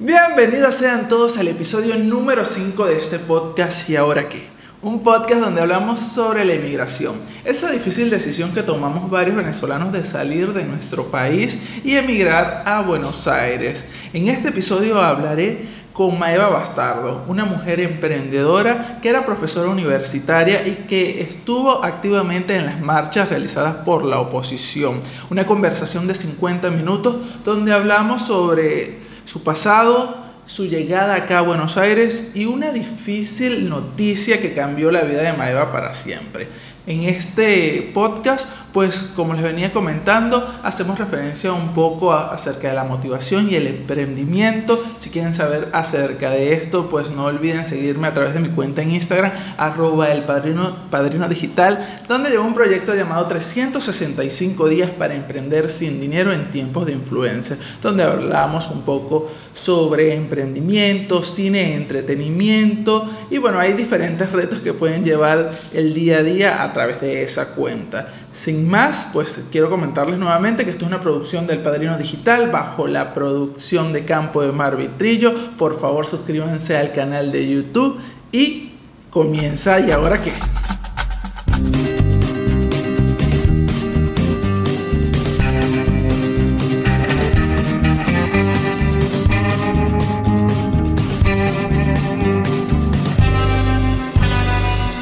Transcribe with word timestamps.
Bienvenidos 0.00 0.76
sean 0.76 1.08
todos 1.08 1.38
al 1.38 1.48
episodio 1.48 1.96
número 1.96 2.44
5 2.44 2.86
de 2.86 2.96
este 2.96 3.18
podcast 3.18 3.90
¿Y 3.90 3.96
ahora 3.96 4.28
qué? 4.28 4.46
Un 4.80 5.02
podcast 5.02 5.40
donde 5.40 5.60
hablamos 5.60 5.98
sobre 5.98 6.44
la 6.44 6.54
inmigración, 6.54 7.16
esa 7.44 7.68
difícil 7.72 8.08
decisión 8.08 8.54
que 8.54 8.62
tomamos 8.62 9.10
varios 9.10 9.34
venezolanos 9.34 9.90
de 9.90 10.04
salir 10.04 10.52
de 10.52 10.62
nuestro 10.62 11.10
país 11.10 11.58
y 11.82 11.96
emigrar 11.96 12.62
a 12.64 12.80
Buenos 12.82 13.26
Aires. 13.26 13.86
En 14.12 14.28
este 14.28 14.50
episodio 14.50 15.00
hablaré 15.00 15.66
con 15.92 16.16
Maeva 16.16 16.48
Bastardo, 16.48 17.24
una 17.26 17.44
mujer 17.44 17.80
emprendedora 17.80 19.00
que 19.02 19.08
era 19.08 19.26
profesora 19.26 19.68
universitaria 19.68 20.64
y 20.64 20.84
que 20.86 21.22
estuvo 21.22 21.84
activamente 21.84 22.54
en 22.54 22.66
las 22.66 22.80
marchas 22.80 23.30
realizadas 23.30 23.74
por 23.84 24.04
la 24.04 24.20
oposición. 24.20 25.00
Una 25.28 25.44
conversación 25.44 26.06
de 26.06 26.14
50 26.14 26.70
minutos 26.70 27.16
donde 27.42 27.72
hablamos 27.72 28.22
sobre 28.22 29.07
su 29.28 29.42
pasado, 29.42 30.16
su 30.46 30.64
llegada 30.64 31.14
acá 31.14 31.40
a 31.40 31.42
Buenos 31.42 31.76
Aires 31.76 32.30
y 32.32 32.46
una 32.46 32.72
difícil 32.72 33.68
noticia 33.68 34.40
que 34.40 34.54
cambió 34.54 34.90
la 34.90 35.02
vida 35.02 35.20
de 35.20 35.34
Maeva 35.34 35.70
para 35.70 35.92
siempre. 35.92 36.48
En 36.88 37.02
este 37.02 37.90
podcast, 37.92 38.48
pues 38.72 39.12
como 39.14 39.34
les 39.34 39.42
venía 39.42 39.70
comentando, 39.72 40.58
hacemos 40.62 40.98
referencia 40.98 41.52
un 41.52 41.74
poco 41.74 42.14
acerca 42.14 42.68
de 42.68 42.74
la 42.74 42.84
motivación 42.84 43.50
y 43.50 43.56
el 43.56 43.66
emprendimiento. 43.66 44.82
Si 44.98 45.10
quieren 45.10 45.34
saber 45.34 45.68
acerca 45.74 46.30
de 46.30 46.54
esto, 46.54 46.88
pues 46.88 47.10
no 47.10 47.26
olviden 47.26 47.66
seguirme 47.66 48.08
a 48.08 48.14
través 48.14 48.32
de 48.32 48.40
mi 48.40 48.48
cuenta 48.48 48.80
en 48.80 48.92
Instagram, 48.92 49.32
arroba 49.58 50.10
el 50.12 50.24
padrino, 50.24 51.28
digital, 51.28 51.86
donde 52.08 52.30
llevo 52.30 52.44
un 52.44 52.54
proyecto 52.54 52.94
llamado 52.94 53.26
365 53.26 54.70
días 54.70 54.88
para 54.88 55.14
emprender 55.14 55.68
sin 55.68 56.00
dinero 56.00 56.32
en 56.32 56.50
tiempos 56.50 56.86
de 56.86 56.92
influencia, 56.92 57.58
donde 57.82 58.04
hablamos 58.04 58.70
un 58.70 58.80
poco 58.80 59.30
sobre 59.52 60.14
emprendimiento, 60.14 61.22
cine, 61.22 61.74
entretenimiento 61.74 63.10
y 63.28 63.38
bueno, 63.38 63.58
hay 63.58 63.72
diferentes 63.72 64.30
retos 64.32 64.60
que 64.60 64.72
pueden 64.72 65.04
llevar 65.04 65.50
el 65.74 65.94
día 65.94 66.18
a 66.18 66.22
día 66.22 66.62
a 66.62 66.72
través 66.78 67.00
de 67.00 67.24
esa 67.24 67.54
cuenta. 67.56 68.06
Sin 68.32 68.68
más, 68.70 69.08
pues 69.12 69.40
quiero 69.50 69.68
comentarles 69.68 70.16
nuevamente 70.16 70.64
que 70.64 70.70
esto 70.70 70.84
es 70.84 70.92
una 70.92 71.00
producción 71.00 71.44
del 71.48 71.58
Padrino 71.58 71.98
Digital 71.98 72.52
bajo 72.52 72.86
la 72.86 73.14
producción 73.14 73.92
de 73.92 74.04
Campo 74.04 74.42
de 74.42 74.52
Mar 74.52 74.76
Vitrillo. 74.76 75.34
Por 75.58 75.80
favor, 75.80 76.06
suscríbanse 76.06 76.76
al 76.76 76.92
canal 76.92 77.32
de 77.32 77.48
YouTube 77.48 77.98
y 78.30 78.74
comienza. 79.10 79.80
¿Y 79.80 79.90
ahora 79.90 80.20
qué? 80.20 80.32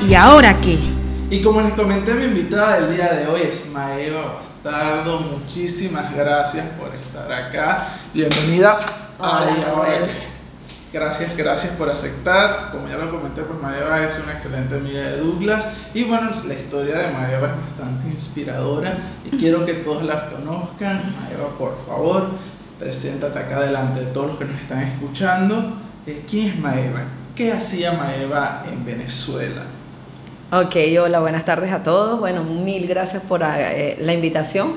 ¿Y 0.08 0.14
ahora 0.14 0.58
qué? 0.62 0.86
Y 1.28 1.42
como 1.42 1.60
les 1.60 1.72
comenté, 1.72 2.14
mi 2.14 2.27
invitada 2.27 2.80
del 2.80 2.94
día 2.94 3.12
de 3.14 3.27
hoy 3.27 3.42
es 3.42 3.69
Maeva 3.72 4.34
Bastardo. 4.34 5.19
Muchísimas 5.20 6.14
gracias 6.14 6.64
por 6.78 6.94
estar 6.94 7.33
acá. 7.33 7.88
Bienvenida 8.14 8.78
Hola, 9.18 9.46
¿Y 9.58 9.62
ahora 9.64 9.91
Joel. 9.91 10.05
qué? 10.05 10.36
Gracias, 10.96 11.36
gracias 11.36 11.72
por 11.74 11.91
aceptar. 11.91 12.70
Como 12.70 12.86
ya 12.86 12.96
lo 12.96 13.10
comenté, 13.10 13.42
pues 13.42 13.60
Maeva 13.60 14.05
es 14.05 14.20
una 14.22 14.34
excelente 14.34 14.77
amiga 14.77 15.00
de 15.00 15.18
Douglas. 15.18 15.68
Y 15.94 16.05
bueno, 16.05 16.30
la 16.46 16.55
historia 16.55 16.96
de 16.98 17.12
Maeva 17.12 17.48
es 17.48 17.70
bastante 17.70 18.08
inspiradora 18.08 18.96
y 19.24 19.36
quiero 19.36 19.66
que 19.66 19.74
todos 19.74 20.05
la 20.05 20.30
conozcan. 20.30 21.02
Maeva, 21.22 21.48
por 21.58 21.77
favor, 21.88 22.28
preséntate 22.78 23.36
acá 23.36 23.62
delante 23.62 23.98
de 23.98 24.06
todos 24.12 24.28
los 24.28 24.36
que 24.38 24.44
nos 24.44 24.61
están 24.61 24.84
escuchando. 24.84 25.77
Eh, 26.06 26.24
¿Quién 26.30 26.50
es 26.50 26.58
Maeva? 26.61 27.00
¿Qué 27.34 27.52
hacía 27.52 27.92
Maeva 27.94 28.62
en 28.70 28.84
Venezuela? 28.84 29.62
Ok, 30.52 30.77
hola, 31.02 31.19
buenas 31.19 31.44
tardes 31.44 31.72
a 31.72 31.83
todos. 31.83 32.20
Bueno, 32.20 32.44
mil 32.44 32.86
gracias 32.86 33.20
por 33.20 33.42
eh, 33.42 33.96
la 34.01 34.14
invitación. 34.14 34.74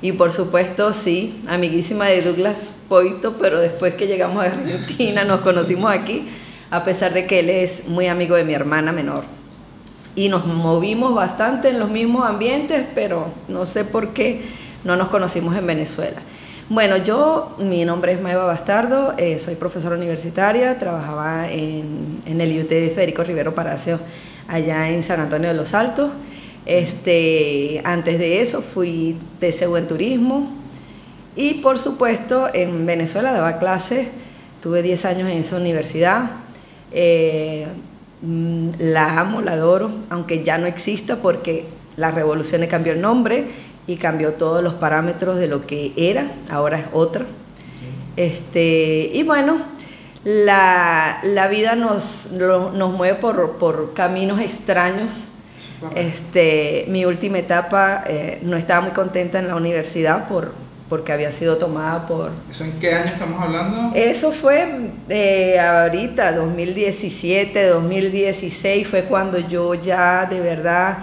Y 0.00 0.12
por 0.12 0.32
supuesto, 0.32 0.94
sí, 0.94 1.42
amiguísima 1.48 2.06
de 2.06 2.22
Douglas 2.22 2.72
Poito, 2.88 3.36
pero 3.36 3.60
después 3.60 3.92
que 3.92 4.06
llegamos 4.06 4.42
a 4.42 4.46
Argentina 4.48 5.24
nos 5.24 5.40
conocimos 5.40 5.92
aquí, 5.92 6.26
a 6.70 6.82
pesar 6.82 7.12
de 7.12 7.26
que 7.26 7.40
él 7.40 7.50
es 7.50 7.86
muy 7.86 8.06
amigo 8.06 8.36
de 8.36 8.44
mi 8.44 8.54
hermana 8.54 8.90
menor. 8.90 9.24
Y 10.16 10.30
nos 10.30 10.46
movimos 10.46 11.14
bastante 11.14 11.68
en 11.68 11.78
los 11.78 11.90
mismos 11.90 12.26
ambientes, 12.26 12.86
pero 12.94 13.34
no 13.48 13.66
sé 13.66 13.84
por 13.84 14.14
qué 14.14 14.40
no 14.82 14.96
nos 14.96 15.08
conocimos 15.08 15.54
en 15.56 15.66
Venezuela. 15.66 16.22
Bueno, 16.70 16.96
yo, 16.96 17.54
mi 17.58 17.84
nombre 17.84 18.12
es 18.12 18.20
Maeva 18.22 18.46
Bastardo, 18.46 19.12
eh, 19.18 19.38
soy 19.38 19.56
profesora 19.56 19.94
universitaria, 19.94 20.78
trabajaba 20.78 21.50
en, 21.50 22.22
en 22.24 22.40
el 22.40 22.50
IUT 22.50 22.68
de 22.68 22.90
Federico 22.94 23.22
Rivero 23.22 23.54
Palacio, 23.54 24.00
allá 24.52 24.90
en 24.90 25.02
San 25.02 25.18
Antonio 25.18 25.48
de 25.48 25.54
los 25.54 25.74
Altos. 25.74 26.12
Este, 26.66 27.80
antes 27.84 28.18
de 28.18 28.40
eso 28.40 28.62
fui 28.62 29.16
TCU 29.40 29.76
en 29.76 29.86
turismo 29.88 30.52
y 31.34 31.54
por 31.54 31.78
supuesto 31.78 32.48
en 32.52 32.86
Venezuela 32.86 33.32
daba 33.32 33.58
clases, 33.58 34.08
tuve 34.60 34.82
10 34.82 35.04
años 35.06 35.30
en 35.30 35.38
esa 35.38 35.56
universidad. 35.56 36.30
Eh, 36.92 37.66
mm, 38.20 38.68
la 38.78 39.18
amo, 39.18 39.40
la 39.40 39.52
adoro, 39.52 39.90
aunque 40.10 40.44
ya 40.44 40.58
no 40.58 40.66
exista 40.66 41.16
porque 41.16 41.64
la 41.96 42.10
revolución 42.10 42.60
le 42.60 42.68
cambió 42.68 42.92
el 42.92 43.00
nombre 43.00 43.46
y 43.86 43.96
cambió 43.96 44.34
todos 44.34 44.62
los 44.62 44.74
parámetros 44.74 45.38
de 45.38 45.48
lo 45.48 45.62
que 45.62 45.92
era, 45.96 46.30
ahora 46.50 46.78
es 46.78 46.86
otra. 46.92 47.24
Este, 48.16 49.10
y 49.14 49.22
bueno, 49.22 49.56
la, 50.24 51.18
la 51.22 51.48
vida 51.48 51.74
nos, 51.74 52.28
lo- 52.32 52.70
nos 52.72 52.92
mueve 52.92 53.18
por, 53.18 53.52
por 53.58 53.94
caminos 53.94 54.40
extraños. 54.40 55.12
Este, 55.96 56.84
mi 56.88 57.04
última 57.04 57.38
etapa 57.38 58.04
eh, 58.06 58.38
no 58.42 58.56
estaba 58.56 58.80
muy 58.82 58.92
contenta 58.92 59.38
en 59.40 59.48
la 59.48 59.56
universidad 59.56 60.26
por, 60.28 60.52
porque 60.88 61.12
había 61.12 61.32
sido 61.32 61.56
tomada 61.56 62.06
por... 62.06 62.30
¿Eso 62.50 62.64
en 62.64 62.78
qué 62.78 62.94
año 62.94 63.12
estamos 63.12 63.42
hablando? 63.42 63.90
Eso 63.96 64.30
fue 64.30 64.68
eh, 65.08 65.58
ahorita, 65.58 66.32
2017, 66.32 67.66
2016, 67.66 68.86
fue 68.86 69.04
cuando 69.04 69.38
yo 69.38 69.74
ya 69.74 70.26
de 70.26 70.40
verdad 70.40 70.98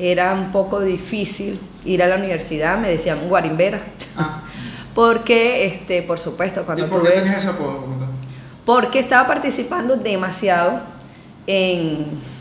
era 0.00 0.32
un 0.32 0.50
poco 0.50 0.80
difícil 0.80 1.60
ir 1.84 2.02
a 2.02 2.08
la 2.08 2.16
universidad, 2.16 2.76
me 2.78 2.88
decían 2.88 3.28
guarimbera, 3.28 3.80
Ah, 4.16 4.42
porque, 4.94 5.66
este, 5.66 6.02
por 6.02 6.18
supuesto, 6.18 6.62
¿Y 6.62 6.64
cuando 6.64 6.88
por 6.88 6.98
tú 7.00 7.04
qué 7.04 7.10
ves- 7.10 7.22
tenías 7.22 7.38
ese 7.38 7.48
apodo? 7.50 7.86
Porque 8.64 8.98
estaba 8.98 9.26
participando 9.26 9.96
demasiado 9.96 10.82
en 11.46 12.34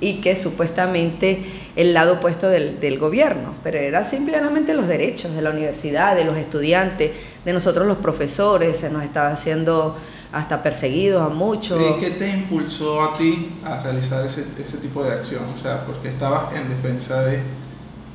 y 0.00 0.20
que 0.20 0.36
supuestamente 0.36 1.42
el 1.74 1.94
lado 1.94 2.14
opuesto 2.14 2.48
del, 2.48 2.80
del 2.80 2.98
gobierno, 2.98 3.54
pero 3.62 3.78
era 3.78 4.04
simplemente 4.04 4.74
los 4.74 4.88
derechos 4.88 5.34
de 5.34 5.42
la 5.42 5.50
universidad, 5.50 6.14
de 6.14 6.24
los 6.24 6.36
estudiantes, 6.36 7.12
de 7.44 7.52
nosotros 7.52 7.86
los 7.86 7.96
profesores, 7.98 8.76
se 8.78 8.90
nos 8.90 9.04
estaba 9.04 9.28
haciendo 9.28 9.96
hasta 10.32 10.62
perseguidos 10.62 11.22
a 11.22 11.32
muchos. 11.32 11.80
¿Y 11.80 12.00
qué 12.00 12.10
te 12.10 12.28
impulsó 12.28 13.02
a 13.02 13.14
ti 13.14 13.48
a 13.64 13.80
realizar 13.82 14.26
ese, 14.26 14.44
ese 14.62 14.76
tipo 14.78 15.02
de 15.02 15.12
acción? 15.12 15.44
O 15.54 15.56
sea, 15.56 15.84
porque 15.86 16.08
estabas 16.08 16.54
en 16.54 16.68
defensa 16.68 17.22
de... 17.22 17.40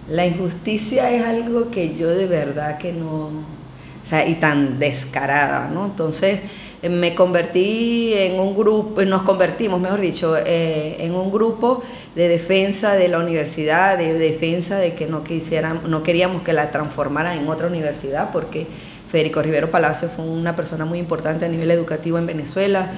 La 0.07 0.25
injusticia 0.25 1.09
es 1.11 1.23
algo 1.23 1.71
que 1.71 1.95
yo 1.95 2.09
de 2.09 2.27
verdad 2.27 2.77
que 2.77 2.91
no, 2.91 3.27
o 3.27 4.05
sea, 4.05 4.27
y 4.27 4.35
tan 4.35 4.77
descarada, 4.77 5.69
¿no? 5.69 5.85
Entonces 5.85 6.41
me 6.89 7.13
convertí 7.13 8.13
en 8.15 8.39
un 8.39 8.55
grupo, 8.55 9.03
nos 9.03 9.21
convertimos, 9.21 9.79
mejor 9.79 9.99
dicho, 9.99 10.35
eh, 10.37 10.97
en 10.99 11.13
un 11.13 11.31
grupo 11.31 11.83
de 12.15 12.27
defensa 12.27 12.93
de 12.93 13.07
la 13.07 13.19
universidad, 13.19 13.97
de 13.97 14.15
defensa 14.15 14.77
de 14.77 14.95
que 14.95 15.05
no 15.05 15.23
quisieran, 15.23 15.81
no 15.87 16.01
queríamos 16.01 16.41
que 16.41 16.53
la 16.53 16.71
transformaran 16.71 17.37
en 17.37 17.47
otra 17.47 17.67
universidad, 17.67 18.31
porque 18.31 18.65
Federico 19.07 19.41
Rivero 19.41 19.69
Palacio 19.69 20.09
fue 20.09 20.25
una 20.25 20.55
persona 20.55 20.85
muy 20.85 20.97
importante 20.97 21.45
a 21.45 21.49
nivel 21.49 21.69
educativo 21.69 22.17
en 22.17 22.25
Venezuela. 22.25 22.91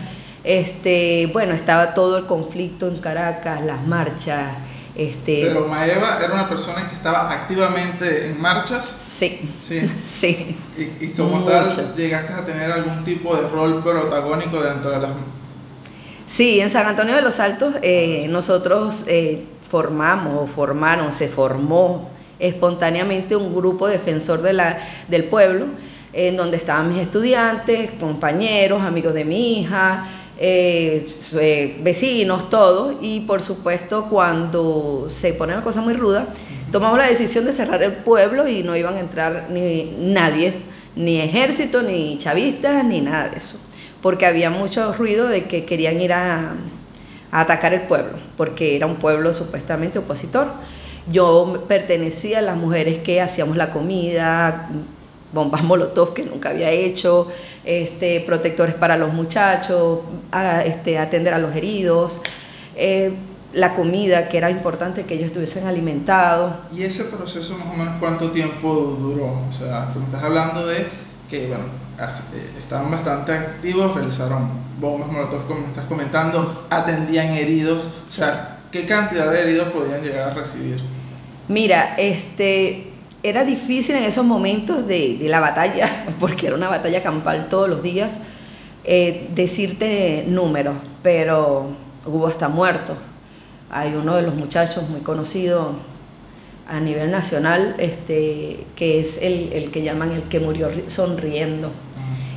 Este, 0.45 1.29
bueno, 1.33 1.53
estaba 1.53 1.93
todo 1.93 2.17
el 2.17 2.25
conflicto 2.25 2.87
en 2.87 2.97
Caracas, 2.99 3.65
las 3.65 3.85
marchas, 3.85 4.53
este, 4.95 5.45
Pero 5.47 5.67
Maeva 5.67 6.19
era 6.23 6.33
una 6.33 6.47
persona 6.47 6.87
que 6.87 6.95
estaba 6.95 7.31
activamente 7.31 8.27
en 8.27 8.39
marchas. 8.39 8.95
Sí, 9.01 9.41
Sí. 9.61 9.81
sí. 10.01 10.55
Y, 10.77 11.05
y 11.05 11.13
como 11.17 11.37
Mucho. 11.37 11.51
tal, 11.51 11.95
llegaste 11.95 12.33
a 12.33 12.45
tener 12.45 12.71
algún 12.71 13.03
tipo 13.03 13.35
de 13.35 13.49
rol 13.49 13.81
protagónico 13.81 14.61
dentro 14.61 14.91
de 14.91 14.99
las... 14.99 15.11
Sí, 16.25 16.59
en 16.59 16.69
San 16.69 16.87
Antonio 16.87 17.15
de 17.15 17.21
los 17.21 17.39
Altos 17.39 17.75
eh, 17.81 18.27
nosotros 18.29 19.03
eh, 19.07 19.43
formamos 19.69 20.43
o 20.43 20.47
formaron, 20.47 21.11
se 21.11 21.27
formó 21.27 22.09
espontáneamente 22.39 23.35
un 23.35 23.53
grupo 23.55 23.87
defensor 23.87 24.41
de 24.41 24.53
la, 24.53 24.77
del 25.07 25.25
pueblo, 25.25 25.65
en 26.13 26.37
donde 26.37 26.57
estaban 26.57 26.89
mis 26.89 26.99
estudiantes, 26.99 27.91
compañeros, 27.99 28.81
amigos 28.83 29.13
de 29.13 29.25
mi 29.25 29.59
hija, 29.61 30.05
eh, 30.37 31.07
eh, 31.39 31.79
vecinos, 31.83 32.49
todos, 32.49 32.95
y 33.01 33.21
por 33.21 33.41
supuesto 33.41 34.07
cuando 34.09 35.05
se 35.09 35.33
pone 35.33 35.53
la 35.53 35.61
cosa 35.61 35.81
muy 35.81 35.93
ruda, 35.93 36.27
tomamos 36.71 36.97
la 36.97 37.07
decisión 37.07 37.45
de 37.45 37.51
cerrar 37.51 37.83
el 37.83 37.93
pueblo 37.93 38.47
y 38.47 38.63
no 38.63 38.75
iban 38.75 38.95
a 38.95 38.99
entrar 38.99 39.47
ni 39.49 39.95
nadie, 39.99 40.53
ni 40.95 41.19
ejército, 41.21 41.83
ni 41.83 42.17
chavistas, 42.17 42.83
ni 42.83 43.01
nada 43.01 43.29
de 43.29 43.37
eso. 43.37 43.57
porque 44.01 44.25
había 44.25 44.49
mucho 44.49 44.91
ruido 44.93 45.27
de 45.29 45.45
que 45.45 45.65
querían 45.65 46.01
ir 46.01 46.11
a, 46.13 46.55
a 47.31 47.39
atacar 47.41 47.73
el 47.73 47.83
pueblo, 47.83 48.17
porque 48.37 48.75
era 48.75 48.85
un 48.85 48.97
pueblo 48.97 49.31
supuestamente 49.33 49.99
opositor. 49.99 50.47
Yo 51.09 51.65
pertenecía 51.67 52.39
a 52.39 52.41
las 52.41 52.57
mujeres 52.57 52.99
que 52.99 53.21
hacíamos 53.21 53.57
la 53.57 53.71
comida, 53.71 54.69
bombas 55.33 55.63
molotov 55.63 56.13
que 56.13 56.23
nunca 56.23 56.49
había 56.49 56.69
hecho, 56.69 57.27
este, 57.65 58.21
protectores 58.21 58.75
para 58.75 58.95
los 58.97 59.13
muchachos, 59.13 59.99
a, 60.31 60.61
este, 60.61 60.97
atender 60.97 61.33
a 61.33 61.39
los 61.39 61.55
heridos, 61.55 62.19
eh, 62.75 63.13
la 63.53 63.75
comida, 63.75 64.29
que 64.29 64.37
era 64.37 64.49
importante 64.49 65.05
que 65.05 65.13
ellos 65.15 65.27
estuviesen 65.27 65.67
alimentados. 65.67 66.53
¿Y 66.71 66.83
ese 66.83 67.05
proceso 67.05 67.57
más 67.57 67.67
o 67.67 67.77
menos 67.77 67.95
cuánto 67.99 68.31
tiempo 68.31 68.97
duró? 68.99 69.39
O 69.47 69.51
sea, 69.51 69.91
tú 69.93 69.99
me 69.99 70.05
estás 70.05 70.23
hablando 70.23 70.65
de 70.65 70.87
que, 71.29 71.47
bueno, 71.47 71.65
eh, 71.99 72.49
estaban 72.59 72.89
bastante 72.89 73.31
activos, 73.31 73.93
realizaron 73.93 74.49
bombas 74.79 75.11
molotov, 75.11 75.47
como 75.47 75.61
me 75.61 75.67
estás 75.67 75.85
comentando, 75.85 76.65
atendían 76.69 77.27
heridos, 77.27 77.87
o 78.07 78.09
sea, 78.09 78.59
¿qué 78.71 78.85
cantidad 78.85 79.31
de 79.31 79.41
heridos 79.41 79.67
podían 79.69 80.01
llegar 80.01 80.31
a 80.31 80.33
recibir? 80.33 80.81
Mira, 81.47 81.95
este, 81.97 82.92
era 83.23 83.45
difícil 83.45 83.95
en 83.95 84.03
esos 84.03 84.25
momentos 84.25 84.85
de, 84.85 85.17
la 85.21 85.39
batalla, 85.39 85.89
porque 86.19 86.47
era 86.47 86.55
una 86.55 86.67
batalla 86.67 87.01
campal 87.01 87.47
todos 87.49 87.69
los 87.69 87.81
días, 87.81 88.19
eh, 88.83 89.29
decirte 89.33 90.25
números, 90.27 90.75
pero 91.01 91.69
hubo 92.05 92.27
hasta 92.27 92.49
muertos. 92.49 92.97
Hay 93.71 93.95
uno 93.95 94.15
de 94.15 94.23
los 94.23 94.35
muchachos 94.35 94.87
muy 94.89 94.99
conocido 94.99 95.71
a 96.67 96.79
nivel 96.79 97.11
nacional, 97.11 97.75
este, 97.79 98.65
que 98.75 98.99
es 98.99 99.17
el, 99.17 99.51
el 99.53 99.71
que 99.71 99.83
llaman 99.83 100.11
el 100.11 100.23
que 100.23 100.39
murió 100.39 100.69
sonriendo, 100.87 101.71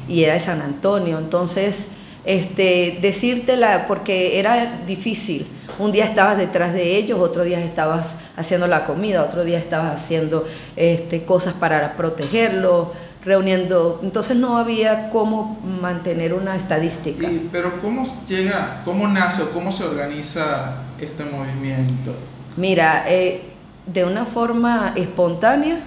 y 0.08 0.22
era 0.22 0.34
de 0.34 0.40
San 0.40 0.62
Antonio. 0.62 1.18
Entonces, 1.18 1.88
este, 2.26 2.98
decírtela, 3.00 3.86
porque 3.86 4.38
era 4.38 4.82
difícil. 4.86 5.46
Un 5.78 5.92
día 5.92 6.04
estabas 6.04 6.36
detrás 6.36 6.72
de 6.72 6.96
ellos, 6.96 7.20
otro 7.20 7.44
día 7.44 7.60
estabas 7.60 8.18
haciendo 8.36 8.66
la 8.66 8.84
comida, 8.84 9.22
otro 9.22 9.44
día 9.44 9.58
estabas 9.58 9.94
haciendo 10.02 10.46
este, 10.74 11.24
cosas 11.24 11.54
para 11.54 11.96
protegerlos, 11.96 12.88
reuniendo. 13.24 14.00
Entonces 14.02 14.36
no 14.36 14.56
había 14.56 15.10
cómo 15.10 15.60
mantener 15.80 16.32
una 16.34 16.56
estadística. 16.56 17.28
pero 17.52 17.80
¿cómo 17.80 18.06
llega, 18.26 18.82
cómo 18.84 19.06
nace 19.06 19.42
o 19.42 19.50
cómo 19.50 19.70
se 19.70 19.84
organiza 19.84 20.76
este 20.98 21.24
movimiento? 21.24 22.14
Mira, 22.56 23.04
eh, 23.08 23.42
de 23.86 24.04
una 24.04 24.24
forma 24.24 24.94
espontánea, 24.96 25.78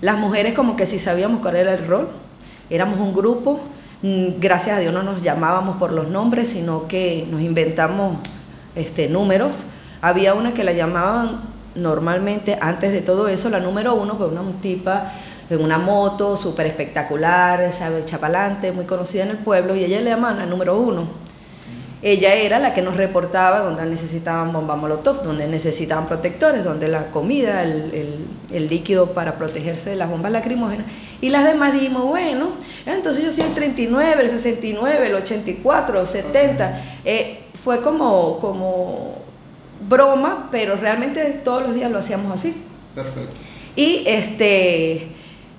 las 0.00 0.18
mujeres 0.18 0.54
como 0.54 0.76
que 0.76 0.86
sí 0.86 0.98
sabíamos 0.98 1.40
cuál 1.40 1.56
era 1.56 1.72
el 1.72 1.86
rol, 1.86 2.08
éramos 2.68 2.98
un 2.98 3.14
grupo 3.14 3.60
gracias 4.02 4.76
a 4.76 4.80
Dios 4.80 4.92
no 4.92 5.02
nos 5.02 5.22
llamábamos 5.22 5.76
por 5.76 5.92
los 5.92 6.08
nombres, 6.08 6.50
sino 6.50 6.86
que 6.86 7.26
nos 7.30 7.40
inventamos 7.40 8.18
este, 8.74 9.08
números. 9.08 9.64
Había 10.02 10.34
una 10.34 10.52
que 10.54 10.64
la 10.64 10.72
llamaban 10.72 11.40
normalmente, 11.74 12.58
antes 12.60 12.92
de 12.92 13.00
todo 13.00 13.28
eso, 13.28 13.50
la 13.50 13.60
número 13.60 13.94
uno, 13.94 14.16
pues 14.16 14.30
una 14.30 14.42
tipa 14.60 15.12
en 15.48 15.62
una 15.62 15.78
moto 15.78 16.36
súper 16.36 16.66
espectacular, 16.66 17.72
sabe, 17.72 18.04
chapalante, 18.04 18.72
muy 18.72 18.84
conocida 18.84 19.22
en 19.22 19.30
el 19.30 19.38
pueblo, 19.38 19.76
y 19.76 19.84
ella 19.84 20.00
le 20.00 20.10
llamaban 20.10 20.38
la 20.38 20.46
número 20.46 20.78
uno. 20.78 21.25
Ella 22.02 22.34
era 22.34 22.58
la 22.58 22.74
que 22.74 22.82
nos 22.82 22.96
reportaba 22.96 23.60
donde 23.60 23.84
necesitaban 23.86 24.52
bomba 24.52 24.76
molotov, 24.76 25.22
donde 25.22 25.48
necesitaban 25.48 26.06
protectores, 26.06 26.62
donde 26.62 26.88
la 26.88 27.10
comida, 27.10 27.62
el, 27.62 28.68
líquido 28.68 29.12
para 29.12 29.36
protegerse 29.36 29.90
de 29.90 29.96
las 29.96 30.10
bombas 30.10 30.32
lacrimógenas. 30.32 30.86
Y 31.20 31.30
las 31.30 31.44
demás 31.44 31.72
dijimos, 31.72 32.04
bueno, 32.04 32.50
entonces 32.84 33.24
yo 33.24 33.32
soy 33.32 33.44
el 33.44 33.54
39, 33.54 34.22
el 34.22 34.28
69, 34.28 35.06
el 35.06 35.14
84, 35.14 36.00
el 36.00 36.06
70. 36.06 36.82
Eh, 37.04 37.44
fue 37.64 37.80
como, 37.80 38.38
como 38.40 39.16
broma, 39.88 40.48
pero 40.52 40.76
realmente 40.76 41.40
todos 41.44 41.62
los 41.62 41.74
días 41.74 41.90
lo 41.90 41.98
hacíamos 41.98 42.32
así. 42.32 42.62
Perfecto. 42.94 43.40
Y 43.74 44.04
este 44.06 45.08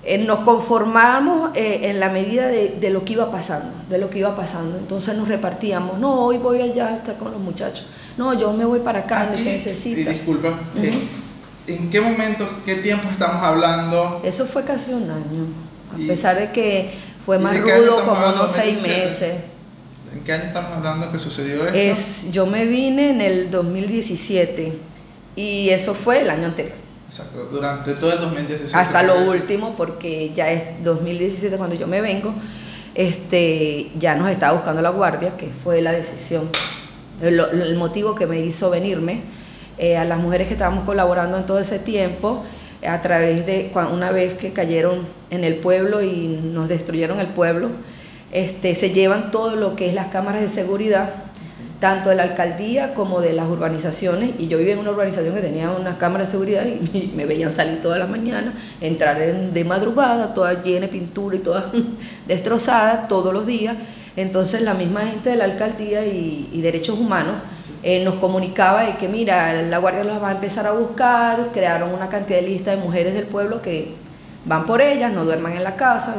eh, 0.08 0.16
nos 0.16 0.38
conformamos 0.38 1.50
eh, 1.54 1.80
en 1.82 2.00
la 2.00 2.08
medida 2.08 2.48
de, 2.48 2.88
lo 2.88 3.04
que 3.04 3.12
iba 3.12 3.30
pasando, 3.30 3.74
de 3.90 3.98
lo 3.98 4.08
que 4.08 4.20
iba 4.20 4.34
pasando. 4.34 4.78
Entonces 4.78 5.14
nos 5.14 5.28
repartíamos, 5.28 5.98
no, 5.98 6.24
hoy 6.24 6.38
voy 6.38 6.62
allá 6.62 6.88
a 6.88 6.96
estar 6.96 7.16
con 7.16 7.30
los 7.30 7.40
muchachos, 7.40 7.86
no, 8.16 8.32
yo 8.32 8.54
me 8.54 8.64
voy 8.64 8.80
para 8.80 9.00
acá, 9.00 9.24
donde 9.24 9.36
se 9.36 9.52
necesita. 9.52 10.00
Y 10.00 10.04
disculpa, 10.14 10.60
eh, 10.76 11.06
¿en 11.66 11.90
qué 11.90 12.00
momento, 12.00 12.48
qué 12.64 12.76
tiempo 12.76 13.06
estamos 13.10 13.42
hablando? 13.42 14.22
Eso 14.24 14.46
fue 14.46 14.64
casi 14.64 14.94
un 14.94 15.10
año, 15.10 15.46
a 15.92 16.06
pesar 16.06 16.38
de 16.38 16.52
que 16.52 16.90
fue 17.26 17.38
más 17.38 17.60
rudo, 17.60 18.02
como 18.02 18.28
unos 18.28 18.50
seis 18.50 18.80
meses. 18.80 19.34
¿En 20.10 20.20
qué 20.24 20.32
año 20.32 20.44
estamos 20.44 20.72
hablando 20.72 21.12
que 21.12 21.18
sucedió 21.18 21.66
esto? 21.66 21.78
Es, 21.78 22.32
yo 22.32 22.46
me 22.46 22.64
vine 22.64 23.10
en 23.10 23.20
el 23.20 23.50
2017 23.50 24.72
y 25.36 25.68
eso 25.68 25.92
fue 25.92 26.22
el 26.22 26.30
año 26.30 26.46
anterior. 26.46 26.87
Exacto, 27.08 27.48
durante 27.50 27.94
todo 27.94 28.12
el 28.12 28.20
2017. 28.20 28.76
Hasta 28.76 29.02
lo 29.02 29.30
último, 29.30 29.74
porque 29.76 30.32
ya 30.34 30.50
es 30.50 30.82
2017 30.84 31.56
cuando 31.56 31.74
yo 31.74 31.86
me 31.86 32.02
vengo, 32.02 32.34
este, 32.94 33.90
ya 33.96 34.14
nos 34.14 34.30
estaba 34.30 34.52
buscando 34.52 34.82
la 34.82 34.90
guardia, 34.90 35.36
que 35.36 35.48
fue 35.48 35.80
la 35.80 35.92
decisión, 35.92 36.50
el, 37.22 37.76
motivo 37.76 38.14
que 38.14 38.26
me 38.26 38.40
hizo 38.40 38.70
venirme. 38.70 39.22
Eh, 39.78 39.96
a 39.96 40.04
las 40.04 40.18
mujeres 40.18 40.48
que 40.48 40.54
estábamos 40.54 40.84
colaborando 40.84 41.38
en 41.38 41.46
todo 41.46 41.60
ese 41.60 41.78
tiempo, 41.78 42.44
a 42.86 43.00
través 43.00 43.46
de 43.46 43.72
una 43.92 44.10
vez 44.10 44.34
que 44.34 44.52
cayeron 44.52 45.06
en 45.30 45.44
el 45.44 45.56
pueblo 45.56 46.02
y 46.02 46.26
nos 46.26 46.68
destruyeron 46.68 47.20
el 47.20 47.28
pueblo, 47.28 47.70
este, 48.32 48.74
se 48.74 48.90
llevan 48.90 49.30
todo 49.30 49.56
lo 49.56 49.76
que 49.76 49.88
es 49.88 49.94
las 49.94 50.08
cámaras 50.08 50.42
de 50.42 50.48
seguridad 50.48 51.27
tanto 51.80 52.08
de 52.08 52.16
la 52.16 52.24
alcaldía 52.24 52.92
como 52.94 53.20
de 53.20 53.32
las 53.32 53.48
urbanizaciones, 53.48 54.32
y 54.38 54.48
yo 54.48 54.58
vivía 54.58 54.72
en 54.72 54.80
una 54.80 54.90
urbanización 54.90 55.34
que 55.34 55.40
tenía 55.40 55.70
unas 55.70 55.96
cámaras 55.96 56.28
de 56.28 56.32
seguridad 56.32 56.64
y, 56.66 57.12
me 57.14 57.24
veían 57.24 57.52
salir 57.52 57.80
todas 57.80 57.98
las 57.98 58.08
mañanas, 58.08 58.54
entrar 58.80 59.18
de 59.18 59.64
madrugada, 59.64 60.34
toda 60.34 60.62
llena 60.62 60.86
de 60.86 60.88
pintura 60.88 61.36
y 61.36 61.38
toda 61.40 61.70
destrozada 62.26 63.06
todos 63.08 63.32
los 63.32 63.46
días. 63.46 63.76
Entonces 64.16 64.62
la 64.62 64.74
misma 64.74 65.02
gente 65.02 65.30
de 65.30 65.36
la 65.36 65.44
alcaldía 65.44 66.04
y, 66.04 66.60
derechos 66.60 66.98
humanos 66.98 67.36
eh, 67.84 68.02
nos 68.04 68.14
comunicaba 68.16 68.82
de 68.82 68.96
que 68.96 69.06
mira, 69.06 69.62
la 69.62 69.78
guardia 69.78 70.02
los 70.02 70.20
va 70.20 70.30
a 70.30 70.32
empezar 70.32 70.66
a 70.66 70.72
buscar, 70.72 71.50
crearon 71.52 71.94
una 71.94 72.08
cantidad 72.08 72.40
de 72.40 72.48
lista 72.48 72.72
de 72.72 72.78
mujeres 72.78 73.14
del 73.14 73.26
pueblo 73.26 73.62
que 73.62 73.94
van 74.44 74.66
por 74.66 74.82
ellas, 74.82 75.12
no 75.12 75.24
duerman 75.24 75.52
en 75.52 75.62
la 75.62 75.76
casa 75.76 76.16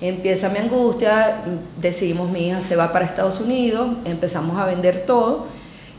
Empieza 0.00 0.48
mi 0.48 0.58
angustia, 0.58 1.42
decidimos 1.76 2.30
mi 2.30 2.48
hija 2.48 2.62
se 2.62 2.74
va 2.74 2.90
para 2.92 3.04
Estados 3.04 3.38
Unidos, 3.38 3.88
empezamos 4.06 4.58
a 4.58 4.64
vender 4.64 5.04
todo. 5.04 5.46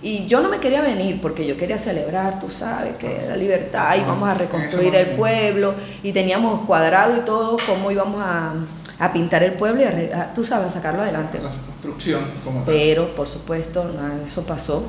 Y 0.01 0.25
yo 0.25 0.41
no 0.41 0.49
me 0.49 0.59
quería 0.59 0.81
venir 0.81 1.21
porque 1.21 1.45
yo 1.45 1.55
quería 1.55 1.77
celebrar, 1.77 2.39
tú 2.39 2.49
sabes, 2.49 2.97
que 2.97 3.23
la 3.27 3.35
libertad, 3.35 3.95
íbamos 3.95 4.27
a 4.27 4.33
reconstruir 4.33 4.95
el 4.95 5.09
pueblo 5.09 5.75
y 6.01 6.11
teníamos 6.11 6.65
cuadrado 6.65 7.17
y 7.17 7.19
todo 7.19 7.57
cómo 7.67 7.91
íbamos 7.91 8.19
a, 8.19 8.53
a 8.97 9.13
pintar 9.13 9.43
el 9.43 9.53
pueblo 9.53 9.81
y 9.81 9.85
a, 9.85 10.33
tú 10.33 10.43
sabes, 10.43 10.67
a 10.67 10.69
sacarlo 10.71 11.03
adelante. 11.03 11.39
La 11.39 11.51
construcción 11.51 12.23
como 12.43 12.63
tal. 12.63 12.73
Pero, 12.73 13.13
por 13.15 13.27
supuesto, 13.27 13.83
nada 13.83 14.15
de 14.15 14.23
eso 14.23 14.43
pasó. 14.43 14.83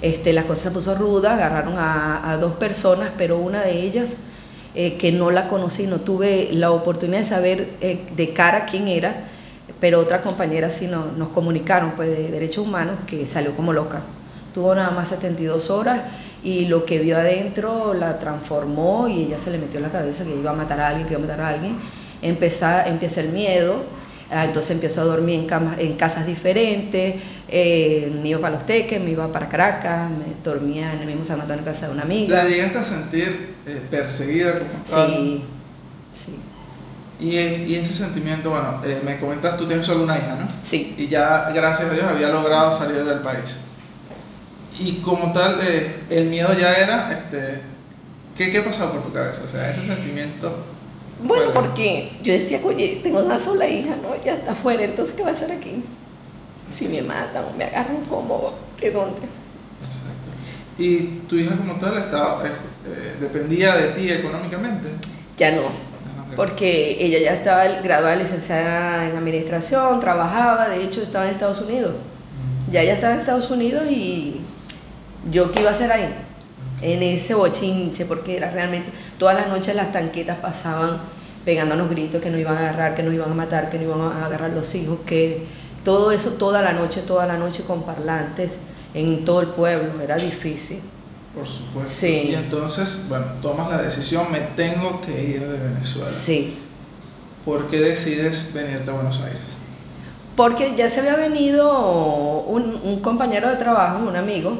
Este, 0.00 0.32
la 0.32 0.44
cosa 0.44 0.62
se 0.62 0.70
puso 0.70 0.94
ruda, 0.94 1.34
agarraron 1.34 1.76
a, 1.76 2.30
a 2.30 2.38
dos 2.38 2.54
personas, 2.54 3.10
pero 3.18 3.36
una 3.36 3.60
de 3.60 3.82
ellas 3.82 4.16
eh, 4.74 4.96
que 4.96 5.12
no 5.12 5.30
la 5.30 5.48
conocí, 5.48 5.86
no 5.86 6.00
tuve 6.00 6.48
la 6.52 6.72
oportunidad 6.72 7.20
de 7.20 7.24
saber 7.24 7.68
eh, 7.80 8.00
de 8.16 8.32
cara 8.32 8.66
quién 8.66 8.88
era, 8.88 9.24
pero 9.80 10.00
otra 10.00 10.20
compañera 10.20 10.68
sí 10.70 10.86
nos 10.88 11.28
comunicaron 11.28 11.92
pues, 11.92 12.08
de 12.08 12.30
derechos 12.30 12.66
humanos 12.66 12.96
que 13.06 13.26
salió 13.26 13.54
como 13.54 13.72
loca. 13.72 14.02
Tuvo 14.52 14.74
nada 14.74 14.90
más 14.90 15.08
72 15.08 15.70
horas 15.70 16.02
y 16.42 16.66
lo 16.66 16.84
que 16.84 16.98
vio 16.98 17.16
adentro 17.16 17.94
la 17.94 18.18
transformó 18.18 19.08
y 19.08 19.22
ella 19.22 19.38
se 19.38 19.50
le 19.50 19.58
metió 19.58 19.78
en 19.78 19.84
la 19.84 19.90
cabeza 19.92 20.24
que 20.24 20.34
iba 20.34 20.50
a 20.50 20.54
matar 20.54 20.80
a 20.80 20.88
alguien, 20.88 21.06
que 21.06 21.14
iba 21.14 21.22
a 21.22 21.26
matar 21.26 21.40
a 21.40 21.48
alguien. 21.50 21.76
Empieza, 22.22 22.86
empieza 22.86 23.20
el 23.20 23.30
miedo, 23.30 23.82
Ah, 24.34 24.44
entonces 24.44 24.72
empiezo 24.72 25.00
a 25.00 25.04
dormir 25.04 25.38
en, 25.40 25.46
camas, 25.46 25.78
en 25.78 25.92
casas 25.94 26.26
diferentes, 26.26 27.14
eh, 27.46 28.12
me 28.20 28.30
iba 28.30 28.40
para 28.40 28.54
Los 28.54 28.66
Teques, 28.66 29.00
me 29.00 29.10
iba 29.10 29.30
para 29.30 29.48
Caracas, 29.48 30.10
me 30.10 30.34
dormía 30.42 30.92
en 30.92 31.02
el 31.02 31.06
mismo 31.06 31.22
San 31.22 31.40
Antonio 31.40 31.60
en 31.60 31.64
casa 31.64 31.86
de 31.86 31.92
una 31.92 32.02
amiga. 32.02 32.42
¿La 32.42 32.48
llegaste 32.48 32.78
a 32.78 32.84
sentir 32.84 33.54
eh, 33.64 33.80
perseguida 33.88 34.54
como 34.58 35.06
Sí, 35.06 35.44
sí. 36.14 36.38
Y, 37.20 37.36
y, 37.36 37.76
ese 37.76 37.92
sentimiento, 37.92 38.50
bueno, 38.50 38.82
eh, 38.84 39.00
me 39.04 39.20
comentas, 39.20 39.56
tú 39.56 39.68
tienes 39.68 39.86
solo 39.86 40.02
una 40.02 40.18
hija, 40.18 40.36
¿no? 40.40 40.48
Sí. 40.64 40.96
Y 40.98 41.06
ya, 41.06 41.50
gracias 41.54 41.88
a 41.88 41.92
Dios, 41.92 42.04
había 42.04 42.28
logrado 42.28 42.72
salir 42.72 43.04
del 43.04 43.20
país. 43.20 43.60
Y 44.80 44.94
como 44.94 45.32
tal, 45.32 45.60
el 46.10 46.24
miedo 46.26 46.52
ya 46.58 46.74
era, 46.74 47.12
este, 47.12 47.60
¿qué, 48.36 48.50
¿qué 48.50 48.60
pasó 48.62 48.90
por 48.90 49.04
tu 49.04 49.12
cabeza? 49.12 49.42
O 49.44 49.48
sea, 49.48 49.70
ese 49.70 49.82
sentimiento 49.82 50.73
bueno, 51.24 51.52
porque 51.54 52.10
yo 52.22 52.34
decía, 52.34 52.60
oye, 52.62 53.00
tengo 53.02 53.20
una 53.24 53.38
sola 53.38 53.66
hija, 53.66 53.96
¿no? 53.96 54.22
Ya 54.24 54.34
está 54.34 54.52
afuera, 54.52 54.84
entonces, 54.84 55.16
¿qué 55.16 55.22
va 55.22 55.30
a 55.30 55.32
hacer 55.32 55.50
aquí? 55.50 55.82
Si 56.70 56.86
me 56.86 57.00
matan 57.00 57.44
o 57.46 57.56
me 57.56 57.64
agarran, 57.64 58.04
¿cómo? 58.10 58.52
¿De 58.78 58.90
dónde? 58.90 59.20
Exacto. 59.80 60.32
¿Y 60.76 60.98
tu 61.26 61.36
hija 61.36 61.56
como 61.56 61.76
tal 61.78 61.96
estaba, 61.96 62.44
eh, 62.44 63.16
dependía 63.20 63.74
de 63.74 63.88
ti 63.92 64.10
económicamente? 64.10 64.88
Ya 65.38 65.52
no. 65.52 65.62
porque 66.36 66.96
ella 67.00 67.20
ya 67.20 67.32
estaba 67.32 67.64
graduada 67.64 68.16
licenciada 68.16 69.08
en 69.08 69.16
administración, 69.16 70.00
trabajaba, 70.00 70.68
de 70.68 70.82
hecho 70.82 71.00
estaba 71.00 71.26
en 71.26 71.32
Estados 71.32 71.60
Unidos. 71.60 71.94
Ya 72.70 72.82
ella 72.82 72.94
estaba 72.94 73.14
en 73.14 73.20
Estados 73.20 73.50
Unidos 73.50 73.84
y 73.88 74.40
yo 75.30 75.52
qué 75.52 75.60
iba 75.60 75.70
a 75.70 75.72
hacer 75.72 75.92
ahí, 75.92 76.12
en 76.82 77.02
ese 77.02 77.34
bochinche, 77.34 78.04
porque 78.04 78.36
era 78.36 78.50
realmente, 78.50 78.90
todas 79.18 79.36
las 79.36 79.48
noches 79.48 79.74
las 79.76 79.92
tanquetas 79.92 80.38
pasaban 80.38 80.98
pegándonos 81.44 81.90
gritos 81.90 82.22
que 82.22 82.30
nos 82.30 82.40
iban 82.40 82.56
a 82.56 82.60
agarrar, 82.60 82.94
que 82.94 83.02
nos 83.02 83.14
iban 83.14 83.30
a 83.30 83.34
matar, 83.34 83.70
que 83.70 83.78
nos 83.78 83.86
iban 83.86 84.00
a 84.00 84.26
agarrar 84.26 84.50
los 84.52 84.74
hijos, 84.74 84.98
que 85.06 85.44
todo 85.84 86.10
eso 86.12 86.30
toda 86.32 86.62
la 86.62 86.72
noche, 86.72 87.02
toda 87.02 87.26
la 87.26 87.36
noche 87.36 87.64
con 87.64 87.82
parlantes 87.82 88.52
en 88.94 89.24
todo 89.24 89.40
el 89.40 89.48
pueblo, 89.48 90.00
era 90.00 90.16
difícil. 90.16 90.80
Por 91.34 91.46
supuesto. 91.46 91.92
Sí. 91.92 92.28
Y 92.30 92.34
entonces, 92.34 93.06
bueno, 93.08 93.26
tomas 93.42 93.68
la 93.70 93.82
decisión, 93.82 94.30
me 94.30 94.40
tengo 94.40 95.00
que 95.00 95.24
ir 95.24 95.40
de 95.40 95.58
Venezuela. 95.58 96.10
Sí, 96.10 96.58
¿Por 97.44 97.68
qué 97.68 97.78
decides 97.80 98.54
venirte 98.54 98.90
a 98.90 98.94
Buenos 98.94 99.20
Aires? 99.20 99.58
porque 100.36 100.74
ya 100.76 100.88
se 100.88 101.00
había 101.00 101.16
venido 101.16 102.42
un, 102.42 102.80
un 102.82 103.00
compañero 103.00 103.48
de 103.48 103.56
trabajo, 103.56 104.04
un 104.04 104.16
amigo, 104.16 104.58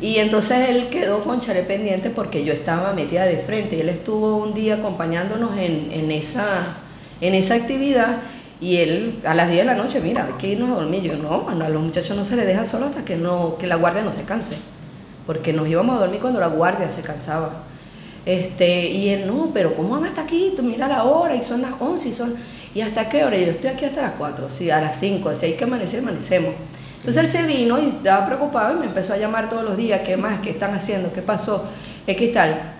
y 0.00 0.16
entonces 0.16 0.68
él 0.70 0.88
quedó 0.88 1.22
con 1.22 1.40
Chale 1.40 1.62
pendiente 1.62 2.10
porque 2.10 2.44
yo 2.44 2.52
estaba 2.52 2.92
metida 2.92 3.24
de 3.24 3.38
frente. 3.38 3.76
Y 3.76 3.80
él 3.80 3.90
estuvo 3.90 4.36
un 4.36 4.54
día 4.54 4.74
acompañándonos 4.76 5.58
en, 5.58 5.90
en, 5.92 6.10
esa, 6.10 6.76
en 7.20 7.34
esa 7.34 7.54
actividad. 7.54 8.18
Y 8.60 8.76
él 8.78 9.20
a 9.24 9.34
las 9.34 9.48
10 9.48 9.60
de 9.60 9.64
la 9.66 9.74
noche, 9.74 10.00
mira, 10.00 10.26
hay 10.26 10.32
que 10.34 10.48
irnos 10.48 10.70
a 10.70 10.80
dormir. 10.80 11.02
Yo, 11.02 11.16
no, 11.16 11.42
mano, 11.42 11.64
a 11.64 11.68
los 11.68 11.82
muchachos 11.82 12.16
no 12.16 12.24
se 12.24 12.36
les 12.36 12.46
deja 12.46 12.64
solo 12.64 12.86
hasta 12.86 13.04
que, 13.04 13.16
no, 13.16 13.56
que 13.58 13.66
la 13.66 13.76
guardia 13.76 14.02
no 14.02 14.12
se 14.12 14.22
canse. 14.22 14.56
Porque 15.26 15.52
nos 15.52 15.68
íbamos 15.68 15.96
a 15.96 16.00
dormir 16.00 16.20
cuando 16.20 16.40
la 16.40 16.48
guardia 16.48 16.90
se 16.90 17.02
cansaba. 17.02 17.64
Este, 18.24 18.88
y 18.90 19.10
él, 19.10 19.26
no, 19.26 19.50
pero 19.52 19.74
¿cómo 19.74 19.90
van 19.90 20.04
hasta 20.04 20.22
aquí? 20.22 20.52
Tú 20.56 20.62
mira 20.62 20.88
la 20.88 21.04
hora 21.04 21.34
y 21.34 21.42
son 21.42 21.62
las 21.62 21.72
11 21.78 22.08
y 22.08 22.12
son... 22.12 22.34
¿Y 22.74 22.82
hasta 22.82 23.08
qué 23.08 23.24
hora? 23.24 23.36
Yo 23.36 23.50
estoy 23.50 23.70
aquí 23.70 23.84
hasta 23.84 24.02
las 24.02 24.12
4, 24.12 24.48
sí, 24.48 24.70
a 24.70 24.80
las 24.80 25.00
5, 25.00 25.34
si 25.34 25.46
hay 25.46 25.52
que 25.54 25.64
amanecer, 25.64 26.00
amanecemos. 26.00 26.54
Entonces 27.00 27.24
él 27.24 27.30
se 27.30 27.42
vino 27.46 27.80
y 27.80 27.86
estaba 27.86 28.26
preocupado 28.26 28.76
y 28.76 28.78
me 28.78 28.86
empezó 28.86 29.14
a 29.14 29.16
llamar 29.16 29.48
todos 29.48 29.64
los 29.64 29.76
días, 29.76 30.02
¿qué 30.04 30.18
más? 30.18 30.40
¿Qué 30.40 30.50
están 30.50 30.74
haciendo? 30.74 31.12
¿Qué 31.12 31.22
pasó? 31.22 31.64
¿Qué 32.06 32.28
tal? 32.28 32.74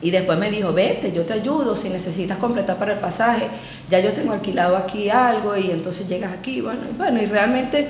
Y 0.00 0.10
después 0.10 0.38
me 0.38 0.50
dijo, 0.50 0.72
vete, 0.72 1.10
yo 1.10 1.24
te 1.24 1.32
ayudo 1.32 1.74
si 1.74 1.88
necesitas 1.88 2.38
completar 2.38 2.78
para 2.78 2.92
el 2.92 2.98
pasaje, 3.00 3.48
ya 3.88 3.98
yo 3.98 4.12
tengo 4.12 4.32
alquilado 4.32 4.76
aquí 4.76 5.10
algo 5.10 5.56
y 5.56 5.70
entonces 5.70 6.06
llegas 6.06 6.32
aquí, 6.32 6.60
bueno, 6.60 6.82
y 6.88 6.96
bueno, 6.96 7.20
y 7.20 7.26
realmente 7.26 7.88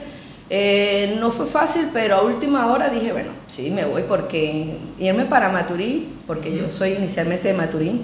eh, 0.49 1.17
no 1.19 1.33
fue 1.33 1.47
fácil, 1.47 1.89
pero 1.93 2.17
a 2.17 2.23
última 2.23 2.69
hora 2.69 2.89
dije, 2.89 3.13
bueno, 3.13 3.33
sí, 3.49 3.71
me 3.71 3.85
voy 3.85 4.05
porque 4.07 4.79
irme 4.99 5.27
para 5.27 5.51
Maturín, 5.51 6.21
porque 6.27 6.57
yo 6.57 6.71
soy 6.71 6.93
inicialmente 6.93 7.49
de 7.49 7.55
Maturín, 7.55 8.03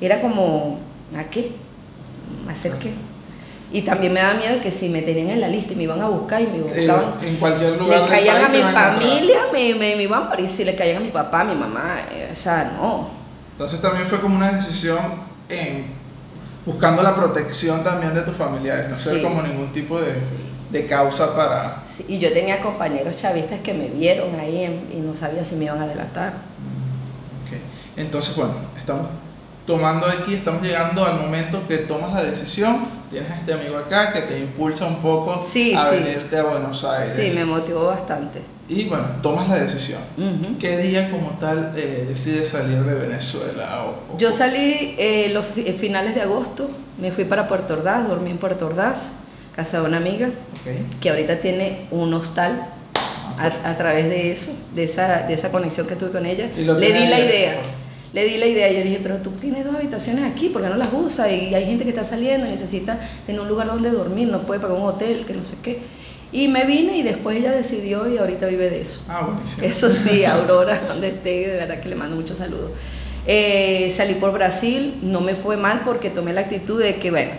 era 0.00 0.20
como, 0.20 0.80
¿a 1.16 1.24
qué? 1.24 1.52
¿Hacer 2.48 2.72
qué? 2.72 2.92
Y 3.74 3.82
también 3.82 4.12
me 4.12 4.20
da 4.20 4.34
miedo 4.34 4.60
que 4.62 4.70
si 4.70 4.88
me 4.88 5.02
tenían 5.02 5.30
en 5.30 5.40
la 5.40 5.48
lista 5.48 5.72
y 5.72 5.76
me 5.76 5.82
iban 5.82 6.00
a 6.00 6.06
buscar 6.06 6.40
y 6.40 6.46
me 6.46 6.60
buscaban, 6.60 7.14
en 7.20 7.36
cualquier 7.38 7.76
lugar. 7.76 8.02
le 8.02 8.06
caían 8.06 8.44
a 8.44 8.48
mi 8.48 8.60
familia, 8.60 9.38
me, 9.52 9.74
me, 9.74 9.96
me, 9.96 10.02
iban 10.04 10.22
a 10.22 10.28
París, 10.28 10.52
si 10.52 10.64
le 10.64 10.76
caían 10.76 10.98
a 10.98 11.00
mi 11.00 11.10
papá, 11.10 11.40
a 11.40 11.44
mi 11.44 11.56
mamá, 11.56 11.96
eh, 12.14 12.30
o 12.32 12.36
sea, 12.36 12.72
no. 12.80 13.08
Entonces 13.50 13.82
también 13.82 14.06
fue 14.06 14.20
como 14.20 14.36
una 14.36 14.52
decisión 14.52 15.00
en 15.48 15.86
buscando 16.64 17.02
la 17.02 17.16
protección 17.16 17.82
también 17.82 18.14
de 18.14 18.22
tus 18.22 18.36
familiares, 18.36 18.90
no 18.90 18.94
Sí. 18.94 19.02
ser 19.10 19.22
como 19.22 19.42
ningún 19.42 19.72
tipo 19.72 20.00
de, 20.00 20.14
de 20.70 20.86
causa 20.86 21.34
para... 21.34 21.82
Sí, 21.92 22.04
y 22.06 22.18
yo 22.20 22.32
tenía 22.32 22.60
compañeros 22.60 23.16
chavistas 23.16 23.58
que 23.58 23.74
me 23.74 23.88
vieron 23.88 24.38
ahí 24.38 24.62
en- 24.66 24.88
y 24.96 25.00
no 25.00 25.16
sabía 25.16 25.44
si 25.44 25.56
me 25.56 25.64
iban 25.64 25.82
a 25.82 25.88
delatar. 25.88 26.28
Ok. 27.44 27.58
Entonces, 27.96 28.36
bueno, 28.36 28.54
estamos 28.78 29.08
tomando 29.66 30.06
aquí, 30.06 30.34
estamos 30.34 30.62
llegando 30.62 31.04
al 31.04 31.18
momento 31.20 31.66
que 31.66 31.78
tomas 31.78 32.12
la 32.12 32.22
decisión, 32.22 32.86
tienes 33.14 33.30
a 33.30 33.36
este 33.36 33.52
amigo 33.54 33.78
acá 33.78 34.12
que 34.12 34.22
te 34.22 34.38
impulsa 34.40 34.86
un 34.86 34.96
poco 34.96 35.44
Sí, 35.46 35.72
a 35.72 35.88
sí. 35.88 35.96
venirte 36.02 36.36
a 36.36 36.42
Buenos 36.42 36.84
Aires. 36.84 37.12
Sí, 37.14 37.30
me 37.32 37.44
motivó 37.44 37.86
bastante. 37.86 38.40
Y 38.68 38.84
bueno, 38.86 39.04
tomas 39.22 39.48
la 39.48 39.56
decisión. 39.60 40.00
Ujú. 40.18 40.58
¿Qué 40.58 40.78
día 40.78 41.10
como 41.12 41.30
tal 41.38 41.72
eh, 41.76 42.06
decides 42.08 42.48
salir 42.48 42.78
de 42.82 42.94
Venezuela? 42.94 43.84
O- 43.84 44.14
o- 44.14 44.18
Yo 44.18 44.32
salí 44.32 44.96
eh, 44.98 45.30
los 45.32 45.44
eh, 45.56 45.72
finales 45.78 46.16
de 46.16 46.22
agosto, 46.22 46.68
me 46.98 47.12
fui 47.12 47.24
para 47.24 47.46
Puerto 47.46 47.74
Ordaz, 47.74 48.08
dormí 48.08 48.30
en 48.30 48.38
Puerto 48.38 48.66
Ordaz, 48.66 49.10
casa 49.54 49.80
de 49.80 49.86
una 49.86 49.98
amiga 49.98 50.28
Ok. 50.28 51.00
que 51.00 51.10
ahorita 51.10 51.38
tiene 51.40 51.86
un 51.92 52.12
hostal 52.14 52.66
a, 53.38 53.70
a 53.70 53.76
través 53.76 54.08
de 54.08 54.32
eso, 54.32 54.50
de 54.74 54.84
esa, 54.84 55.18
de 55.22 55.34
esa 55.34 55.52
conexión 55.52 55.86
que 55.86 55.94
tuve 55.94 56.10
con 56.10 56.26
ella. 56.26 56.48
Le 56.56 56.92
di 56.92 57.06
la 57.06 57.20
idea. 57.20 57.54
Le 58.14 58.24
di 58.24 58.36
la 58.38 58.46
idea 58.46 58.70
y 58.70 58.74
yo 58.74 58.78
le 58.78 58.84
dije, 58.84 59.00
pero 59.02 59.16
tú 59.16 59.32
tienes 59.32 59.64
dos 59.64 59.74
habitaciones 59.74 60.24
aquí, 60.24 60.48
¿por 60.48 60.62
qué 60.62 60.68
no 60.68 60.76
las 60.76 60.92
usas? 60.92 61.32
Y 61.32 61.52
hay 61.52 61.66
gente 61.66 61.82
que 61.82 61.90
está 61.90 62.04
saliendo 62.04 62.46
y 62.46 62.50
necesita 62.50 63.00
tener 63.26 63.40
un 63.40 63.48
lugar 63.48 63.66
donde 63.66 63.90
dormir, 63.90 64.28
no 64.28 64.42
puede 64.42 64.60
pagar 64.60 64.76
un 64.76 64.84
hotel, 64.84 65.24
que 65.26 65.34
no 65.34 65.42
sé 65.42 65.56
qué. 65.60 65.80
Y 66.30 66.46
me 66.46 66.62
vine 66.64 66.96
y 66.96 67.02
después 67.02 67.36
ella 67.36 67.50
decidió 67.50 68.08
y 68.08 68.16
ahorita 68.18 68.46
vive 68.46 68.70
de 68.70 68.82
eso. 68.82 69.02
Ah, 69.08 69.26
buenísimo. 69.26 69.66
Eso 69.66 69.90
sí, 69.90 70.24
Aurora, 70.26 70.80
donde 70.86 71.08
esté, 71.08 71.48
de 71.48 71.56
verdad 71.56 71.80
que 71.80 71.88
le 71.88 71.96
mando 71.96 72.14
muchos 72.14 72.38
saludos. 72.38 72.70
Eh, 73.26 73.90
salí 73.90 74.14
por 74.14 74.30
Brasil, 74.32 75.00
no 75.02 75.20
me 75.20 75.34
fue 75.34 75.56
mal 75.56 75.82
porque 75.84 76.08
tomé 76.08 76.32
la 76.32 76.42
actitud 76.42 76.80
de 76.80 76.96
que, 77.00 77.10
bueno, 77.10 77.32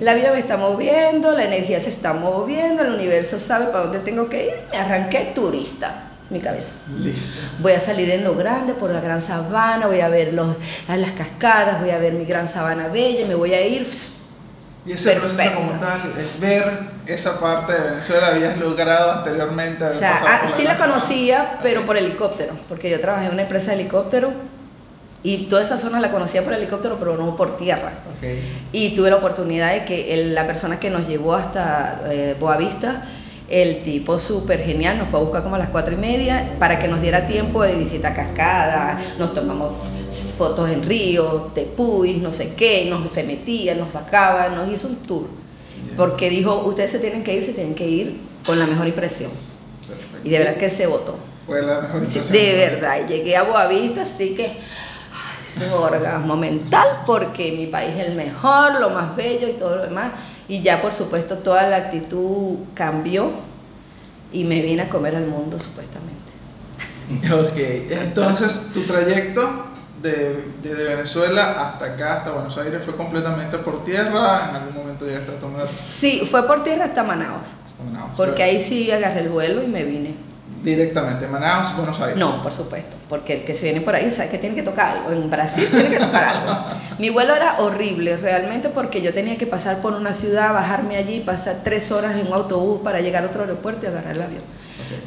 la 0.00 0.14
vida 0.14 0.32
me 0.32 0.38
está 0.38 0.56
moviendo, 0.56 1.32
la 1.32 1.44
energía 1.44 1.78
se 1.82 1.90
está 1.90 2.14
moviendo, 2.14 2.82
el 2.82 2.94
universo 2.94 3.38
sabe 3.38 3.66
para 3.66 3.80
dónde 3.84 3.98
tengo 3.98 4.30
que 4.30 4.46
ir. 4.46 4.54
Me 4.72 4.78
arranqué 4.78 5.32
turista, 5.34 6.11
mi 6.32 6.40
cabeza. 6.40 6.72
Voy 7.60 7.72
a 7.72 7.80
salir 7.80 8.10
en 8.10 8.24
lo 8.24 8.34
grande 8.34 8.74
por 8.74 8.90
la 8.90 9.00
gran 9.00 9.20
sabana, 9.20 9.86
voy 9.86 10.00
a 10.00 10.08
ver 10.08 10.32
los, 10.32 10.56
a 10.88 10.96
las 10.96 11.12
cascadas, 11.12 11.80
voy 11.80 11.90
a 11.90 11.98
ver 11.98 12.14
mi 12.14 12.24
gran 12.24 12.48
sabana 12.48 12.88
bella, 12.88 13.26
me 13.26 13.34
voy 13.34 13.54
a 13.54 13.64
ir. 13.66 13.86
Y 14.84 14.92
ese 14.92 15.12
proceso 15.12 15.36
Perfecto. 15.36 15.60
como 15.60 15.72
tal, 15.80 16.12
es 16.18 16.40
ver 16.40 16.64
esa 17.06 17.38
parte 17.38 17.72
de 17.72 17.90
Venezuela, 17.90 18.28
habías 18.28 18.56
logrado 18.58 19.12
anteriormente. 19.12 19.84
O 19.84 19.92
sea, 19.92 20.18
ah, 20.26 20.40
por 20.40 20.50
sí 20.56 20.64
la 20.64 20.76
Sabana. 20.76 20.94
conocía, 20.94 21.58
pero 21.62 21.84
por 21.84 21.96
helicóptero, 21.96 22.54
porque 22.68 22.90
yo 22.90 23.00
trabajé 23.00 23.26
en 23.26 23.32
una 23.32 23.42
empresa 23.42 23.70
de 23.72 23.80
helicóptero 23.80 24.32
y 25.22 25.44
toda 25.44 25.62
esa 25.62 25.78
zona 25.78 26.00
la 26.00 26.10
conocía 26.10 26.42
por 26.42 26.52
helicóptero, 26.52 26.96
pero 26.98 27.16
no 27.16 27.36
por 27.36 27.56
tierra. 27.56 27.92
Ok. 28.18 28.26
Y 28.72 28.96
tuve 28.96 29.08
la 29.10 29.16
oportunidad 29.16 29.72
de 29.72 29.84
que 29.84 30.14
el- 30.14 30.34
la 30.34 30.48
persona 30.48 30.80
que 30.80 30.90
nos 30.90 31.06
llevó 31.06 31.34
hasta 31.36 32.00
eh, 32.06 32.34
Boavista, 32.40 33.04
el 33.48 33.82
tipo 33.82 34.18
súper 34.18 34.60
genial, 34.62 34.98
nos 34.98 35.08
fue 35.08 35.20
a 35.20 35.22
buscar 35.22 35.42
como 35.42 35.56
a 35.56 35.58
las 35.58 35.68
cuatro 35.68 35.94
y 35.94 35.98
media 35.98 36.56
para 36.58 36.78
que 36.78 36.88
nos 36.88 37.00
diera 37.02 37.26
tiempo 37.26 37.62
de 37.62 37.74
visita 37.74 38.14
cascada, 38.14 38.98
nos 39.18 39.34
tomamos 39.34 39.74
fotos 40.36 40.70
en 40.70 40.82
río, 40.82 41.50
tepuis, 41.54 42.18
no 42.18 42.32
sé 42.32 42.54
qué, 42.54 42.86
nos 42.88 43.10
se 43.10 43.24
metía, 43.24 43.74
nos 43.74 43.92
sacaba, 43.92 44.48
nos 44.48 44.70
hizo 44.72 44.88
un 44.88 44.96
tour. 44.96 45.26
Bien. 45.84 45.96
Porque 45.96 46.30
dijo, 46.30 46.62
ustedes 46.66 46.90
se 46.92 46.98
tienen 46.98 47.24
que 47.24 47.34
ir, 47.36 47.44
se 47.44 47.52
tienen 47.52 47.74
que 47.74 47.86
ir 47.88 48.20
con 48.46 48.58
la 48.58 48.66
mejor 48.66 48.86
impresión. 48.86 49.30
Perfecto. 49.86 50.18
Y 50.24 50.30
de 50.30 50.38
verdad 50.38 50.56
que 50.56 50.70
se 50.70 50.86
votó. 50.86 51.16
Fue 51.46 51.60
la 51.62 51.80
mejor 51.80 52.06
Sí, 52.06 52.18
impresión. 52.20 52.32
de 52.32 52.52
verdad, 52.54 52.96
y 53.04 53.12
llegué 53.12 53.36
a 53.36 53.42
Boavista, 53.42 54.02
así 54.02 54.34
que 54.34 54.44
ay, 54.46 54.56
es 55.42 55.56
un 55.56 55.72
orgasmo 55.72 56.36
mental 56.36 56.86
porque 57.04 57.52
mi 57.52 57.66
país 57.66 57.90
es 57.98 58.06
el 58.06 58.14
mejor, 58.14 58.80
lo 58.80 58.90
más 58.90 59.16
bello 59.16 59.48
y 59.48 59.52
todo 59.54 59.76
lo 59.76 59.82
demás. 59.82 60.12
Y 60.48 60.62
ya 60.62 60.82
por 60.82 60.92
supuesto 60.92 61.38
toda 61.38 61.68
la 61.68 61.76
actitud 61.76 62.56
cambió 62.74 63.30
y 64.32 64.44
me 64.44 64.60
vine 64.62 64.82
a 64.82 64.88
comer 64.88 65.16
al 65.16 65.26
mundo 65.26 65.58
supuestamente. 65.58 66.20
Ok, 67.32 67.58
entonces 67.90 68.70
tu 68.72 68.82
trayecto 68.82 69.66
de, 70.02 70.44
desde 70.62 70.84
Venezuela 70.84 71.60
hasta 71.60 71.86
acá, 71.86 72.18
hasta 72.18 72.30
Buenos 72.30 72.56
Aires, 72.58 72.82
fue 72.84 72.96
completamente 72.96 73.58
por 73.58 73.84
tierra. 73.84 74.48
En 74.50 74.56
algún 74.56 74.74
momento 74.74 75.06
llegaste 75.06 75.32
a 75.32 75.38
tomar. 75.38 75.66
Sí, 75.66 76.22
fue 76.28 76.46
por 76.46 76.64
tierra 76.64 76.86
hasta 76.86 77.02
Manaus, 77.02 77.48
Manaus, 77.84 78.12
porque 78.16 78.42
ahí 78.42 78.60
sí 78.60 78.90
agarré 78.90 79.20
el 79.20 79.28
vuelo 79.28 79.62
y 79.62 79.68
me 79.68 79.84
vine. 79.84 80.14
Directamente, 80.62 81.26
Manaus, 81.26 81.76
Buenos 81.76 82.00
Aires. 82.00 82.16
No, 82.16 82.40
por 82.40 82.52
supuesto, 82.52 82.96
porque 83.08 83.32
el 83.32 83.44
que 83.44 83.52
se 83.52 83.64
viene 83.64 83.80
por 83.80 83.96
ahí 83.96 84.12
sabe 84.12 84.28
que 84.28 84.38
tiene 84.38 84.54
que 84.54 84.62
tocar 84.62 84.96
algo. 84.96 85.10
En 85.10 85.28
Brasil 85.28 85.66
tiene 85.68 85.90
que 85.90 85.98
tocar 85.98 86.22
algo. 86.22 86.70
Mi 87.00 87.10
vuelo 87.10 87.34
era 87.34 87.58
horrible, 87.58 88.16
realmente, 88.16 88.68
porque 88.68 89.02
yo 89.02 89.12
tenía 89.12 89.36
que 89.36 89.46
pasar 89.46 89.80
por 89.80 89.94
una 89.94 90.12
ciudad, 90.12 90.54
bajarme 90.54 90.96
allí, 90.96 91.18
pasar 91.18 91.62
tres 91.64 91.90
horas 91.90 92.16
en 92.16 92.28
un 92.28 92.32
autobús 92.32 92.80
para 92.82 93.00
llegar 93.00 93.24
a 93.24 93.26
otro 93.26 93.42
aeropuerto 93.42 93.86
y 93.86 93.88
agarrar 93.88 94.14
el 94.14 94.22
avión. 94.22 94.42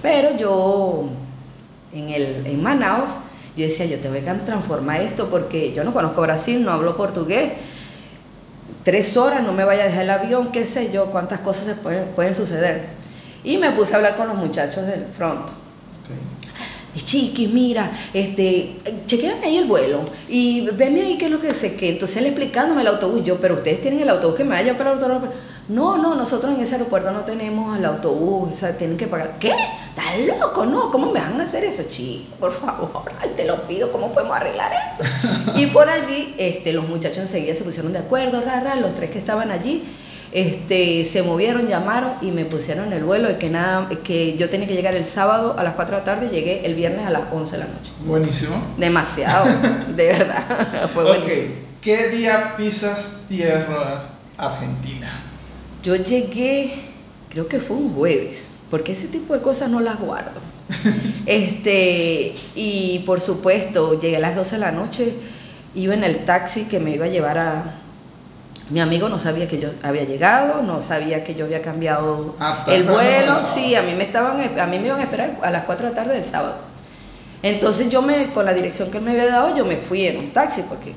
Pero 0.01 0.35
yo, 0.35 1.09
en, 1.93 2.09
el, 2.09 2.45
en 2.45 2.61
Manaus, 2.61 3.11
yo 3.55 3.63
decía, 3.63 3.85
yo 3.85 3.97
tengo 3.99 4.15
que 4.15 4.21
transformar 4.21 4.99
esto 4.99 5.29
porque 5.29 5.71
yo 5.71 5.85
no 5.85 5.93
conozco 5.93 6.21
Brasil, 6.21 6.65
no 6.65 6.71
hablo 6.71 6.97
portugués. 6.97 7.53
Tres 8.83 9.15
horas, 9.15 9.41
no 9.41 9.53
me 9.53 9.63
vaya 9.63 9.83
a 9.83 9.85
dejar 9.85 10.03
el 10.03 10.09
avión, 10.09 10.51
qué 10.51 10.65
sé 10.65 10.91
yo, 10.91 11.05
cuántas 11.05 11.39
cosas 11.39 11.63
se 11.63 11.75
pueden, 11.75 12.09
pueden 12.09 12.35
suceder. 12.35 13.04
Y 13.45 13.57
me 13.57 13.71
puse 13.71 13.93
a 13.93 13.97
hablar 13.97 14.17
con 14.17 14.27
los 14.27 14.35
muchachos 14.35 14.85
del 14.85 15.05
front. 15.05 15.49
Y, 16.95 16.99
Chiqui, 16.99 17.47
mira, 17.47 17.91
este, 18.13 18.77
chequéame 19.05 19.45
ahí 19.45 19.57
el 19.57 19.65
vuelo 19.65 19.99
y 20.29 20.61
veme 20.61 21.01
ahí 21.01 21.17
qué 21.17 21.25
es 21.25 21.31
lo 21.31 21.39
que 21.39 21.53
sé 21.53 21.75
que. 21.75 21.89
Entonces 21.89 22.17
él 22.17 22.25
explicándome 22.25 22.81
el 22.81 22.87
autobús, 22.87 23.23
yo, 23.23 23.39
pero 23.39 23.55
ustedes 23.55 23.81
tienen 23.81 23.99
el 23.99 24.09
autobús 24.09 24.35
que 24.35 24.45
me 24.45 24.51
vaya 24.51 24.77
para 24.77 24.93
el 24.93 25.01
autobús. 25.01 25.29
No, 25.67 25.97
no, 25.97 26.13
nosotros 26.13 26.53
en 26.53 26.61
ese 26.61 26.75
aeropuerto 26.75 27.11
no 27.11 27.21
tenemos 27.21 27.77
el 27.77 27.85
autobús, 27.85 28.53
o 28.53 28.55
sea, 28.55 28.77
tienen 28.77 28.97
que 28.97 29.07
pagar. 29.07 29.39
¿Qué? 29.39 29.49
¿Estás 29.49 30.39
loco? 30.39 30.63
No, 30.65 30.91
¿cómo 30.91 31.11
me 31.11 31.19
van 31.19 31.41
a 31.41 31.43
hacer 31.43 31.63
eso, 31.63 31.83
chico? 31.89 32.35
Por 32.39 32.51
favor, 32.51 33.11
ay, 33.19 33.31
te 33.35 33.45
lo 33.45 33.65
pido, 33.67 33.91
¿cómo 33.91 34.13
podemos 34.13 34.37
arreglar 34.37 34.71
esto? 34.71 35.51
y 35.57 35.65
por 35.67 35.89
allí, 35.89 36.35
este, 36.37 36.71
los 36.71 36.87
muchachos 36.87 37.17
enseguida 37.17 37.55
se 37.55 37.63
pusieron 37.63 37.91
de 37.93 37.99
acuerdo, 37.99 38.41
rara, 38.41 38.75
los 38.75 38.93
tres 38.93 39.09
que 39.09 39.17
estaban 39.17 39.51
allí, 39.51 39.83
este, 40.35 41.05
se 41.05 41.23
movieron, 41.23 41.65
llamaron 41.65 42.11
y 42.21 42.31
me 42.31 42.43
pusieron 42.43 42.91
el 42.91 43.05
vuelo 43.05 43.29
de 43.29 43.37
que 43.37 43.49
nada, 43.49 43.87
que 44.03 44.35
yo 44.35 44.49
tenía 44.49 44.67
que 44.67 44.75
llegar 44.75 44.93
el 44.93 45.05
sábado 45.05 45.55
a 45.57 45.63
las 45.63 45.75
4 45.75 45.95
de 45.95 46.01
la 46.01 46.03
tarde 46.03 46.27
y 46.29 46.35
llegué 46.35 46.65
el 46.65 46.75
viernes 46.75 47.07
a 47.07 47.09
las 47.09 47.23
11 47.31 47.53
de 47.53 47.57
la 47.57 47.69
noche. 47.69 47.91
Buenísimo. 48.01 48.61
Demasiado, 48.77 49.45
de 49.95 50.07
verdad. 50.07 50.89
Fue 50.93 51.05
buenísimo. 51.05 51.55
¿qué 51.79 52.09
día 52.09 52.57
pisas 52.57 53.19
tierra 53.29 54.09
argentina? 54.37 55.21
Yo 55.81 55.95
llegué, 55.95 56.73
creo 57.29 57.47
que 57.47 57.61
fue 57.61 57.77
un 57.77 57.93
jueves, 57.93 58.49
porque 58.69 58.91
ese 58.91 59.07
tipo 59.07 59.33
de 59.33 59.41
cosas 59.41 59.69
no 59.69 59.79
las 59.79 59.99
guardo. 60.01 60.41
este, 61.25 62.35
y 62.55 63.03
por 63.05 63.21
supuesto, 63.21 63.97
llegué 63.97 64.17
a 64.17 64.19
las 64.19 64.35
12 64.35 64.55
de 64.55 64.59
la 64.59 64.73
noche, 64.73 65.13
iba 65.75 65.93
en 65.93 66.03
el 66.03 66.25
taxi 66.25 66.65
que 66.65 66.81
me 66.81 66.91
iba 66.91 67.05
a 67.05 67.09
llevar 67.09 67.37
a... 67.37 67.81
Mi 68.69 68.79
amigo 68.79 69.09
no 69.09 69.19
sabía 69.19 69.47
que 69.47 69.59
yo 69.59 69.69
había 69.83 70.05
llegado, 70.05 70.61
no 70.63 70.81
sabía 70.81 71.23
que 71.23 71.35
yo 71.35 71.45
había 71.45 71.61
cambiado 71.61 72.35
Ah, 72.39 72.57
está 72.59 72.73
el 72.73 72.83
vuelo, 72.85 73.37
sí, 73.37 73.75
a 73.75 73.83
mí 73.83 73.93
me 73.93 74.03
estaban 74.05 74.39
a 74.59 74.65
mí 74.65 74.79
me 74.79 74.87
iban 74.87 74.99
a 74.99 75.03
esperar 75.03 75.37
a 75.43 75.51
las 75.51 75.65
4 75.65 75.85
de 75.87 75.91
la 75.91 75.95
tarde 75.95 76.13
del 76.15 76.25
sábado. 76.25 76.55
Entonces 77.43 77.89
yo 77.91 78.01
me 78.01 78.33
con 78.33 78.45
la 78.45 78.53
dirección 78.53 78.89
que 78.89 78.97
él 78.97 79.03
me 79.03 79.11
había 79.11 79.27
dado, 79.27 79.55
yo 79.55 79.65
me 79.65 79.77
fui 79.77 80.07
en 80.07 80.17
un 80.17 80.33
taxi 80.33 80.63
porque 80.67 80.93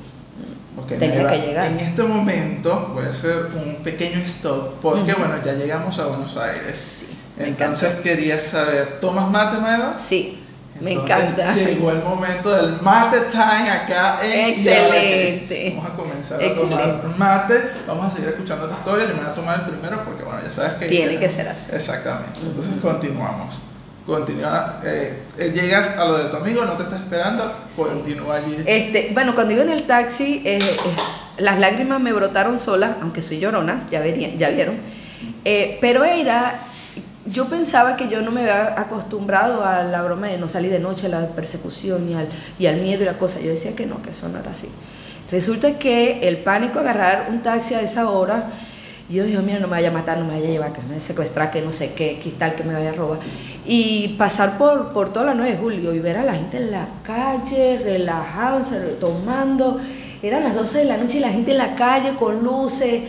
Tenía 0.87 1.27
que 1.27 1.39
llegar. 1.39 1.67
En 1.67 1.81
este 1.81 2.03
momento 2.03 2.93
voy 2.95 3.05
a 3.05 3.11
hacer 3.11 3.49
un 3.55 3.83
pequeño 3.83 4.21
stop 4.25 4.81
porque, 4.81 5.13
bueno, 5.13 5.35
ya 5.45 5.53
llegamos 5.53 5.99
a 5.99 6.07
Buenos 6.07 6.37
Aires. 6.37 7.01
sí, 7.01 7.07
Entonces 7.37 7.97
quería 7.97 8.41
saber, 8.41 8.99
¿tomas 9.01 9.31
mate, 9.31 9.59
Maeva? 9.59 9.99
Sí, 9.99 10.43
me 10.81 10.93
Entonces, 10.93 11.19
encanta. 11.31 11.55
Llegó 11.55 11.91
el 11.91 12.03
momento 12.03 12.51
del 12.51 12.81
mate 12.83 13.21
time 13.31 13.71
acá 13.71 14.19
en 14.23 14.55
Excelente. 14.55 15.75
Vamos 15.77 15.91
a 15.93 15.97
comenzar 15.97 16.41
a 16.41 16.45
Excelente. 16.45 16.77
tomar 16.77 17.19
mate. 17.19 17.55
Vamos 17.87 18.07
a 18.07 18.11
seguir 18.17 18.29
escuchando 18.31 18.69
tu 18.69 18.75
historia. 18.75 19.07
Yo 19.09 19.15
me 19.15 19.21
voy 19.23 19.31
a 19.31 19.33
tomar 19.33 19.61
el 19.61 19.67
primero 19.73 20.05
porque, 20.05 20.23
bueno, 20.25 20.41
ya 20.45 20.53
sabes 20.53 20.73
que. 20.75 20.87
Tiene 20.87 21.19
que 21.19 21.29
ser 21.29 21.49
así. 21.49 21.71
Exactamente. 21.73 22.39
Entonces 22.43 22.75
continuamos. 22.81 23.61
Continúa. 24.07 24.81
eh, 24.85 25.23
eh, 25.37 25.53
llegas 25.55 25.91
a 25.99 26.05
lo 26.07 26.17
de 26.17 26.31
tu 26.31 26.37
amigo, 26.39 26.65
no 26.65 26.73
te 26.79 26.85
está 26.85 26.97
esperando. 26.97 27.55
Continúa 27.77 28.37
allí. 28.37 28.57
Este, 28.65 29.11
bueno, 29.13 29.35
cuando 29.35 29.53
iba 29.53 29.63
en 29.63 29.69
el 29.69 29.83
taxi, 29.87 30.43
eh, 30.47 30.59
eh, 30.63 30.77
las 31.39 31.59
lágrimas 31.59 32.01
me 32.01 32.13
brotaron 32.15 32.59
solas, 32.59 32.97
aunque 33.03 33.21
soy 33.21 33.39
llorona, 33.39 33.87
ya, 33.91 34.01
verían, 34.01 34.39
ya 34.39 34.49
vieron. 34.49 34.77
Pero 35.45 36.05
era, 36.05 36.59
yo 37.31 37.49
pensaba 37.49 37.97
que 37.97 38.09
yo 38.09 38.23
no 38.23 38.31
me 38.31 38.43
había 38.43 38.81
acostumbrado 38.81 39.65
a 39.65 39.83
la 39.83 40.03
broma 40.03 40.29
de 40.29 40.39
no 40.39 40.49
salir 40.49 40.71
de 40.71 40.79
noche, 40.79 41.07
a 41.07 41.11
la 41.11 41.27
persecución 41.29 42.09
y 42.09 42.15
al, 42.15 42.29
y 42.59 42.67
al 42.67 42.81
miedo 42.81 43.03
y 43.03 43.07
la 43.07 43.19
cosa. 43.19 43.41
Yo 43.41 43.51
decía 43.51 43.75
que 43.75 43.87
no, 43.87 44.03
que 44.03 44.11
eso 44.11 44.29
no 44.29 44.39
era 44.39 44.51
así. 44.51 44.69
Resulta 45.31 45.79
que 45.79 46.27
el 46.27 46.39
pánico 46.39 46.79
agarrar 46.79 47.27
un 47.31 47.43
taxi 47.43 47.75
a 47.75 47.83
esa 47.83 48.09
hora, 48.09 48.51
yo 49.11 49.25
dije, 49.25 49.39
mira, 49.39 49.59
no 49.59 49.69
me 49.69 49.73
vaya 49.73 49.89
a 49.89 49.93
matar, 49.93 50.19
no 50.19 50.25
me 50.25 50.35
vaya 50.35 50.49
a 50.49 50.51
llevar, 50.51 50.73
que 50.73 50.81
me 50.83 50.89
vaya 50.89 50.99
a 50.99 51.01
secuestrar, 51.01 51.51
que 51.51 51.61
no 51.61 51.73
sé 51.73 51.93
qué, 51.93 52.19
que 52.19 52.31
tal, 52.31 52.55
que 52.55 52.65
me 52.65 52.75
vaya 52.75 52.91
a 52.91 52.95
robar. 52.95 53.19
Y 53.67 54.17
pasar 54.19 54.57
por, 54.57 54.93
por 54.93 55.11
toda 55.11 55.27
la 55.27 55.35
9 55.35 55.53
de 55.53 55.59
julio 55.59 55.95
y 55.95 55.99
ver 55.99 56.17
a 56.17 56.25
la 56.25 56.35
gente 56.35 56.57
en 56.57 56.71
la 56.71 56.89
calle, 57.03 57.79
relajándose, 57.83 58.79
tomando. 59.01 59.79
Eran 60.23 60.45
las 60.45 60.55
12 60.55 60.79
de 60.79 60.85
la 60.85 60.97
noche 60.97 61.19
y 61.19 61.21
la 61.21 61.31
gente 61.31 61.53
en 61.53 61.59
la 61.59 61.75
calle 61.75 62.15
con 62.19 62.43
luces, 62.43 63.03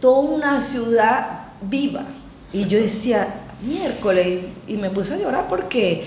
toda 0.00 0.20
una 0.20 0.60
ciudad 0.60 1.48
viva. 1.62 2.04
Y 2.52 2.66
yo 2.66 2.78
decía, 2.78 3.42
miércoles, 3.62 4.44
y, 4.66 4.76
me 4.76 4.90
puse 4.90 5.14
a 5.14 5.18
llorar 5.18 5.46
porque 5.48 6.04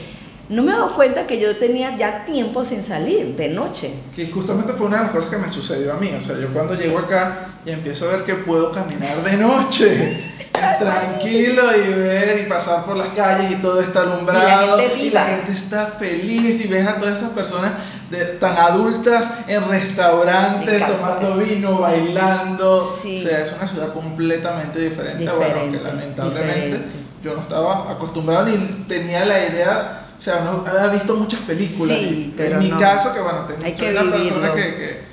no 0.50 0.64
me 0.64 0.72
dado 0.72 0.96
cuenta 0.96 1.28
que 1.28 1.40
yo 1.40 1.58
tenía 1.58 1.96
ya 1.96 2.26
tiempo 2.26 2.66
sin 2.66 2.84
salir 2.84 3.36
de 3.36 3.50
noche. 3.50 3.94
Que 4.16 4.28
justamente 4.28 4.74
fue 4.74 4.88
una 4.88 4.98
de 4.98 5.04
las 5.04 5.12
cosas 5.12 5.30
que 5.30 5.38
me 5.38 5.50
sucedió 5.50 5.94
a 5.94 5.98
mí. 5.98 6.12
O 6.18 6.22
sea, 6.22 6.38
yo 6.40 6.48
cuando 6.54 6.76
llego 6.76 6.98
acá 6.98 7.51
y 7.66 7.72
empiezo 7.72 8.10
a 8.10 8.14
ver 8.14 8.24
que 8.24 8.36
puedo 8.36 8.72
caminar 8.72 9.24
de 9.24 9.38
noche, 9.38 10.20
tranquilo 10.80 11.64
y 11.78 11.94
ver 11.94 12.40
y 12.46 12.50
pasar 12.50 12.86
por 12.86 12.98
las 12.98 13.10
calles 13.10 13.52
y 13.52 13.56
todo 13.56 13.82
está 13.82 14.02
alumbrado 14.02 14.78
Y 14.80 14.80
la 14.80 14.84
gente 14.90 15.04
y 15.06 15.10
la 15.12 15.26
gente 15.26 15.52
está 15.52 15.86
feliz 16.00 16.64
y 16.66 16.68
ves 16.68 16.88
a 16.88 16.96
todas 16.98 17.18
esas 17.20 17.30
personas 17.32 17.74
de- 18.10 18.26
tan 18.26 18.58
adultas 18.58 19.30
en 19.48 19.68
restaurantes, 19.70 20.86
tomando 20.88 21.38
vino, 21.38 21.78
bailando. 21.78 22.84
Sí. 22.84 23.24
O 23.24 23.28
sea, 23.30 23.44
es 23.46 23.54
una 23.54 23.68
ciudad 23.68 23.94
completamente 23.94 24.80
diferente. 24.80 25.24
bueno, 25.26 25.44
Diferente, 25.46 25.78
que 25.78 25.84
lamentablemente 25.84 26.66
diferente. 26.66 26.96
yo 27.24 27.34
no 27.36 27.42
estaba 27.42 27.92
acostumbrado 27.92 28.46
ni 28.48 28.58
tenía 28.88 29.24
la 29.26 29.46
idea. 29.46 29.98
O 30.18 30.22
sea, 30.22 30.42
no 30.42 30.64
había 30.68 30.88
visto 30.94 31.16
muchas 31.16 31.40
películas. 31.42 31.98
Sí, 31.98 32.04
y 32.06 32.34
pero 32.38 32.54
en 32.58 32.60
mi 32.60 32.70
no. 32.70 32.78
caso, 32.80 33.12
que 33.14 33.20
bueno, 33.22 33.40
tengo, 33.48 33.62
soy 33.78 33.90
una 33.98 34.12
persona 34.12 34.54
que, 34.54 34.62
que 34.62 35.11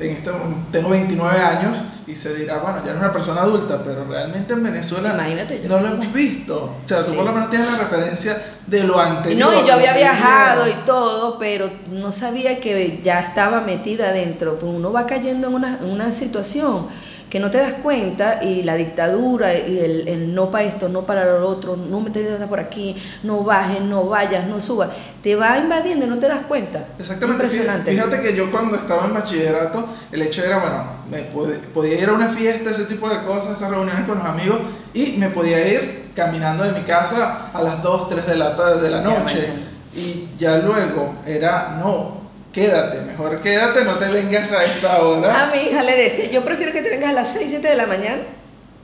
en 0.00 0.16
este, 0.16 0.30
tengo 0.72 0.88
29 0.88 1.38
años 1.38 1.78
y 2.06 2.14
se 2.14 2.34
dirá, 2.34 2.58
bueno, 2.58 2.78
ya 2.84 2.92
no 2.92 2.98
es 2.98 3.04
una 3.04 3.12
persona 3.12 3.42
adulta, 3.42 3.82
pero 3.84 4.04
realmente 4.04 4.54
en 4.54 4.62
Venezuela 4.62 5.12
Imagínate 5.14 5.62
yo. 5.62 5.68
no 5.68 5.80
lo 5.80 5.88
hemos 5.88 6.12
visto. 6.12 6.74
O 6.84 6.88
sea, 6.88 7.04
tú 7.04 7.14
por 7.14 7.24
lo 7.24 7.32
menos 7.32 7.50
tienes 7.50 7.70
la 7.70 7.78
referencia 7.78 8.42
de 8.66 8.82
lo 8.84 8.98
anterior. 8.98 9.52
No, 9.52 9.60
y 9.62 9.66
yo 9.66 9.74
había 9.74 9.92
viajado 9.92 10.68
y 10.68 10.72
todo, 10.86 11.38
pero 11.38 11.70
no 11.90 12.12
sabía 12.12 12.60
que 12.60 13.00
ya 13.02 13.20
estaba 13.20 13.60
metida 13.60 14.08
adentro. 14.08 14.58
Pues 14.58 14.72
uno 14.74 14.90
va 14.90 15.06
cayendo 15.06 15.48
en 15.48 15.54
una, 15.54 15.78
en 15.78 15.90
una 15.90 16.10
situación 16.10 16.88
que 17.30 17.38
no 17.40 17.48
te 17.50 17.58
das 17.58 17.74
cuenta 17.74 18.42
y 18.42 18.62
la 18.64 18.74
dictadura 18.74 19.54
y 19.56 19.78
el, 19.78 20.08
el 20.08 20.34
no 20.34 20.50
para 20.50 20.64
esto, 20.64 20.88
no 20.88 21.02
para 21.02 21.24
lo 21.26 21.46
otro, 21.48 21.76
no 21.76 22.00
me 22.00 22.10
te 22.10 22.22
metas 22.24 22.48
por 22.48 22.58
aquí, 22.58 22.96
no 23.22 23.44
bajes, 23.44 23.80
no 23.80 24.04
vayas, 24.06 24.46
no 24.48 24.60
subas, 24.60 24.88
te 25.22 25.36
va 25.36 25.56
invadiendo 25.58 26.06
y 26.06 26.08
no 26.08 26.18
te 26.18 26.26
das 26.26 26.40
cuenta. 26.46 26.88
Exactamente. 26.98 27.44
Impresionante. 27.44 27.90
Fíjate 27.92 28.20
que 28.20 28.34
yo 28.34 28.50
cuando 28.50 28.76
estaba 28.76 29.06
en 29.06 29.14
bachillerato, 29.14 29.86
el 30.10 30.22
hecho 30.22 30.42
era, 30.44 30.58
bueno, 30.58 30.84
me 31.08 31.32
pod- 31.32 31.56
podía 31.72 32.00
ir 32.02 32.08
a 32.08 32.12
una 32.14 32.28
fiesta, 32.30 32.70
ese 32.70 32.84
tipo 32.84 33.08
de 33.08 33.22
cosas, 33.22 33.56
esas 33.56 33.70
reuniones 33.70 34.04
con 34.06 34.18
los 34.18 34.26
amigos, 34.26 34.58
y 34.92 35.16
me 35.18 35.30
podía 35.30 35.66
ir 35.66 36.10
caminando 36.16 36.64
de 36.64 36.72
mi 36.72 36.82
casa 36.82 37.50
a 37.54 37.62
las 37.62 37.80
2, 37.82 38.08
3 38.08 38.26
de 38.26 38.36
la 38.36 38.56
tarde 38.56 38.82
de 38.82 38.90
la 38.90 39.00
noche. 39.02 39.48
Y 39.94 40.28
ya 40.38 40.58
luego 40.58 41.14
era, 41.26 41.76
no, 41.80 42.19
quédate, 42.52 43.00
mejor 43.02 43.40
quédate, 43.40 43.84
no 43.84 43.94
te 43.94 44.06
vengas 44.08 44.50
a 44.52 44.64
esta 44.64 45.00
hora. 45.02 45.42
A 45.44 45.46
mi 45.54 45.58
hija 45.62 45.82
le 45.82 45.96
decía, 45.96 46.30
yo 46.30 46.42
prefiero 46.44 46.72
que 46.72 46.82
te 46.82 46.90
vengas 46.90 47.10
a 47.10 47.14
las 47.14 47.32
6, 47.32 47.46
7 47.50 47.68
de 47.68 47.74
la 47.76 47.86
mañana 47.86 48.22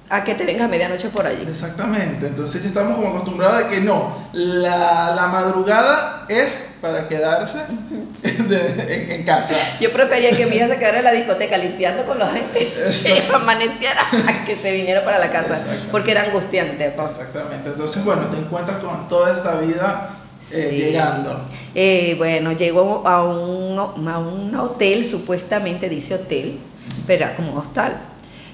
a 0.08 0.22
que 0.22 0.36
te 0.36 0.44
vengas 0.44 0.66
a 0.66 0.68
medianoche 0.68 1.08
por 1.08 1.26
allí. 1.26 1.44
Exactamente, 1.50 2.28
entonces 2.28 2.64
estamos 2.64 2.94
como 2.94 3.08
acostumbrados 3.08 3.58
de 3.68 3.74
que 3.74 3.80
no, 3.80 4.28
la, 4.32 5.12
la 5.16 5.26
madrugada 5.26 6.26
es 6.28 6.56
para 6.80 7.08
quedarse 7.08 7.58
de- 8.22 8.94
en, 9.04 9.10
en 9.10 9.24
casa. 9.24 9.54
Yo 9.80 9.92
prefería 9.92 10.30
que 10.36 10.46
mi 10.46 10.56
hija 10.56 10.68
se 10.68 10.78
quedara 10.78 10.98
en 10.98 11.04
la 11.04 11.10
discoteca 11.12 11.58
limpiando 11.58 12.04
con 12.04 12.20
la 12.20 12.28
gente 12.28 12.60
que 13.02 13.34
amaneciera 13.34 14.00
a 14.00 14.44
que 14.44 14.54
se 14.56 14.70
viniera 14.70 15.04
para 15.04 15.18
la 15.18 15.30
casa, 15.30 15.58
porque 15.90 16.12
era 16.12 16.22
angustiante. 16.22 16.86
Exactamente, 16.86 17.70
entonces 17.70 18.04
bueno, 18.04 18.26
te 18.28 18.36
encuentras 18.38 18.78
con 18.78 19.08
toda 19.08 19.32
esta 19.36 19.56
vida 19.56 20.10
eh, 20.52 20.68
Sí. 20.70 20.76
llegando. 20.76 21.40
Eh, 21.74 22.14
bueno, 22.18 22.52
llegó 22.52 23.06
a 23.06 23.24
un, 23.24 24.08
a 24.08 24.18
un 24.18 24.54
hotel, 24.54 25.04
supuestamente 25.04 25.88
dice 25.88 26.14
hotel, 26.14 26.58
pero 27.06 27.24
era 27.26 27.36
como 27.36 27.54
hostal. 27.58 28.00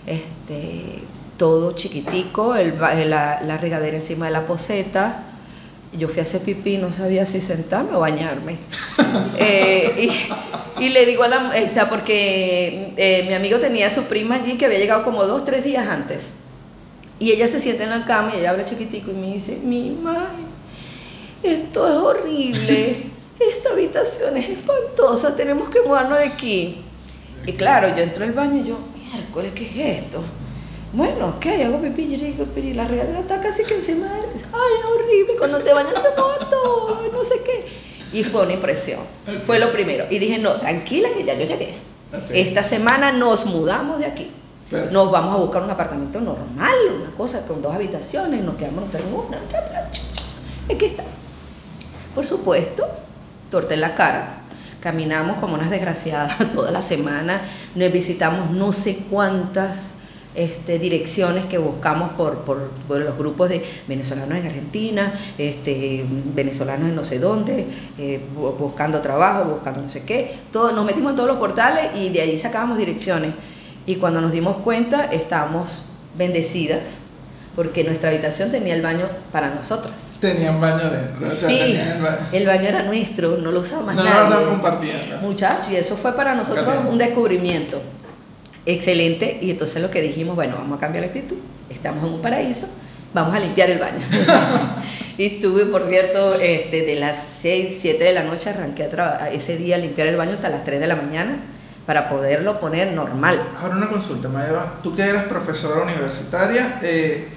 Este, 0.07 1.03
todo 1.37 1.73
chiquitico, 1.73 2.55
el 2.57 2.79
la, 2.79 3.41
la 3.43 3.59
regadera 3.59 3.97
encima 3.97 4.27
de 4.27 4.33
la 4.33 4.47
poseta. 4.47 5.25
Yo 5.97 6.09
fui 6.09 6.21
a 6.21 6.23
hacer 6.23 6.41
pipí, 6.41 6.79
no 6.79 6.91
sabía 6.91 7.27
si 7.27 7.41
sentarme 7.41 7.95
o 7.97 8.01
bañarme. 8.01 8.59
Eh, 9.39 10.09
y, 10.79 10.85
y 10.85 10.89
le 10.91 11.05
digo 11.05 11.23
a 11.25 11.29
la, 11.29 11.51
o 11.51 11.75
sea, 11.75 11.89
porque 11.89 12.93
eh, 12.97 13.25
mi 13.29 13.35
amigo 13.35 13.59
tenía 13.59 13.89
a 13.89 13.91
su 13.91 14.05
prima 14.05 14.37
allí 14.37 14.57
que 14.57 14.67
había 14.67 14.79
llegado 14.79 15.05
como 15.05 15.25
dos, 15.27 15.45
tres 15.45 15.65
días 15.65 15.87
antes. 15.89 16.31
Y 17.19 17.31
ella 17.33 17.47
se 17.47 17.61
sienta 17.61 17.85
en 17.85 17.91
la 17.91 18.05
cama 18.05 18.33
y 18.35 18.39
ella 18.41 18.51
habla 18.51 18.65
chiquitico 18.65 19.11
y 19.11 19.15
me 19.15 19.33
dice, 19.35 19.59
mi 19.63 19.91
madre, 19.91 20.29
esto 21.43 21.89
es 21.89 21.95
horrible, 21.95 23.11
esta 23.41 23.71
habitación 23.71 24.37
es 24.37 24.49
espantosa, 24.51 25.35
tenemos 25.35 25.69
que 25.69 25.83
mudarnos 25.83 26.19
de 26.19 26.25
aquí. 26.25 26.85
Y 27.47 27.53
claro, 27.55 27.89
yo 27.89 28.03
entro 28.03 28.25
al 28.25 28.33
baño 28.33 28.63
y 28.63 28.69
yo, 28.69 28.79
miércoles, 28.97 29.53
¿qué 29.55 29.65
es 29.65 30.03
esto? 30.03 30.23
Bueno, 30.93 31.37
¿qué? 31.41 31.65
Hago 31.65 31.81
pipí, 31.81 32.17
yo 32.17 32.25
digo, 32.25 32.47
pero 32.55 32.67
y 32.67 32.75
la 32.75 32.87
regadera 32.87 33.21
está 33.21 33.41
casi 33.41 33.65
que 33.65 33.77
encima 33.77 34.07
de... 34.07 34.13
Ay, 34.53 34.73
es 34.79 34.85
horrible, 34.85 35.35
cuando 35.39 35.59
te 35.61 35.73
bañas 35.73 35.95
se 35.95 36.11
todo, 36.51 37.01
no 37.11 37.25
sé 37.25 37.41
qué. 37.45 37.65
Y 38.13 38.25
fue 38.25 38.43
una 38.43 38.53
impresión, 38.53 39.01
fue 39.47 39.59
lo 39.59 39.73
primero. 39.73 40.05
Y 40.11 40.19
dije, 40.19 40.39
no, 40.39 40.53
tranquila 40.57 41.09
que 41.17 41.25
ya 41.25 41.35
yo 41.35 41.47
llegué. 41.47 41.75
Esta 42.31 42.63
semana 42.63 43.11
nos 43.11 43.47
mudamos 43.47 43.99
de 43.99 44.07
aquí. 44.07 44.31
Nos 44.91 45.11
vamos 45.11 45.35
a 45.35 45.39
buscar 45.39 45.63
un 45.63 45.71
apartamento 45.71 46.21
normal, 46.21 46.75
una 47.01 47.11
cosa 47.17 47.47
con 47.47 47.63
dos 47.63 47.75
habitaciones, 47.75 48.43
nos 48.43 48.57
quedamos 48.57 48.87
nosotros 48.87 49.03
en 49.07 49.15
una. 49.15 49.39
Aquí 50.71 50.85
está. 50.85 51.05
Por 52.15 52.27
supuesto, 52.27 52.87
torta 53.51 53.75
en 53.75 53.81
la 53.81 53.95
cara. 53.95 54.43
Caminamos 54.81 55.39
como 55.39 55.55
unas 55.55 55.71
desgraciadas 55.71 56.37
toda 56.53 56.71
la 56.71 56.83
semana, 56.83 57.43
nos 57.75 57.93
visitamos 57.93 58.51
no 58.51 58.73
sé 58.73 58.99
cuántas 59.09 59.95
este, 60.35 60.79
direcciones 60.79 61.45
que 61.45 61.59
buscamos 61.59 62.13
por, 62.13 62.39
por, 62.39 62.71
los 62.89 63.17
grupos 63.19 63.51
de 63.51 63.63
venezolanos 63.87 64.39
en 64.39 64.47
Argentina, 64.47 65.13
este, 65.37 66.05
venezolanos 66.35 66.89
en 66.89 66.97
no 66.97 67.05
sé 67.05 67.19
dónde, 67.19 67.67
eh, 67.99 68.21
buscando 68.59 69.01
trabajo, 69.01 69.45
buscando 69.45 69.83
no 69.83 69.89
sé 69.89 70.05
qué. 70.05 70.37
Todo, 70.51 70.73
nos 70.73 70.85
metimos 70.85 71.11
en 71.11 71.17
todos 71.17 71.29
los 71.29 71.39
portales 71.39 71.91
y 71.95 72.09
de 72.09 72.23
ahí 72.23 72.39
sacábamos 72.39 72.79
direcciones. 72.79 73.35
Y 73.85 73.97
cuando 73.97 74.21
nos 74.21 74.33
dimos 74.33 74.57
cuenta, 74.59 75.05
estábamos 75.05 75.85
bendecidas 76.17 77.02
porque 77.55 77.85
nuestra 77.85 78.11
habitación 78.11 78.51
tenía 78.51 78.75
el 78.75 78.83
baño 78.83 79.07
para 79.31 79.55
nosotras. 79.55 79.95
Tenían 80.21 80.61
baño 80.61 80.91
dentro, 80.91 81.27
o 81.27 81.31
sea, 81.31 81.49
sí, 81.49 81.77
el 81.77 82.03
baño. 82.03 82.17
el 82.33 82.47
baño. 82.47 82.69
era 82.69 82.83
nuestro, 82.85 83.37
no 83.37 83.51
lo 83.51 83.61
usaba 83.61 83.83
más 83.83 83.97
no, 83.97 84.05
nadie. 84.05 84.31
No 84.31 84.41
lo 84.41 84.49
compartiendo. 84.51 85.19
Muchachos, 85.21 85.71
y 85.71 85.77
eso 85.77 85.97
fue 85.97 86.15
para 86.15 86.35
nosotros 86.35 86.67
un 86.89 86.99
descubrimiento 86.99 87.83
excelente. 88.67 89.39
Y 89.43 89.51
entonces 89.51 89.83
lo 89.83 89.91
que 89.91 90.01
dijimos, 90.01 90.35
bueno, 90.35 90.57
vamos 90.57 90.79
a 90.79 90.81
cambiar 90.81 91.05
la 91.05 91.09
actitud, 91.09 91.37
estamos 91.69 92.07
en 92.07 92.15
un 92.15 92.23
paraíso, 92.23 92.69
vamos 93.13 93.35
a 93.35 93.41
limpiar 93.41 93.71
el 93.71 93.79
baño. 93.79 94.01
y 95.19 95.35
estuve, 95.35 95.67
por 95.67 95.83
cierto, 95.85 96.35
este, 96.35 96.83
de 96.83 96.97
las 96.97 97.17
6, 97.43 97.79
7 97.81 98.03
de 98.03 98.13
la 98.15 98.25
noche 98.25 98.51
arranqué 98.51 98.85
a 98.85 99.31
ese 99.31 99.57
día 99.57 99.77
a 99.77 99.79
limpiar 99.79 100.09
el 100.09 100.17
baño 100.17 100.33
hasta 100.33 100.49
las 100.49 100.65
3 100.65 100.81
de 100.81 100.87
la 100.87 100.97
mañana 100.97 101.37
para 101.87 102.09
poderlo 102.09 102.61
poner 102.61 102.93
normal. 102.93 103.37
Ahora 103.61 103.77
una 103.77 103.89
consulta, 103.89 104.29
Mayeva, 104.29 104.79
tú 104.83 104.95
que 104.95 105.03
eres 105.03 105.25
profesora 105.25 105.83
universitaria, 105.83 106.79
eh, 106.83 107.29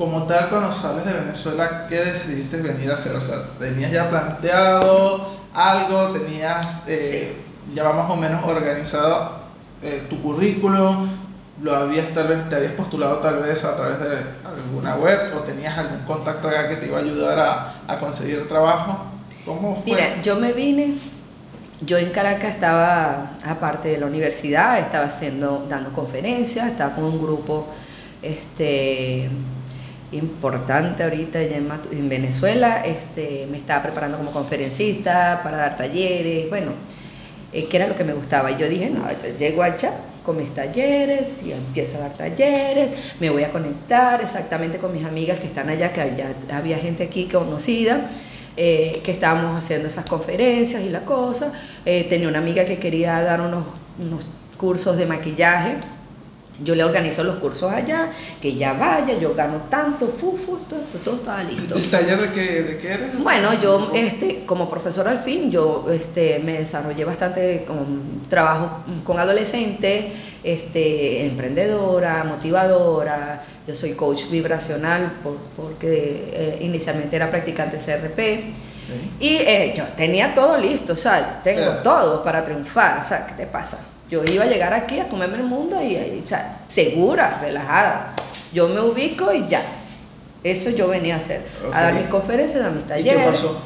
como 0.00 0.22
tal 0.22 0.48
cuando 0.48 0.72
sales 0.72 1.04
de 1.04 1.12
Venezuela, 1.12 1.84
¿qué 1.86 1.96
decidiste 1.96 2.56
venir 2.56 2.90
a 2.90 2.94
hacer? 2.94 3.14
O 3.14 3.20
sea, 3.20 3.36
¿tenías 3.58 3.92
ya 3.92 4.08
planteado 4.08 5.32
algo? 5.52 6.12
¿Tenías 6.12 6.84
eh, 6.86 7.36
ya 7.74 7.84
más 7.92 8.10
o 8.10 8.16
menos 8.16 8.42
organizado 8.42 9.32
eh, 9.82 10.06
tu 10.08 10.22
currículum, 10.22 11.06
lo 11.62 11.76
habías 11.76 12.14
tal 12.14 12.28
vez, 12.28 12.48
te 12.48 12.56
habías 12.56 12.72
postulado 12.72 13.16
tal 13.16 13.42
vez 13.42 13.62
a 13.62 13.76
través 13.76 14.00
de 14.00 14.16
alguna 14.42 14.96
web 14.96 15.36
o 15.36 15.40
tenías 15.40 15.76
algún 15.76 16.00
contacto 16.04 16.48
allá 16.48 16.70
que 16.70 16.76
te 16.76 16.86
iba 16.86 16.96
a 16.96 17.02
ayudar 17.02 17.38
a, 17.38 17.74
a 17.86 17.98
conseguir 17.98 18.48
trabajo. 18.48 19.04
¿Cómo 19.44 19.76
fue? 19.76 19.92
Mira, 19.92 20.22
yo 20.22 20.36
me 20.36 20.54
vine, 20.54 20.94
yo 21.82 21.98
en 21.98 22.08
Caracas 22.08 22.54
estaba, 22.54 23.32
aparte 23.44 23.90
de 23.90 23.98
la 23.98 24.06
universidad, 24.06 24.78
estaba 24.78 25.04
haciendo, 25.04 25.66
dando 25.68 25.92
conferencias, 25.92 26.68
estaba 26.68 26.94
con 26.94 27.04
un 27.04 27.20
grupo 27.20 27.66
este, 28.22 29.28
importante 30.12 31.02
ahorita 31.02 31.40
en, 31.40 31.68
en 31.92 32.08
Venezuela, 32.08 32.82
este, 32.84 33.46
me 33.50 33.58
estaba 33.58 33.82
preparando 33.82 34.18
como 34.18 34.32
conferencista 34.32 35.40
para 35.42 35.58
dar 35.58 35.76
talleres, 35.76 36.48
bueno 36.48 36.72
eh, 37.52 37.66
que 37.66 37.76
era 37.76 37.88
lo 37.88 37.96
que 37.96 38.04
me 38.04 38.12
gustaba. 38.12 38.50
Y 38.52 38.56
yo 38.56 38.68
dije, 38.68 38.90
no, 38.90 39.02
yo 39.10 39.36
llego 39.36 39.62
allá 39.62 39.92
con 40.24 40.36
mis 40.36 40.54
talleres 40.54 41.42
y 41.42 41.52
empiezo 41.52 41.98
a 41.98 42.02
dar 42.02 42.12
talleres, 42.12 42.96
me 43.18 43.30
voy 43.30 43.42
a 43.42 43.50
conectar 43.50 44.20
exactamente 44.20 44.78
con 44.78 44.92
mis 44.92 45.04
amigas 45.04 45.38
que 45.38 45.46
están 45.46 45.68
allá, 45.68 45.92
que 45.92 46.14
ya 46.16 46.56
había 46.56 46.78
gente 46.78 47.04
aquí 47.04 47.26
conocida. 47.26 48.08
Eh, 48.56 49.00
que 49.04 49.12
estábamos 49.12 49.56
haciendo 49.56 49.88
esas 49.88 50.04
conferencias 50.04 50.82
y 50.82 50.90
la 50.90 51.04
cosa. 51.04 51.52
Eh, 51.86 52.04
tenía 52.10 52.28
una 52.28 52.40
amiga 52.40 52.64
que 52.64 52.78
quería 52.78 53.22
dar 53.22 53.40
unos, 53.40 53.64
unos 53.98 54.26
cursos 54.58 54.98
de 54.98 55.06
maquillaje 55.06 55.76
yo 56.62 56.74
le 56.74 56.84
organizo 56.84 57.24
los 57.24 57.36
cursos 57.36 57.72
allá, 57.72 58.10
que 58.40 58.54
ya 58.54 58.74
vaya, 58.74 59.18
yo 59.18 59.34
gano 59.34 59.62
tanto, 59.70 60.08
fufu, 60.08 60.56
todo, 60.68 60.80
todo, 61.04 61.16
estaba 61.16 61.42
listo. 61.42 61.76
¿El 61.76 61.90
taller 61.90 62.20
de 62.20 62.32
qué, 62.32 62.62
de 62.62 62.76
qué 62.76 62.92
era? 62.92 63.10
Bueno, 63.18 63.54
yo 63.60 63.90
este, 63.94 64.44
como 64.44 64.68
profesora 64.68 65.10
al 65.10 65.20
fin, 65.20 65.50
yo 65.50 65.86
este, 65.90 66.38
me 66.38 66.58
desarrollé 66.58 67.04
bastante 67.04 67.64
con 67.66 68.22
trabajo 68.28 68.84
con 69.04 69.18
adolescentes, 69.18 70.06
este, 70.42 71.26
emprendedora, 71.26 72.24
motivadora, 72.24 73.42
yo 73.66 73.74
soy 73.74 73.92
coach 73.92 74.28
vibracional 74.30 75.12
porque 75.56 76.30
eh, 76.32 76.58
inicialmente 76.60 77.16
era 77.16 77.30
practicante 77.30 77.78
CRP. 77.78 78.70
Y 79.20 79.36
eh, 79.36 79.72
yo 79.76 79.84
tenía 79.96 80.34
todo 80.34 80.58
listo, 80.58 80.94
o 80.94 80.96
sea, 80.96 81.40
tengo 81.44 81.74
todo 81.82 82.24
para 82.24 82.42
triunfar, 82.42 82.98
o 82.98 83.02
sea, 83.02 83.24
¿qué 83.24 83.34
te 83.34 83.46
pasa? 83.46 83.78
Yo 84.10 84.24
iba 84.24 84.44
a 84.44 84.48
llegar 84.48 84.74
aquí 84.74 84.98
a 84.98 85.08
comerme 85.08 85.36
el 85.36 85.44
mundo 85.44 85.80
y, 85.80 85.96
o 85.96 86.26
sea, 86.26 86.64
segura, 86.66 87.38
relajada. 87.40 88.14
Yo 88.52 88.68
me 88.68 88.80
ubico 88.80 89.32
y 89.32 89.46
ya. 89.46 89.62
Eso 90.42 90.70
yo 90.70 90.88
venía 90.88 91.14
a 91.14 91.18
hacer. 91.18 91.42
A 91.72 91.82
dar 91.82 91.94
mis 91.94 92.08
conferencias, 92.08 92.60
a 92.60 92.64
dar 92.64 92.72
mis 92.72 92.84
talleres. 92.84 93.22
¿Y 93.22 93.24
qué 93.24 93.30
pasó? 93.30 93.62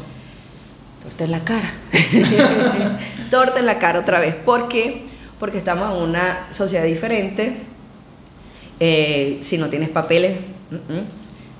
Torta 1.02 1.24
en 1.24 1.30
la 1.30 1.44
cara. 1.44 1.70
Torta 3.30 3.60
en 3.60 3.66
la 3.66 3.78
cara 3.78 4.00
otra 4.00 4.20
vez. 4.20 4.34
¿Por 4.34 4.68
qué? 4.68 5.06
Porque 5.38 5.56
estamos 5.56 5.90
en 5.96 6.02
una 6.02 6.48
sociedad 6.50 6.84
diferente. 6.84 7.62
Eh, 8.80 9.38
si 9.40 9.56
no 9.56 9.70
tienes 9.70 9.88
papeles, 9.88 10.36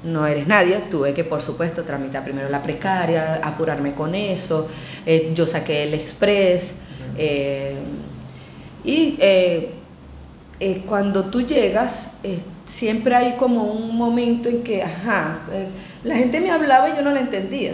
no 0.03 0.27
eres 0.27 0.47
nadie. 0.47 0.77
Tuve 0.91 1.15
que, 1.15 1.25
por 1.25 1.41
supuesto, 1.41 1.85
tramitar 1.85 2.23
primero 2.23 2.51
la 2.51 2.63
precaria, 2.63 3.41
apurarme 3.43 3.95
con 3.95 4.15
eso. 4.15 4.69
Eh, 5.07 5.33
yo 5.35 5.47
saqué 5.47 5.85
el 5.85 5.95
express. 5.95 6.73
Y 8.85 9.17
eh, 9.19 9.75
eh, 10.61 10.83
cuando 10.87 11.25
tú 11.25 11.41
llegas, 11.41 12.13
eh, 12.23 12.41
siempre 12.67 13.15
hay 13.15 13.37
como 13.37 13.65
un 13.65 13.97
momento 13.97 14.49
en 14.49 14.63
que, 14.63 14.83
ajá, 14.83 15.39
la 16.05 16.17
gente 16.17 16.41
me 16.41 16.51
hablaba 16.51 16.91
y 16.91 16.97
yo 16.97 17.03
no 17.03 17.11
la 17.11 17.21
entendía. 17.21 17.73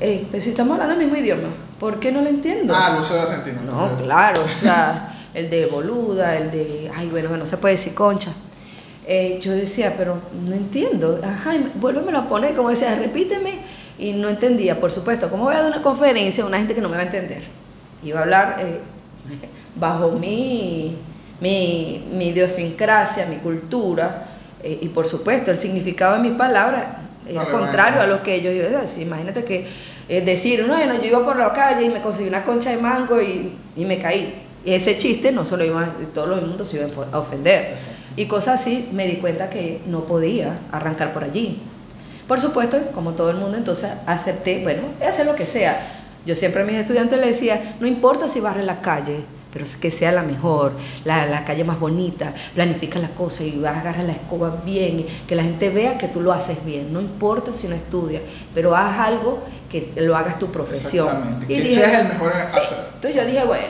pero 0.00 0.42
si 0.42 0.50
estamos 0.50 0.72
hablando 0.74 0.94
el 0.94 1.08
mismo 1.08 1.16
idioma, 1.16 1.48
¿por 1.78 2.00
qué 2.00 2.10
no 2.10 2.20
lo 2.20 2.28
entiendo? 2.28 2.74
Ah, 2.74 3.00
soy 3.02 3.20
argentino. 3.20 3.62
No, 3.62 3.96
claro, 3.96 4.44
o 4.44 4.48
sea, 4.48 5.14
el 5.34 5.48
de 5.48 5.66
boluda, 5.66 6.36
el 6.36 6.50
de, 6.50 6.90
ay, 6.94 7.08
bueno, 7.08 7.36
no 7.36 7.46
se 7.46 7.56
puede 7.56 7.76
decir 7.76 7.94
concha. 7.94 8.32
yo 9.40 9.52
decía, 9.52 9.94
pero 9.96 10.20
no 10.44 10.52
entiendo. 10.52 11.20
Ajá, 11.22 11.54
vuélvemelo 11.76 12.18
a 12.18 12.28
poner, 12.28 12.56
como 12.56 12.70
decía, 12.70 12.96
repíteme. 12.96 13.60
Y 13.98 14.12
no 14.12 14.28
entendía, 14.28 14.78
por 14.78 14.90
supuesto, 14.90 15.30
¿cómo 15.30 15.44
voy 15.44 15.54
a 15.54 15.62
dar 15.62 15.72
una 15.72 15.80
conferencia 15.80 16.44
a 16.44 16.46
una 16.46 16.58
gente 16.58 16.74
que 16.74 16.82
no 16.82 16.90
me 16.90 16.96
va 16.96 17.02
a 17.02 17.06
entender? 17.06 17.42
Iba 18.02 18.18
a 18.18 18.22
hablar 18.24 18.56
bajo 19.76 20.12
mi, 20.12 20.96
mi, 21.40 22.04
mi 22.12 22.28
idiosincrasia, 22.28 23.26
mi 23.26 23.36
cultura, 23.36 24.28
eh, 24.62 24.78
y 24.82 24.88
por 24.88 25.06
supuesto 25.06 25.50
el 25.50 25.56
significado 25.56 26.16
de 26.16 26.28
mis 26.28 26.32
palabras 26.32 26.84
es 27.26 27.38
contrario 27.48 28.00
a 28.00 28.06
lo 28.06 28.22
que 28.22 28.36
ellos 28.36 28.70
decir. 28.70 29.02
Imagínate 29.02 29.44
que 29.44 29.66
es 30.08 30.24
decir, 30.24 30.64
bueno, 30.66 30.94
yo 30.94 31.04
iba 31.04 31.24
por 31.24 31.36
la 31.36 31.52
calle 31.52 31.86
y 31.86 31.88
me 31.88 32.00
conseguí 32.00 32.28
una 32.28 32.44
concha 32.44 32.70
de 32.70 32.78
mango 32.78 33.20
y, 33.20 33.52
y 33.76 33.84
me 33.84 33.98
caí. 33.98 34.42
Ese 34.64 34.96
chiste 34.96 35.32
no 35.32 35.44
solo 35.44 35.64
iba, 35.64 35.88
todo 36.14 36.34
el 36.34 36.46
mundo 36.46 36.64
se 36.64 36.76
iba 36.76 36.86
a 37.12 37.18
ofender. 37.18 37.76
Y 38.16 38.26
cosas 38.26 38.60
así, 38.60 38.88
me 38.92 39.06
di 39.06 39.16
cuenta 39.16 39.50
que 39.50 39.80
no 39.86 40.04
podía 40.04 40.58
arrancar 40.72 41.12
por 41.12 41.24
allí. 41.24 41.60
Por 42.26 42.40
supuesto, 42.40 42.78
como 42.94 43.12
todo 43.12 43.30
el 43.30 43.36
mundo, 43.36 43.56
entonces 43.56 43.90
acepté, 44.06 44.62
bueno, 44.62 44.82
hacer 45.06 45.26
lo 45.26 45.34
que 45.34 45.46
sea. 45.46 46.04
Yo 46.26 46.34
siempre 46.34 46.62
a 46.62 46.64
mis 46.64 46.74
estudiantes 46.74 47.20
les 47.20 47.28
decía, 47.28 47.76
no 47.78 47.86
importa 47.86 48.26
si 48.26 48.40
barre 48.40 48.64
la 48.64 48.80
calle, 48.80 49.20
pero 49.52 49.64
que 49.80 49.92
sea 49.92 50.10
la 50.10 50.24
mejor, 50.24 50.72
la, 51.04 51.44
calle 51.44 51.62
más 51.62 51.78
bonita, 51.78 52.34
planifica 52.52 52.98
la 52.98 53.10
cosa 53.10 53.44
y 53.44 53.56
vas 53.60 53.76
a 53.76 53.80
agarrar 53.80 54.04
la 54.04 54.12
escoba 54.12 54.60
bien, 54.64 55.06
que 55.28 55.36
la 55.36 55.44
gente 55.44 55.70
vea 55.70 55.96
que 55.96 56.08
tú 56.08 56.20
lo 56.20 56.32
haces 56.32 56.62
bien, 56.64 56.92
no 56.92 57.00
importa 57.00 57.52
si 57.52 57.68
no 57.68 57.76
estudias, 57.76 58.22
pero 58.52 58.74
haz 58.74 58.98
algo 58.98 59.44
que 59.70 59.92
lo 59.98 60.16
hagas 60.16 60.36
tu 60.40 60.50
profesión. 60.50 61.38
Y 61.48 61.62
que 61.62 61.74
seas 61.74 62.00
el 62.00 62.08
mejor 62.08 62.32
en 62.34 62.40
hacer. 62.40 62.62
Entonces 62.96 63.14
yo 63.14 63.24
dije, 63.24 63.44
bueno, 63.44 63.66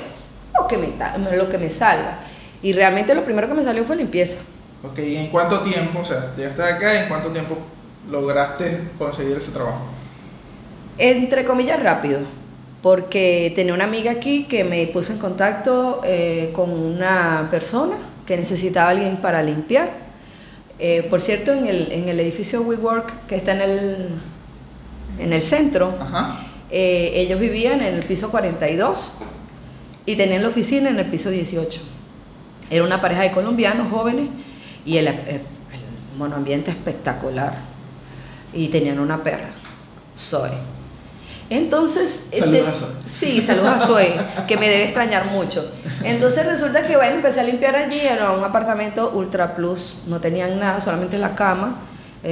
lo 0.58 0.66
que, 0.66 0.78
me, 0.78 1.36
lo 1.36 1.50
que 1.50 1.58
me 1.58 1.68
salga. 1.68 2.20
Y 2.62 2.72
realmente 2.72 3.14
lo 3.14 3.22
primero 3.22 3.48
que 3.48 3.54
me 3.54 3.62
salió 3.62 3.84
fue 3.84 3.96
limpieza. 3.96 4.38
Ok, 4.82 4.98
¿y 5.00 5.16
en 5.16 5.26
cuánto 5.26 5.60
tiempo, 5.60 5.98
o 5.98 6.04
sea, 6.06 6.32
llegaste 6.34 6.62
acá, 6.62 7.02
en 7.02 7.08
cuánto 7.10 7.28
tiempo 7.28 7.58
lograste 8.10 8.80
conseguir 8.96 9.36
ese 9.36 9.52
trabajo? 9.52 9.82
Entre 10.96 11.44
comillas, 11.44 11.82
rápido 11.82 12.20
porque 12.82 13.52
tenía 13.54 13.74
una 13.74 13.84
amiga 13.84 14.12
aquí 14.12 14.44
que 14.44 14.64
me 14.64 14.86
puso 14.86 15.12
en 15.12 15.18
contacto 15.18 16.00
eh, 16.04 16.50
con 16.54 16.70
una 16.70 17.48
persona 17.50 17.96
que 18.26 18.36
necesitaba 18.36 18.90
alguien 18.90 19.16
para 19.18 19.42
limpiar. 19.42 19.90
Eh, 20.78 21.06
por 21.08 21.20
cierto, 21.20 21.52
en 21.52 21.66
el, 21.66 21.90
en 21.90 22.08
el 22.08 22.20
edificio 22.20 22.62
WeWork 22.62 23.26
que 23.26 23.36
está 23.36 23.52
en 23.52 23.60
el, 23.62 24.08
en 25.18 25.32
el 25.32 25.42
centro, 25.42 25.94
eh, 26.70 27.12
ellos 27.14 27.40
vivían 27.40 27.80
en 27.80 27.94
el 27.94 28.04
piso 28.04 28.30
42 28.30 29.12
y 30.04 30.16
tenían 30.16 30.42
la 30.42 30.48
oficina 30.48 30.90
en 30.90 30.98
el 30.98 31.06
piso 31.06 31.30
18. 31.30 31.80
Era 32.68 32.84
una 32.84 33.00
pareja 33.00 33.22
de 33.22 33.32
colombianos 33.32 33.90
jóvenes 33.90 34.28
y 34.84 34.98
el, 34.98 35.08
el, 35.08 35.40
monoambiente 36.18 36.70
espectacular. 36.70 37.54
Y 38.52 38.68
tenían 38.68 38.98
una 38.98 39.22
perra, 39.22 39.50
Zoe 40.16 40.75
entonces, 41.48 42.22
este, 42.30 42.40
saludos 42.40 42.68
a 42.68 42.72
Zoe. 42.74 42.88
sí, 43.08 43.42
saludos 43.42 43.68
a 43.68 43.78
Zoe, 43.78 44.14
que 44.48 44.56
me 44.56 44.68
debe 44.68 44.84
extrañar 44.84 45.26
mucho. 45.26 45.70
Entonces 46.02 46.44
resulta 46.44 46.86
que 46.86 46.96
bueno, 46.96 47.16
empecé 47.16 47.40
a 47.40 47.44
limpiar 47.44 47.76
allí, 47.76 48.00
era 48.00 48.32
un 48.32 48.42
apartamento 48.42 49.12
ultra 49.14 49.54
plus, 49.54 49.98
no 50.06 50.20
tenían 50.20 50.58
nada, 50.58 50.80
solamente 50.80 51.18
la 51.18 51.34
cama, 51.34 51.78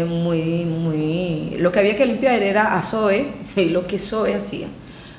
muy, 0.03 0.65
muy, 0.65 1.57
lo 1.59 1.71
que 1.71 1.79
había 1.79 1.95
que 1.95 2.05
limpiar 2.07 2.43
era 2.43 2.77
a 2.77 2.83
Zoe 2.83 3.33
y 3.57 3.67
lo 3.67 3.87
que 3.87 3.99
Zoe 4.01 4.35
hacía. 4.35 4.67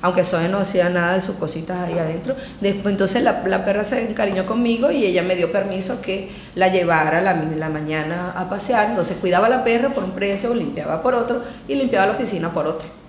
aunque 0.02 0.26
Zoe 0.26 0.50
no 0.50 0.60
hacía 0.60 0.90
nada 0.90 1.14
de 1.16 1.22
sus 1.22 1.38
cositas 1.38 1.80
ahí 1.80 1.98
adentro. 1.98 2.36
Después, 2.60 2.92
entonces 2.92 3.24
la, 3.24 3.44
la 3.48 3.64
perra 3.64 3.84
se 3.86 4.10
encariñó 4.10 4.46
conmigo 4.46 4.92
y 4.92 5.06
ella 5.06 5.24
me 5.24 5.36
dio 5.38 5.52
permiso 5.52 6.02
que 6.02 6.30
la 6.56 6.68
llevara 6.68 7.22
la, 7.22 7.34
la 7.34 7.70
mañana 7.70 8.34
a 8.36 8.50
pasear. 8.50 8.90
Entonces 8.90 9.18
cuidaba 9.22 9.48
a 9.48 9.50
la 9.50 9.64
perra 9.64 9.94
por 9.94 10.04
un 10.04 10.12
precio, 10.12 10.54
limpiaba 10.54 11.02
por 11.02 11.16
otro 11.16 11.42
y 11.68 11.76
limpiaba 11.76 12.08
la 12.08 12.12
oficina 12.12 12.54
por 12.54 12.68
otro. 12.68 13.05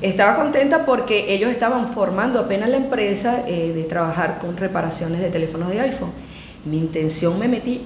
Estaba 0.00 0.36
contenta 0.36 0.84
porque 0.84 1.32
ellos 1.32 1.50
estaban 1.50 1.92
formando 1.92 2.40
apenas 2.40 2.68
la 2.68 2.76
empresa 2.76 3.44
eh, 3.46 3.72
de 3.72 3.84
trabajar 3.84 4.38
con 4.38 4.56
reparaciones 4.56 5.20
de 5.20 5.30
teléfonos 5.30 5.70
de 5.70 5.80
iPhone. 5.80 6.12
Mi 6.64 6.78
intención 6.78 7.38
me 7.38 7.48
metí, 7.48 7.84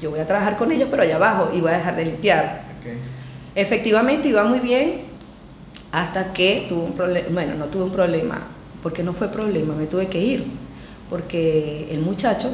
yo 0.00 0.10
voy 0.10 0.20
a 0.20 0.26
trabajar 0.26 0.56
con 0.56 0.72
ellos, 0.72 0.88
pero 0.90 1.02
allá 1.02 1.16
abajo 1.16 1.50
y 1.54 1.60
voy 1.60 1.70
a 1.70 1.78
dejar 1.78 1.96
de 1.96 2.04
limpiar. 2.06 2.64
Efectivamente 3.54 4.28
iba 4.28 4.44
muy 4.44 4.60
bien 4.60 5.02
hasta 5.92 6.32
que 6.32 6.66
tuve 6.68 6.84
un 6.84 6.92
problema, 6.92 7.28
bueno, 7.30 7.54
no 7.54 7.66
tuve 7.66 7.84
un 7.84 7.92
problema, 7.92 8.42
porque 8.82 9.02
no 9.02 9.12
fue 9.12 9.28
problema, 9.28 9.74
me 9.74 9.86
tuve 9.86 10.08
que 10.08 10.20
ir, 10.20 10.44
porque 11.08 11.86
el 11.90 12.00
muchacho, 12.00 12.48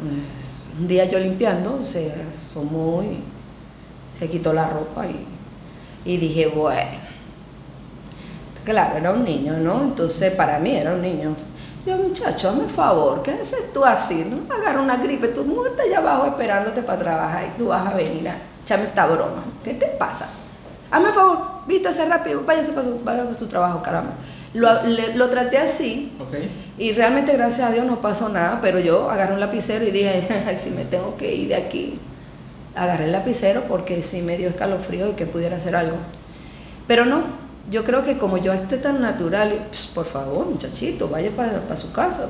pues, 0.00 0.12
un 0.80 0.88
día 0.88 1.04
yo 1.04 1.18
limpiando, 1.18 1.82
se 1.84 2.12
asomó 2.28 3.02
y 3.02 4.18
se 4.18 4.28
quitó 4.28 4.52
la 4.52 4.68
ropa 4.68 5.06
y 5.06 5.35
y 6.06 6.16
dije, 6.18 6.46
bueno, 6.46 6.98
claro, 8.64 8.96
era 8.96 9.10
un 9.12 9.24
niño, 9.24 9.54
¿no? 9.58 9.82
Entonces 9.82 10.32
para 10.34 10.58
mí 10.58 10.70
era 10.70 10.94
un 10.94 11.02
niño. 11.02 11.34
Yo, 11.84 11.96
muchacho, 11.98 12.48
hazme 12.48 12.68
favor, 12.68 13.22
¿qué 13.22 13.32
haces 13.32 13.72
tú 13.72 13.84
así? 13.84 14.24
No 14.28 14.38
me 14.48 14.54
agarra 14.54 14.80
una 14.80 14.96
gripe, 14.96 15.28
tú 15.28 15.44
muerta 15.44 15.82
allá 15.82 15.98
abajo 15.98 16.26
esperándote 16.26 16.82
para 16.82 16.98
trabajar 16.98 17.44
y 17.44 17.58
tú 17.58 17.68
vas 17.68 17.86
a 17.86 17.94
venir 17.94 18.28
a 18.28 18.36
echarme 18.62 18.86
esta 18.86 19.06
broma. 19.06 19.44
¿Qué 19.62 19.74
te 19.74 19.86
pasa? 19.86 20.26
Hazme 20.90 21.12
favor, 21.12 21.38
vístase 21.66 22.04
rápido, 22.06 22.42
váyase 22.44 22.72
para 22.72 22.84
su, 22.84 22.96
para 22.98 23.34
su 23.34 23.46
trabajo, 23.46 23.82
caramba. 23.82 24.12
Lo, 24.54 24.68
lo 25.14 25.28
traté 25.28 25.58
así 25.58 26.12
y 26.78 26.92
realmente 26.92 27.32
gracias 27.32 27.68
a 27.68 27.72
Dios 27.72 27.84
no 27.84 28.00
pasó 28.00 28.28
nada, 28.28 28.60
pero 28.62 28.78
yo 28.80 29.10
agarré 29.10 29.34
un 29.34 29.40
lapicero 29.40 29.84
y 29.84 29.90
dije, 29.90 30.44
ay, 30.46 30.56
si 30.56 30.70
me 30.70 30.84
tengo 30.84 31.16
que 31.16 31.34
ir 31.34 31.48
de 31.48 31.56
aquí, 31.56 31.98
agarré 32.76 33.06
el 33.06 33.12
lapicero 33.12 33.64
porque 33.68 34.02
sí 34.02 34.22
me 34.22 34.36
dio 34.36 34.48
escalofrío 34.48 35.10
y 35.10 35.12
que 35.12 35.26
pudiera 35.26 35.56
hacer 35.56 35.74
algo. 35.74 35.96
Pero 36.86 37.04
no, 37.04 37.24
yo 37.70 37.84
creo 37.84 38.04
que 38.04 38.18
como 38.18 38.38
yo 38.38 38.52
esté 38.52 38.76
tan 38.76 39.00
natural, 39.00 39.52
por 39.94 40.06
favor, 40.06 40.46
muchachito, 40.46 41.08
vaya 41.08 41.30
para, 41.30 41.76
su 41.76 41.92
casa. 41.92 42.28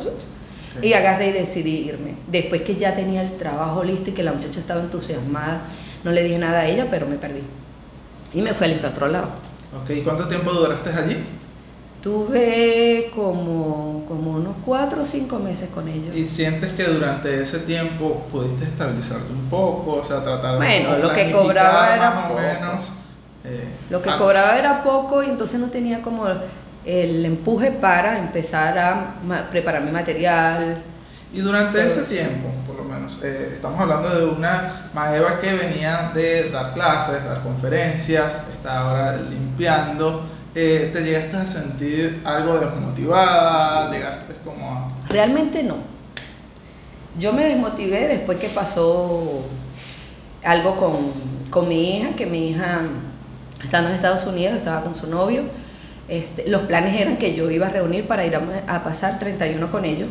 Y 0.82 0.92
agarré 0.92 1.28
y 1.28 1.32
decidí 1.32 1.88
irme. 1.88 2.14
Después 2.26 2.62
que 2.62 2.76
ya 2.76 2.94
tenía 2.94 3.22
el 3.22 3.37
trabajo 3.37 3.82
listo 3.82 4.11
y 4.11 4.12
que 4.12 4.22
la 4.22 4.32
muchacha 4.32 4.61
estaba 4.61 4.80
entusiasmada, 4.80 5.62
no 6.04 6.12
le 6.12 6.22
dije 6.22 6.38
nada 6.38 6.61
a 6.61 6.66
ella, 6.66 6.87
pero 6.90 7.06
me 7.06 7.16
perdí. 7.16 7.42
Y 8.32 8.42
me 8.42 8.52
fui 8.54 8.70
al 8.70 8.85
otro 8.85 9.09
lado. 9.09 9.28
Ok, 9.82 10.04
¿cuánto 10.04 10.28
tiempo 10.28 10.52
duraste 10.52 10.90
allí? 10.90 11.24
Tuve 12.02 13.11
como, 13.14 14.04
como 14.06 14.32
unos 14.32 14.54
cuatro 14.64 15.02
o 15.02 15.04
cinco 15.04 15.38
meses 15.38 15.70
con 15.70 15.88
ellos. 15.88 16.14
¿Y 16.14 16.28
sientes 16.28 16.72
que 16.72 16.85
durante 16.85 17.42
ese 17.42 17.61
tiempo 17.61 18.26
pudiste 18.30 18.64
estabilizarte 18.64 19.32
un 19.32 19.48
poco? 19.48 19.94
O 19.94 20.04
sea, 20.04 20.22
tratar 20.22 20.52
de... 20.52 20.59
Bueno, 20.59 20.98
lo 20.98 21.12
que 21.12 21.32
cobraba 21.32 21.94
era 21.94 22.28
poco. 22.28 22.40
Menos, 22.40 22.92
eh, 23.44 23.68
lo 23.90 24.02
que 24.02 24.11
cobraba 24.16 24.59
era 24.59 24.82
poco 24.82 25.22
y 25.22 25.26
entonces 25.26 25.59
no 25.59 25.68
tenía 25.68 26.02
como 26.02 26.26
el 26.85 27.24
empuje 27.24 27.72
para 27.72 28.18
empezar 28.18 28.78
a 28.78 29.14
preparar 29.50 29.82
mi 29.82 29.90
material. 29.90 30.82
Y 31.32 31.40
durante 31.40 31.87
ese 31.87 32.02
tiempo, 32.02 32.48
por 32.66 32.76
lo 32.76 32.85
menos, 32.85 33.18
eh, 33.22 33.50
estamos 33.54 33.80
hablando 33.80 34.09
de 34.09 34.26
una 34.26 34.90
Maeva 34.94 35.40
que 35.40 35.52
venía 35.52 36.12
de 36.14 36.50
dar 36.50 36.72
clases, 36.74 37.24
dar 37.24 37.42
conferencias, 37.42 38.42
está 38.52 38.78
ahora 38.78 39.16
limpiando 39.16 40.24
eh, 40.58 40.88
¿te 40.90 41.02
llegaste 41.02 41.36
a 41.36 41.46
sentir 41.46 42.22
algo 42.24 42.58
desmotivada? 42.58 43.92
¿Llegaste 43.92 44.32
como 44.42 44.72
a... 44.72 44.88
Realmente 45.06 45.62
no. 45.62 45.76
Yo 47.18 47.34
me 47.34 47.44
desmotivé 47.44 48.08
después 48.08 48.38
que 48.38 48.48
pasó 48.48 49.42
algo 50.42 50.76
con, 51.50 51.68
mi 51.68 51.98
hija, 51.98 52.16
que 52.16 52.24
mi 52.24 52.48
hija, 52.48 52.88
estando 53.62 53.90
en 53.90 53.96
Estados 53.96 54.26
Unidos, 54.26 54.56
estaba 54.56 54.82
con 54.82 54.94
su 54.94 55.08
novio. 55.08 55.42
Este, 56.08 56.48
los 56.48 56.62
planes 56.62 56.98
eran 56.98 57.18
que 57.18 57.34
yo 57.34 57.50
iba 57.50 57.66
a 57.66 57.70
reunir 57.70 58.06
para 58.06 58.24
ir 58.24 58.34
a, 58.34 58.82
pasar 58.82 59.18
31 59.18 59.70
con 59.70 59.84
ellos. 59.84 60.08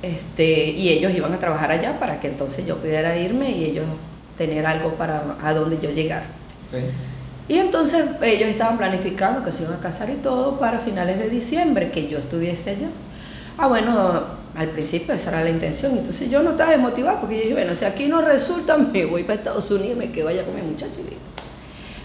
Este, 0.00 0.70
y 0.70 0.88
ellos 0.88 1.12
iban 1.14 1.34
a 1.34 1.38
trabajar 1.38 1.72
allá 1.72 2.00
para 2.00 2.20
que 2.20 2.28
entonces 2.28 2.64
yo 2.64 2.78
pudiera 2.78 3.18
irme 3.18 3.50
y 3.50 3.64
ellos 3.64 3.84
tener 4.38 4.64
algo 4.64 4.94
para 4.94 5.36
a 5.42 5.52
donde 5.52 5.78
yo 5.78 5.90
llegar. 5.90 6.22
Y 7.48 7.56
entonces 7.56 8.04
ellos 8.20 8.48
estaban 8.50 8.76
planificando 8.76 9.42
que 9.42 9.52
se 9.52 9.62
iban 9.62 9.76
a 9.76 9.80
casar 9.80 10.10
y 10.10 10.16
todo 10.16 10.58
para 10.58 10.78
finales 10.78 11.18
de 11.18 11.30
diciembre, 11.30 11.90
que 11.90 12.06
yo 12.06 12.18
estuviese 12.18 12.70
allá. 12.70 12.88
Ah, 13.56 13.66
bueno, 13.66 14.22
al 14.54 14.68
principio 14.68 15.14
esa 15.14 15.30
era 15.30 15.44
la 15.44 15.50
intención, 15.50 15.96
entonces 15.96 16.30
yo 16.30 16.42
no 16.42 16.50
estaba 16.50 16.72
desmotivada 16.72 17.20
porque 17.20 17.36
yo 17.36 17.42
dije, 17.42 17.54
bueno, 17.54 17.74
si 17.74 17.86
aquí 17.86 18.06
no 18.06 18.20
resulta, 18.20 18.76
me 18.92 19.06
voy 19.06 19.22
para 19.22 19.34
Estados 19.34 19.70
Unidos 19.70 19.96
y 19.96 19.98
me 19.98 20.12
quedo 20.12 20.28
allá 20.28 20.44
con 20.44 20.54
mi 20.54 20.62
muchacho 20.62 21.00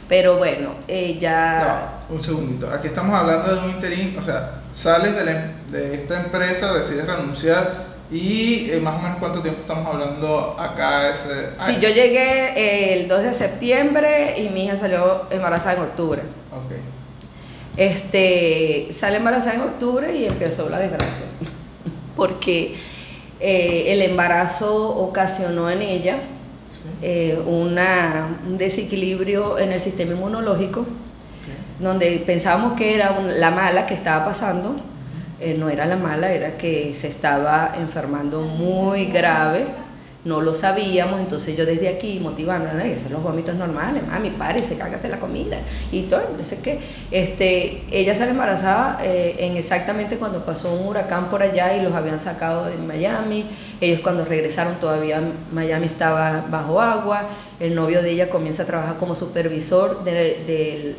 Pero 0.08 0.38
bueno, 0.38 0.70
ella... 0.88 1.90
un 2.10 2.24
segundito, 2.24 2.70
aquí 2.70 2.88
estamos 2.88 3.20
hablando 3.20 3.54
de 3.54 3.66
un 3.66 3.72
interín, 3.72 4.18
o 4.18 4.24
sea, 4.24 4.62
sales 4.72 5.14
de, 5.14 5.78
de 5.78 5.96
esta 5.96 6.22
empresa, 6.22 6.74
decides 6.74 7.06
renunciar 7.06 7.93
y 8.14 8.70
eh, 8.70 8.80
más 8.80 8.96
o 8.96 9.00
menos 9.00 9.18
cuánto 9.18 9.42
tiempo 9.42 9.62
estamos 9.62 9.92
hablando 9.92 10.56
acá. 10.60 11.10
Ese... 11.10 11.58
Sí, 11.58 11.80
yo 11.82 11.90
llegué 11.90 12.94
el 12.94 13.08
2 13.08 13.24
de 13.24 13.34
septiembre 13.34 14.40
y 14.40 14.50
mi 14.50 14.66
hija 14.66 14.78
salió 14.78 15.24
embarazada 15.32 15.78
en 15.78 15.82
octubre. 15.82 16.22
Ok. 16.52 16.74
Este, 17.76 18.90
sale 18.92 19.18
embarazada 19.18 19.56
en 19.56 19.62
octubre 19.62 20.16
y 20.16 20.26
empezó 20.26 20.70
la 20.70 20.78
desgracia. 20.78 21.26
Porque 22.16 22.76
eh, 23.40 23.86
el 23.88 24.04
embarazo 24.04 24.96
ocasionó 24.96 25.72
en 25.72 25.82
ella 25.82 26.18
eh, 27.02 27.42
una, 27.48 28.38
un 28.46 28.60
desequilibrio 28.60 29.58
en 29.58 29.72
el 29.72 29.82
sistema 29.82 30.12
inmunológico, 30.12 30.86
donde 31.80 32.24
pensábamos 32.24 32.74
que 32.74 32.94
era 32.94 33.20
la 33.20 33.50
mala 33.50 33.88
que 33.88 33.96
estaba 33.96 34.24
pasando 34.24 34.76
eh, 35.44 35.56
no 35.58 35.70
era 35.70 35.86
la 35.86 35.98
mala, 35.98 36.32
era 36.32 36.58
que 36.58 36.96
se 36.96 37.08
estaba 37.08 37.74
enfermando 37.78 38.42
muy 38.42 39.06
grave, 39.06 39.66
no 40.26 40.40
lo 40.40 40.56
sabíamos, 40.56 41.20
entonces 41.20 41.58
yo 41.58 41.66
desde 41.66 41.90
aquí 41.90 42.20
motivando, 42.22 42.72
¿no? 42.74 42.80
esos 42.80 43.04
son 43.04 43.14
los 43.14 43.24
vómitos 43.24 43.56
normales, 43.56 44.04
mami, 44.08 44.30
párese, 44.30 44.76
cágate 44.78 45.10
la 45.10 45.20
comida 45.20 45.58
y 45.92 46.04
todo, 46.04 46.22
entonces 46.30 46.60
que 46.60 46.80
este, 47.12 47.84
ella 47.92 48.16
sale 48.16 48.32
embarazada 48.32 49.00
eh, 49.04 49.36
en 49.40 49.58
exactamente 49.58 50.18
cuando 50.18 50.46
pasó 50.46 50.74
un 50.74 50.88
huracán 50.88 51.30
por 51.30 51.44
allá 51.44 51.76
y 51.76 51.82
los 51.82 51.94
habían 51.94 52.22
sacado 52.22 52.66
de 52.66 52.78
Miami, 52.78 53.46
ellos 53.82 54.00
cuando 54.00 54.24
regresaron 54.24 54.76
todavía 54.80 55.22
Miami 55.52 55.88
estaba 55.88 56.46
bajo 56.50 56.80
agua, 56.80 57.24
el 57.60 57.76
novio 57.76 58.02
de 58.02 58.12
ella 58.12 58.30
comienza 58.30 58.64
a 58.64 58.66
trabajar 58.66 58.98
como 58.98 59.16
supervisor 59.16 60.06
del 60.06 60.96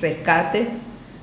rescate 0.00 0.68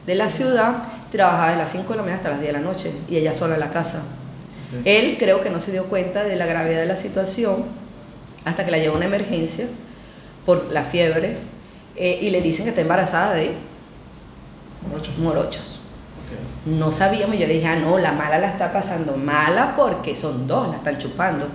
de 0.06 0.16
la 0.16 0.30
ciudad, 0.30 0.84
trabajaba 1.12 1.52
de 1.52 1.58
las 1.58 1.72
5 1.72 1.90
de 1.90 1.96
la 1.98 2.02
mañana 2.02 2.18
hasta 2.18 2.30
las 2.30 2.40
10 2.40 2.54
de 2.54 2.60
la 2.60 2.66
noche 2.66 2.92
y 3.10 3.18
ella 3.18 3.34
sola 3.34 3.56
en 3.56 3.60
la 3.60 3.70
casa. 3.70 4.02
Él 4.86 5.18
creo 5.20 5.42
que 5.42 5.50
no 5.50 5.60
se 5.60 5.72
dio 5.72 5.86
cuenta 5.86 6.24
de 6.24 6.38
la 6.38 6.46
gravedad 6.46 6.80
de 6.80 6.86
la 6.86 6.96
situación 6.96 7.66
hasta 8.46 8.64
que 8.64 8.72
la 8.72 8.78
llevó 8.78 8.94
a 8.94 8.98
una 8.98 9.06
emergencia 9.06 9.68
por 10.46 10.72
la 10.72 10.84
fiebre 10.84 11.38
eh, 11.98 12.20
y 12.22 12.30
le 12.30 12.42
dicen 12.42 12.64
que 12.64 12.70
está 12.70 12.82
embarazada 12.82 13.34
de 13.34 13.52
morochos. 15.18 15.80
No 16.66 16.92
sabíamos, 16.92 17.38
yo 17.38 17.48
le 17.48 17.56
dije, 17.56 17.68
ah, 17.68 17.76
no, 17.76 17.98
la 17.98 18.14
mala 18.14 18.38
la 18.38 18.48
está 18.48 18.72
pasando 18.72 19.18
mala 19.18 19.76
porque 19.76 20.16
son 20.16 20.48
dos, 20.48 20.70
la 20.70 20.78
están 20.78 21.00
chupando. 21.00 21.48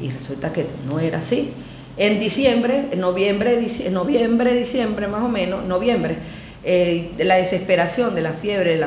Y 0.00 0.10
resulta 0.10 0.52
que 0.52 0.66
no 0.86 0.98
era 0.98 1.18
así. 1.18 1.52
En 1.98 2.18
diciembre, 2.20 2.88
en 2.90 3.00
noviembre, 3.00 3.66
noviembre, 3.90 4.54
diciembre 4.54 5.08
más 5.08 5.22
o 5.22 5.28
menos, 5.28 5.64
noviembre, 5.64 6.18
eh, 6.68 7.12
de 7.16 7.22
la 7.22 7.36
desesperación, 7.36 8.16
de 8.16 8.22
la 8.22 8.32
fiebre, 8.32 8.84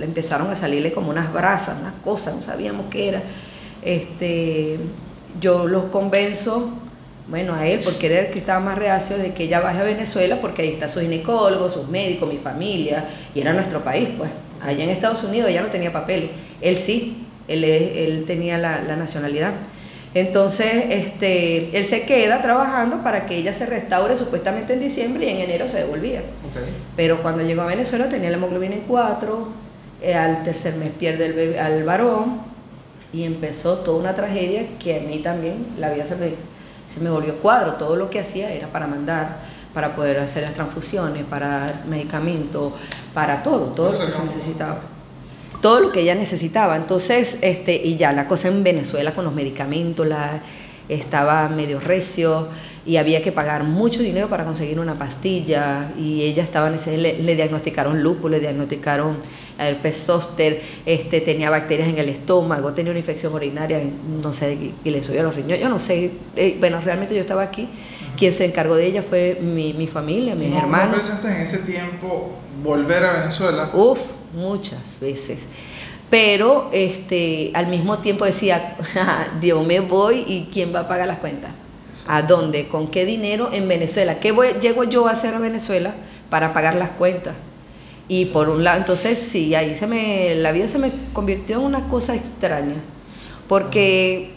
empezaron 0.00 0.50
a 0.50 0.56
salirle 0.56 0.92
como 0.92 1.10
unas 1.10 1.30
brasas, 1.30 1.76
unas 1.78 1.92
cosas, 2.02 2.34
no 2.34 2.42
sabíamos 2.42 2.86
qué 2.90 3.08
era. 3.08 3.22
Este, 3.82 4.78
yo 5.38 5.66
los 5.66 5.84
convenzo, 5.84 6.70
bueno, 7.28 7.52
a 7.52 7.66
él, 7.66 7.82
porque 7.84 8.06
era 8.06 8.20
el 8.20 8.30
que 8.30 8.38
estaba 8.38 8.60
más 8.60 8.78
reacio 8.78 9.18
de 9.18 9.34
que 9.34 9.44
ella 9.44 9.60
baje 9.60 9.80
a 9.80 9.82
Venezuela, 9.82 10.40
porque 10.40 10.62
ahí 10.62 10.68
está 10.70 10.88
su 10.88 11.00
ginecólogo, 11.00 11.68
sus 11.68 11.86
médicos, 11.88 12.32
mi 12.32 12.38
familia, 12.38 13.04
y 13.34 13.42
era 13.42 13.52
nuestro 13.52 13.84
país, 13.84 14.08
pues. 14.16 14.30
Allá 14.62 14.84
en 14.84 14.88
Estados 14.88 15.22
Unidos 15.22 15.50
ella 15.50 15.60
no 15.60 15.68
tenía 15.68 15.92
papeles, 15.92 16.30
él 16.62 16.78
sí, 16.78 17.26
él, 17.46 17.62
él 17.62 18.24
tenía 18.26 18.56
la, 18.56 18.80
la 18.80 18.96
nacionalidad. 18.96 19.52
Entonces, 20.20 20.84
este, 20.88 21.76
él 21.76 21.84
se 21.84 22.02
queda 22.02 22.42
trabajando 22.42 23.02
para 23.02 23.26
que 23.26 23.36
ella 23.36 23.52
se 23.52 23.66
restaure 23.66 24.16
supuestamente 24.16 24.72
en 24.72 24.80
diciembre 24.80 25.26
y 25.26 25.28
en 25.28 25.36
enero 25.38 25.68
se 25.68 25.78
devolvía. 25.78 26.22
Pero 26.96 27.22
cuando 27.22 27.42
llegó 27.42 27.62
a 27.62 27.66
Venezuela 27.66 28.08
tenía 28.08 28.30
la 28.30 28.36
hemoglobina 28.36 28.74
en 28.74 28.80
4, 28.82 29.48
eh, 30.02 30.14
al 30.14 30.42
tercer 30.42 30.74
mes 30.74 30.90
pierde 30.90 31.26
el 31.26 31.32
bebé, 31.34 31.60
al 31.60 31.84
varón 31.84 32.40
y 33.12 33.24
empezó 33.24 33.78
toda 33.78 33.98
una 33.98 34.14
tragedia 34.14 34.66
que 34.78 34.96
a 34.96 35.00
mí 35.00 35.18
también 35.18 35.66
la 35.78 35.90
vida 35.90 36.04
se 36.04 36.16
me, 36.16 36.32
se 36.88 37.00
me 37.00 37.10
volvió 37.10 37.36
cuadro. 37.36 37.74
Todo 37.74 37.94
lo 37.94 38.10
que 38.10 38.18
hacía 38.18 38.52
era 38.52 38.68
para 38.68 38.86
mandar, 38.86 39.38
para 39.72 39.94
poder 39.94 40.18
hacer 40.18 40.42
las 40.42 40.54
transfusiones, 40.54 41.24
para 41.24 41.82
medicamentos, 41.88 42.72
para 43.14 43.42
todo, 43.42 43.66
todo 43.66 43.92
lo 43.92 44.06
que 44.06 44.12
se 44.12 44.24
necesitaba. 44.24 44.80
Todo 45.60 45.80
lo 45.80 45.92
que 45.92 46.00
ella 46.00 46.14
necesitaba. 46.14 46.76
Entonces, 46.76 47.38
este, 47.40 47.74
y 47.74 47.96
ya 47.96 48.12
la 48.12 48.28
cosa 48.28 48.48
en 48.48 48.62
Venezuela 48.62 49.14
con 49.14 49.24
los 49.24 49.34
medicamentos, 49.34 50.06
la, 50.06 50.40
estaba 50.88 51.48
medio 51.48 51.80
recio 51.80 52.48
y 52.86 52.96
había 52.96 53.20
que 53.20 53.32
pagar 53.32 53.64
mucho 53.64 54.02
dinero 54.02 54.28
para 54.28 54.44
conseguir 54.44 54.80
una 54.80 54.98
pastilla 54.98 55.92
y 55.98 56.22
ella 56.22 56.42
estaba 56.42 56.70
le, 56.70 57.18
le 57.18 57.36
diagnosticaron 57.36 58.02
lupus, 58.02 58.30
le 58.30 58.40
diagnosticaron 58.40 59.16
herpes 59.58 59.96
zóster, 60.04 60.62
este, 60.86 61.20
tenía 61.20 61.50
bacterias 61.50 61.88
en 61.88 61.98
el 61.98 62.08
estómago, 62.08 62.72
tenía 62.72 62.90
una 62.90 63.00
infección 63.00 63.34
urinaria, 63.34 63.80
no 64.22 64.32
sé, 64.32 64.72
y 64.82 64.90
le 64.90 65.02
subió 65.02 65.20
a 65.20 65.24
los 65.24 65.34
riñones, 65.34 65.60
yo 65.60 65.68
no 65.68 65.78
sé, 65.78 66.12
eh, 66.36 66.56
bueno, 66.60 66.80
realmente 66.80 67.14
yo 67.14 67.20
estaba 67.20 67.42
aquí, 67.42 67.68
quien 68.16 68.32
se 68.32 68.44
encargó 68.44 68.76
de 68.76 68.86
ella 68.86 69.02
fue 69.02 69.38
mi, 69.42 69.74
mi 69.74 69.88
familia, 69.88 70.34
mis 70.34 70.54
hermanos. 70.54 70.96
¿No 70.96 71.02
pensaste 71.02 71.28
en 71.28 71.42
ese 71.42 71.58
tiempo 71.58 72.30
volver 72.62 73.04
a 73.04 73.20
Venezuela? 73.20 73.70
Uf, 73.74 73.98
muchas 74.34 75.00
veces 75.00 75.38
pero 76.10 76.70
este, 76.72 77.50
al 77.54 77.66
mismo 77.66 77.98
tiempo 77.98 78.24
decía, 78.24 78.76
Dios 79.40 79.66
me 79.66 79.80
voy 79.80 80.24
y 80.26 80.48
quién 80.52 80.74
va 80.74 80.80
a 80.80 80.88
pagar 80.88 81.06
las 81.06 81.18
cuentas. 81.18 81.50
¿A 82.06 82.22
dónde? 82.22 82.68
¿Con 82.68 82.88
qué 82.88 83.04
dinero? 83.04 83.50
En 83.52 83.68
Venezuela. 83.68 84.18
¿Qué 84.18 84.32
voy, 84.32 84.48
llego 84.60 84.84
yo 84.84 85.06
a 85.08 85.10
hacer 85.10 85.34
a 85.34 85.38
Venezuela 85.38 85.94
para 86.30 86.52
pagar 86.52 86.76
las 86.76 86.90
cuentas? 86.90 87.34
Y 88.08 88.26
por 88.26 88.48
un 88.48 88.64
lado, 88.64 88.78
entonces 88.78 89.18
sí, 89.18 89.54
ahí 89.54 89.74
se 89.74 89.86
me, 89.86 90.34
la 90.36 90.52
vida 90.52 90.66
se 90.66 90.78
me 90.78 90.90
convirtió 91.12 91.56
en 91.56 91.64
una 91.64 91.88
cosa 91.88 92.14
extraña, 92.14 92.76
porque 93.46 94.30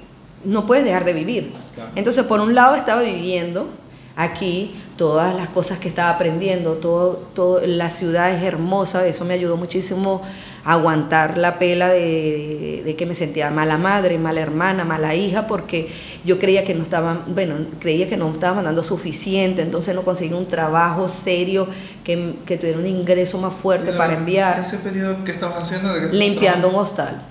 no 0.44 0.66
puedes 0.66 0.84
dejar 0.84 1.06
de 1.06 1.14
vivir. 1.14 1.54
Entonces, 1.96 2.26
por 2.26 2.42
un 2.42 2.54
lado 2.54 2.76
estaba 2.76 3.02
viviendo 3.02 3.70
aquí 4.24 4.76
todas 4.98 5.36
las 5.36 5.48
cosas 5.50 5.80
que 5.80 5.88
estaba 5.88 6.12
aprendiendo, 6.12 6.74
todo, 6.74 7.14
todo, 7.34 7.62
la 7.66 7.90
ciudad 7.90 8.32
es 8.32 8.44
hermosa, 8.44 9.06
eso 9.08 9.26
me 9.26 9.34
ayudó 9.34 9.58
muchísimo 9.58 10.22
aguantar 10.64 11.40
la 11.40 11.58
pela 11.58 11.90
de, 11.90 12.96
que 12.98 13.06
me 13.08 13.16
sentía 13.16 13.50
mala 13.50 13.80
madre, 13.80 14.20
mala 14.20 14.42
hermana, 14.42 14.86
mala 14.86 15.16
hija, 15.16 15.48
porque 15.48 15.90
yo 16.24 16.38
creía 16.38 16.64
que 16.64 16.76
no 16.76 16.84
estaba, 16.84 17.26
bueno, 17.26 17.56
creía 17.80 18.08
que 18.08 18.16
no 18.16 18.32
estaba 18.32 18.54
mandando 18.54 18.84
suficiente, 18.84 19.64
entonces 19.64 19.96
no 19.96 20.04
conseguí 20.04 20.34
un 20.34 20.48
trabajo 20.48 21.08
serio 21.08 21.68
que, 22.04 22.36
que 22.46 22.58
tuviera 22.58 22.78
un 22.78 22.86
ingreso 22.86 23.40
más 23.40 23.54
fuerte 23.54 23.94
para 23.94 24.14
enviar. 24.14 24.60
¿Ese 24.60 24.78
periodo 24.78 25.24
que 25.24 25.32
estabas 25.32 25.64
haciendo? 25.64 25.96
Limpiando 26.12 26.70
un 26.70 26.76
hostal. 26.76 27.31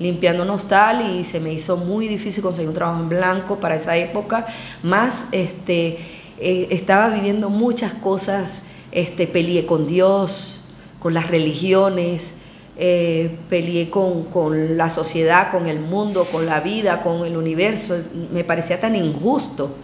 Limpiando 0.00 0.42
un 0.42 0.50
hostal 0.50 1.14
y 1.14 1.24
se 1.24 1.38
me 1.38 1.52
hizo 1.52 1.76
muy 1.76 2.08
difícil 2.08 2.42
conseguir 2.42 2.68
un 2.68 2.74
trabajo 2.74 3.00
en 3.00 3.08
blanco 3.08 3.60
para 3.60 3.76
esa 3.76 3.96
época, 3.96 4.46
más 4.82 5.26
este, 5.30 5.98
eh, 6.38 6.68
estaba 6.70 7.10
viviendo 7.10 7.50
muchas 7.50 7.92
cosas, 7.92 8.62
este, 8.90 9.26
peleé 9.26 9.66
con 9.66 9.86
Dios, 9.86 10.62
con 10.98 11.14
las 11.14 11.28
religiones, 11.28 12.32
eh, 12.78 13.36
peleé 13.48 13.90
con, 13.90 14.24
con, 14.24 14.78
la 14.78 14.88
sociedad, 14.88 15.50
con 15.50 15.66
el 15.66 15.78
mundo, 15.78 16.26
con 16.32 16.46
la 16.46 16.60
vida, 16.60 17.02
con 17.02 17.26
el 17.26 17.36
universo. 17.36 17.96
Me 18.32 18.42
parecía 18.42 18.80
tan 18.80 18.96
injusto 18.96 19.76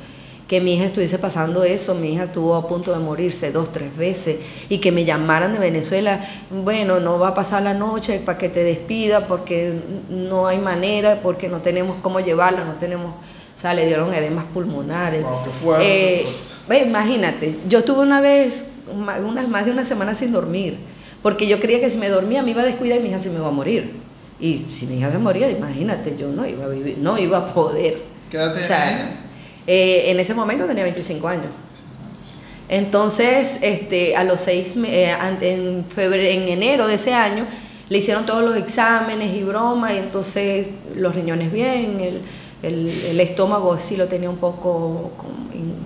que 0.48 0.60
mi 0.60 0.74
hija 0.74 0.84
estuviese 0.84 1.18
pasando 1.18 1.64
eso. 1.64 1.94
Mi 1.94 2.12
hija 2.12 2.24
estuvo 2.24 2.54
a 2.54 2.66
punto 2.68 2.92
de 2.92 2.98
morirse 2.98 3.50
dos, 3.50 3.72
tres 3.72 3.96
veces 3.96 4.36
y 4.68 4.78
que 4.78 4.92
me 4.92 5.04
llamaran 5.04 5.52
de 5.52 5.58
Venezuela, 5.58 6.20
bueno, 6.50 7.00
no 7.00 7.18
va 7.18 7.28
a 7.28 7.34
pasar 7.34 7.62
la 7.62 7.74
noche 7.74 8.20
para 8.24 8.38
que 8.38 8.48
te 8.48 8.62
despida 8.62 9.26
porque 9.26 9.74
no 10.08 10.46
hay 10.46 10.58
manera, 10.58 11.20
porque 11.22 11.48
no 11.48 11.58
tenemos 11.58 11.96
cómo 12.02 12.20
llevarla, 12.20 12.64
no 12.64 12.74
tenemos, 12.74 13.12
o 13.56 13.60
sea, 13.60 13.74
le 13.74 13.86
dieron 13.86 14.12
edemas 14.14 14.44
pulmonares. 14.44 15.24
Eh, 15.80 16.24
imagínate, 16.68 17.58
yo 17.68 17.80
estuve 17.80 18.00
una 18.00 18.20
vez, 18.20 18.64
unas, 18.92 19.48
más 19.48 19.66
de 19.66 19.72
una 19.72 19.84
semana 19.84 20.14
sin 20.14 20.32
dormir 20.32 20.78
porque 21.22 21.48
yo 21.48 21.58
creía 21.58 21.80
que 21.80 21.90
si 21.90 21.98
me 21.98 22.08
dormía 22.08 22.40
me 22.44 22.52
iba 22.52 22.62
a 22.62 22.64
descuidar 22.64 23.00
y 23.00 23.02
mi 23.02 23.08
hija 23.08 23.18
se 23.18 23.30
me 23.30 23.38
iba 23.38 23.48
a 23.48 23.50
morir. 23.50 23.94
Y 24.38 24.66
si 24.70 24.86
mi 24.86 24.98
hija 24.98 25.10
se 25.10 25.18
moría, 25.18 25.50
imagínate, 25.50 26.14
yo 26.16 26.28
no 26.28 26.46
iba 26.46 26.66
a 26.66 26.68
vivir, 26.68 26.98
no 26.98 27.18
iba 27.18 27.38
a 27.38 27.46
poder. 27.46 27.98
¿Qué 28.30 28.36
edad 28.36 28.54
tenía? 28.54 29.25
Eh, 29.66 30.10
en 30.10 30.20
ese 30.20 30.34
momento 30.34 30.66
tenía 30.66 30.84
25 30.84 31.28
años. 31.28 31.50
Entonces, 32.68 33.58
este, 33.62 34.16
a 34.16 34.24
los 34.24 34.40
seis, 34.40 34.74
eh, 34.84 35.14
en, 35.40 35.84
febrero, 35.84 36.22
en 36.24 36.48
enero 36.48 36.86
de 36.86 36.94
ese 36.94 37.12
año, 37.12 37.46
le 37.88 37.98
hicieron 37.98 38.26
todos 38.26 38.44
los 38.44 38.56
exámenes 38.56 39.34
y 39.34 39.44
broma, 39.44 39.92
y 39.92 39.98
entonces 39.98 40.68
los 40.96 41.14
riñones 41.14 41.52
bien, 41.52 42.00
el, 42.00 42.22
el, 42.62 43.20
estómago 43.20 43.78
sí 43.78 43.96
lo 43.96 44.08
tenía 44.08 44.28
un 44.28 44.38
poco 44.38 45.12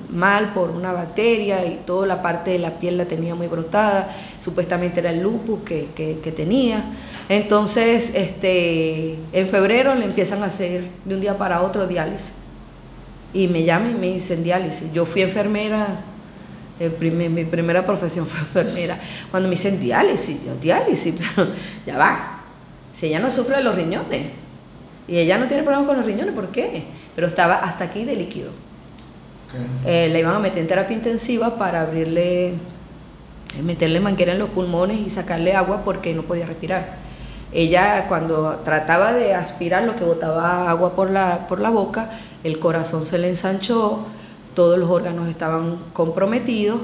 mal 0.09 0.53
por 0.55 0.71
una 0.71 0.93
bacteria 0.93 1.65
y 1.67 1.81
toda 1.85 2.07
la 2.07 2.23
parte 2.23 2.53
de 2.53 2.59
la 2.59 2.79
piel 2.79 2.97
la 2.97 3.05
tenía 3.05 3.35
muy 3.35 3.47
brotada, 3.47 4.09
supuestamente 4.41 5.01
era 5.01 5.11
el 5.11 5.21
lupus 5.21 5.61
que, 5.65 5.89
que, 5.95 6.33
tenía. 6.33 6.85
Entonces, 7.29 8.13
este, 8.15 9.19
en 9.33 9.49
febrero 9.49 9.95
le 9.95 10.07
empiezan 10.07 10.43
a 10.43 10.47
hacer 10.47 10.89
de 11.05 11.15
un 11.15 11.21
día 11.21 11.37
para 11.37 11.63
otro 11.63 11.87
diálisis. 11.87 12.33
Y 13.33 13.47
me 13.49 13.65
llaman 13.65 13.93
y 13.93 13.95
me 13.95 14.07
dicen 14.15 14.43
diálisis. 14.43 14.93
Yo 14.93 15.07
fui 15.07 15.23
enfermera, 15.23 16.01
mi 17.01 17.45
primera 17.45 17.85
profesión 17.85 18.27
fue 18.29 18.41
enfermera. 18.41 18.99
Cuando 19.31 19.49
me 19.49 19.55
dicen 19.55 19.79
diálisis, 19.81 20.45
yo 20.45 20.55
diálisis, 20.57 21.15
pero 21.15 21.49
ya 21.87 21.99
va. 21.99 22.41
Si 22.95 23.07
ella 23.07 23.19
no 23.19 23.31
sufre 23.31 23.57
de 23.57 23.63
los 23.63 23.75
riñones, 23.75 24.27
y 25.09 25.19
ella 25.19 25.39
no 25.39 25.47
tiene 25.47 25.63
problemas 25.63 25.89
con 25.89 25.97
los 25.97 26.07
riñones, 26.07 26.35
¿por 26.35 26.49
qué? 26.49 26.85
Pero 27.15 27.27
estaba 27.27 27.57
hasta 27.57 27.85
aquí 27.85 28.05
de 28.05 28.15
líquido. 28.15 28.53
Eh, 29.85 30.09
le 30.13 30.21
iban 30.21 30.35
a 30.35 30.39
meter 30.39 30.59
en 30.59 30.69
terapia 30.69 30.97
intensiva 30.97 31.59
para 31.59 31.81
abrirle, 31.83 32.53
meterle 33.65 33.99
manguera 33.99 34.33
en 34.33 34.39
los 34.39 34.51
pulmones 34.51 35.01
y 35.05 35.11
sacarle 35.11 35.55
agua 35.55 35.83
porque 35.85 36.15
no 36.15 36.23
podía 36.23 36.47
respirar. 36.47 36.99
Ella 37.53 38.07
cuando 38.09 38.61
trataba 38.65 39.13
de 39.13 39.35
aspirar 39.35 39.85
lo 39.85 39.97
que 39.97 40.05
botaba 40.05 40.71
agua 40.71 40.95
por 40.95 41.11
la, 41.11 41.49
por 41.49 41.61
la 41.61 41.71
boca, 41.71 42.11
el 42.45 42.59
corazón 42.59 43.05
se 43.05 43.19
le 43.19 43.29
ensanchó, 43.29 44.05
todos 44.55 44.79
los 44.79 44.91
órganos 44.91 45.29
estaban 45.29 45.79
comprometidos 45.93 46.81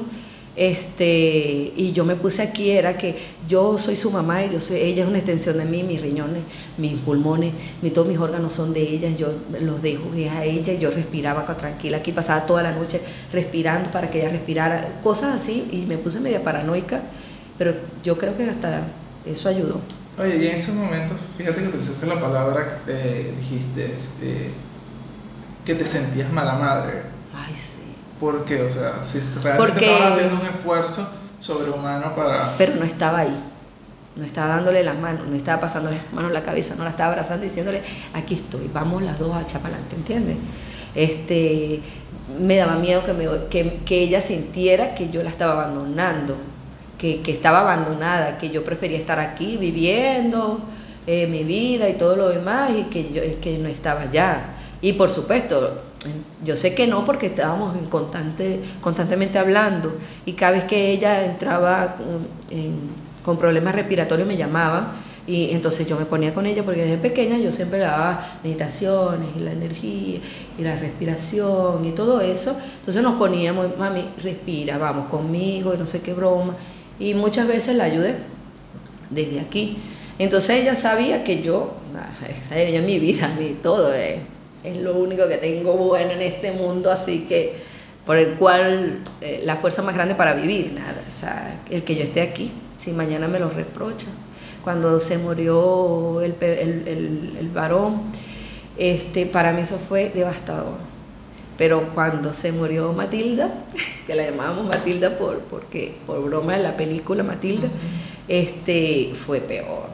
este, 0.57 1.75
y 1.77 1.93
yo 1.93 2.05
me 2.07 2.17
puse 2.17 2.41
aquí, 2.41 2.71
era 2.71 2.97
que 2.97 3.15
yo 3.47 3.77
soy 3.77 3.95
su 3.95 4.11
mamá 4.11 4.43
y 4.43 4.51
yo 4.51 4.59
soy, 4.59 4.79
ella 4.79 5.03
es 5.03 5.09
una 5.09 5.19
extensión 5.19 5.59
de 5.59 5.67
mí, 5.67 5.83
mis 5.83 6.01
riñones, 6.01 6.45
mis 6.79 6.95
pulmones, 6.95 7.53
mi, 7.83 7.91
todos 7.91 8.09
mis 8.09 8.19
órganos 8.19 8.55
son 8.55 8.73
de 8.73 8.81
ella, 8.81 9.11
yo 9.11 9.35
los 9.61 9.83
dejo 9.83 10.05
a 10.35 10.45
ella, 10.45 10.73
yo 10.73 10.91
respiraba 10.91 11.45
tranquila, 11.45 11.99
aquí 11.99 12.11
pasaba 12.11 12.47
toda 12.47 12.63
la 12.63 12.73
noche 12.73 13.03
respirando 13.33 13.91
para 13.91 14.11
que 14.11 14.21
ella 14.21 14.31
respirara, 14.31 14.99
cosas 15.03 15.43
así, 15.43 15.69
y 15.71 15.85
me 15.87 15.99
puse 15.99 16.21
media 16.21 16.43
paranoica, 16.43 17.03
pero 17.59 17.75
yo 18.03 18.17
creo 18.17 18.35
que 18.35 18.49
hasta 18.49 18.85
eso 19.27 19.51
ayudó. 19.51 19.79
Oye, 20.19 20.37
y 20.37 20.47
en 20.47 20.57
esos 20.57 20.75
momentos, 20.75 21.19
fíjate 21.37 21.63
que 21.63 21.69
utilizaste 21.69 22.07
la 22.07 22.19
palabra, 22.19 22.79
eh, 22.87 23.35
dijiste, 23.39 23.95
este, 23.95 24.51
que 25.65 25.75
te 25.75 25.85
sentías 25.85 26.33
mala 26.33 26.55
madre. 26.55 27.03
Ay, 27.35 27.55
sí. 27.55 27.83
¿Por 28.19 28.45
qué? 28.47 28.63
O 28.63 28.71
sea, 28.71 29.05
si 29.05 29.21
realmente 29.43 29.85
estabas 29.85 30.13
haciendo 30.13 30.37
un 30.41 30.47
esfuerzo 30.47 31.07
sobrehumano 31.41 32.15
para... 32.15 32.57
Pero 32.57 32.77
no 32.77 32.85
estaba 32.85 33.19
ahí. 33.19 33.37
No 34.17 34.25
estaba 34.25 34.49
dándole 34.49 34.83
las 34.83 34.99
manos, 34.99 35.27
no 35.27 35.37
estaba 35.37 35.61
pasándole 35.61 35.97
las 35.97 36.13
manos 36.15 36.31
en 36.31 36.35
la 36.35 36.43
cabeza, 36.43 36.75
no 36.75 36.85
la 36.85 36.91
estaba 36.91 37.13
abrazando 37.13 37.45
y 37.45 37.49
diciéndole, 37.49 37.83
aquí 38.15 38.37
estoy, 38.37 38.71
vamos 38.73 39.03
las 39.03 39.19
dos 39.19 39.35
a 39.35 39.41
adelante, 39.41 39.95
¿entiendes? 39.95 40.39
Este, 40.95 41.83
me 42.41 42.57
daba 42.57 42.77
miedo 42.77 43.05
que, 43.05 43.13
me, 43.13 43.27
que, 43.51 43.81
que, 43.85 44.03
ella 44.03 44.23
sintiera 44.23 44.95
que 44.95 45.11
yo 45.11 45.23
la 45.23 45.29
estaba 45.29 45.53
abandonando, 45.53 46.39
que, 46.99 47.23
que 47.23 47.33
estaba 47.33 47.61
abandonada, 47.61 48.39
que 48.39 48.51
yo 48.51 48.65
prefería 48.65 48.99
estar 48.99 49.19
aquí 49.21 49.57
viviendo 49.57 50.61
eh, 51.07 51.27
mi 51.29 51.45
vida 51.45 51.89
y 51.89 51.95
todo 51.95 52.17
lo 52.17 52.29
demás 52.31 52.71
y 52.77 52.85
que, 52.85 53.13
yo, 53.13 53.41
que 53.41 53.59
no 53.59 53.69
estaba 53.69 54.03
allá. 54.03 54.57
Y 54.81 54.95
por 54.95 55.11
supuesto, 55.11 55.83
yo 56.45 56.57
sé 56.57 56.75
que 56.75 56.87
no 56.87 57.05
porque 57.05 57.27
estábamos 57.27 57.77
en 57.77 57.87
constante, 57.87 58.61
constantemente 58.81 59.39
hablando 59.39 59.97
y 60.25 60.33
cada 60.33 60.53
vez 60.53 60.65
que 60.65 60.91
ella 60.91 61.25
entraba 61.25 61.97
con, 63.25 63.37
problemas 63.39 63.75
respiratorios 63.75 64.29
me 64.29 64.37
llamaba 64.37 64.95
y 65.27 65.51
entonces 65.51 65.89
yo 65.89 65.99
me 65.99 66.05
ponía 66.05 66.33
con 66.33 66.47
ella 66.47 66.63
porque 66.65 66.83
desde 66.83 66.99
pequeña 66.99 67.39
yo 67.39 67.51
siempre 67.51 67.79
daba 67.81 68.39
meditaciones 68.45 69.31
y 69.37 69.41
la 69.41 69.53
energía 69.53 70.21
y 70.57 70.63
la 70.63 70.77
respiración 70.77 71.85
y 71.85 71.91
todo 71.91 72.21
eso. 72.21 72.57
Entonces 72.79 73.03
nos 73.03 73.15
poníamos, 73.15 73.77
mami, 73.77 74.05
respira, 74.23 74.79
vamos 74.79 75.09
conmigo 75.09 75.75
y 75.75 75.79
no 75.79 75.87
sé 75.87 76.03
qué 76.03 76.15
broma. 76.15 76.55
Y 76.99 77.15
muchas 77.15 77.47
veces 77.49 77.77
la 77.77 77.85
ayudé 77.85 78.17
desde 79.11 79.41
aquí. 79.41 79.79
Entonces 80.19 80.63
ella 80.63 80.75
sabía 80.75 81.25
que 81.25 81.43
yo, 81.43 81.75
ella 82.55 82.81
mi 82.81 82.99
vida, 82.99 83.35
mi 83.39 83.51
todo. 83.55 83.95
Eh 83.95 84.21
es 84.67 84.77
lo 84.79 84.97
único 84.97 85.29
que 85.29 85.37
tengo 85.37 85.75
bueno 85.75 86.11
en 86.13 86.23
este 86.23 86.51
mundo, 86.51 86.91
así 86.91 87.27
que 87.29 87.55
por 88.05 88.17
el 88.17 88.35
cual 88.35 89.01
eh, 89.21 89.43
la 89.45 89.57
fuerza 89.57 89.83
más 89.83 89.95
grande 89.95 90.15
para 90.15 90.35
vivir, 90.35 90.73
nada, 90.73 91.03
o 91.07 91.11
sea, 91.11 91.61
el 91.71 91.85
que 91.85 91.95
yo 91.95 92.03
esté 92.03 92.21
aquí, 92.21 92.53
si 92.79 92.93
mañana 92.93 93.29
me 93.29 93.39
lo 93.39 93.49
reprocha. 93.49 94.09
Cuando 94.63 94.99
se 94.99 95.19
murió 95.19 96.21
el, 96.21 96.35
el, 96.41 97.37
el, 97.39 97.49
varón, 97.51 98.03
este, 98.77 99.27
para 99.27 99.53
mí 99.53 99.63
eso 99.63 99.79
fue 99.79 100.11
devastador. 100.13 100.75
Pero 101.59 101.89
cuando 101.95 102.33
se 102.33 102.53
murió 102.53 102.93
Matilda, 102.93 103.51
que 104.07 104.15
la 104.15 104.31
llamábamos 104.31 104.67
Matilda 104.67 105.17
por, 105.17 105.41
porque, 105.41 105.97
por 106.07 106.23
broma 106.23 106.53
de 106.55 106.63
la 106.63 106.77
película 106.77 107.23
Matilda, 107.23 107.69
este, 108.29 109.15
fue 109.27 109.41
peor. 109.41 109.89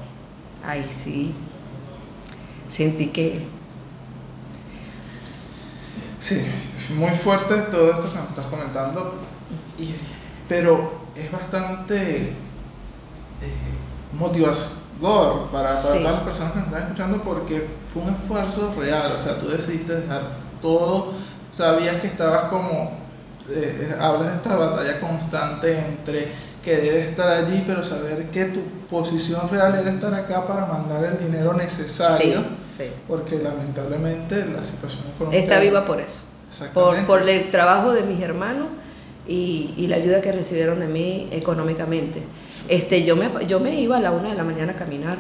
Ay, 0.65 0.85
sí. 1.05 1.33
Sentí 2.69 3.07
que... 3.09 3.43
Sí, 6.19 6.41
muy 6.97 7.11
fuerte 7.11 7.55
todo 7.71 7.91
esto 7.91 8.13
que 8.13 8.19
nos 8.19 8.29
estás 8.29 8.47
comentando, 8.47 9.15
pero 10.49 10.93
es 11.17 11.31
bastante 11.31 12.29
eh, 12.29 12.35
motivador 14.13 14.55
para, 15.51 15.71
para 15.71 15.83
todas 15.83 16.01
las 16.01 16.21
personas 16.21 16.53
que 16.53 16.59
nos 16.61 16.69
están 16.69 16.83
escuchando 16.83 17.23
porque 17.23 17.67
fue 17.93 18.03
un 18.03 18.15
esfuerzo 18.15 18.73
real, 18.79 19.11
o 19.13 19.21
sea, 19.21 19.41
tú 19.41 19.49
decidiste 19.49 19.97
dejar 19.97 20.39
todo 20.63 21.13
sabías 21.55 22.01
que 22.01 22.07
estabas 22.09 22.45
como, 22.45 22.93
eh, 23.51 23.91
eh, 23.91 23.97
hablas 23.99 24.31
de 24.31 24.37
esta 24.37 24.57
batalla 24.57 25.01
constante 25.01 25.79
entre 25.79 26.29
querer 26.65 27.09
estar 27.09 27.29
allí, 27.29 27.65
pero 27.67 27.83
saber 27.83 28.31
que 28.31 28.47
tu 28.47 28.61
posición 28.89 29.49
real 29.49 29.79
era 29.79 29.91
estar 29.91 30.15
acá 30.15 30.47
para 30.47 30.67
mandar 30.67 31.05
el 31.05 31.19
dinero 31.19 31.53
necesario, 31.55 32.43
sí, 32.77 32.85
porque 33.09 33.39
lamentablemente 33.39 34.47
la 34.47 34.63
situación 34.63 35.05
económica... 35.15 35.43
Está 35.43 35.61
viva 35.61 35.85
por 35.85 36.01
eso, 36.01 36.21
por, 36.73 37.05
por 37.05 37.29
el 37.29 37.51
trabajo 37.51 37.93
de 37.93 38.05
mis 38.05 38.21
hermanos 38.21 38.69
y, 39.27 39.75
y, 39.77 39.87
la 39.89 39.97
ayuda 39.97 40.21
que 40.21 40.33
recibieron 40.33 40.81
de 40.81 40.87
mí 40.87 41.29
económicamente. 41.33 42.23
Este, 42.69 43.05
yo, 43.05 43.17
me, 43.17 43.31
yo 43.47 43.61
me 43.61 43.81
iba 43.81 43.97
a 43.97 44.01
la 44.01 44.13
una 44.13 44.31
de 44.31 44.35
la 44.35 44.45
mañana 44.45 44.73
a 44.73 44.77
caminar. 44.77 45.19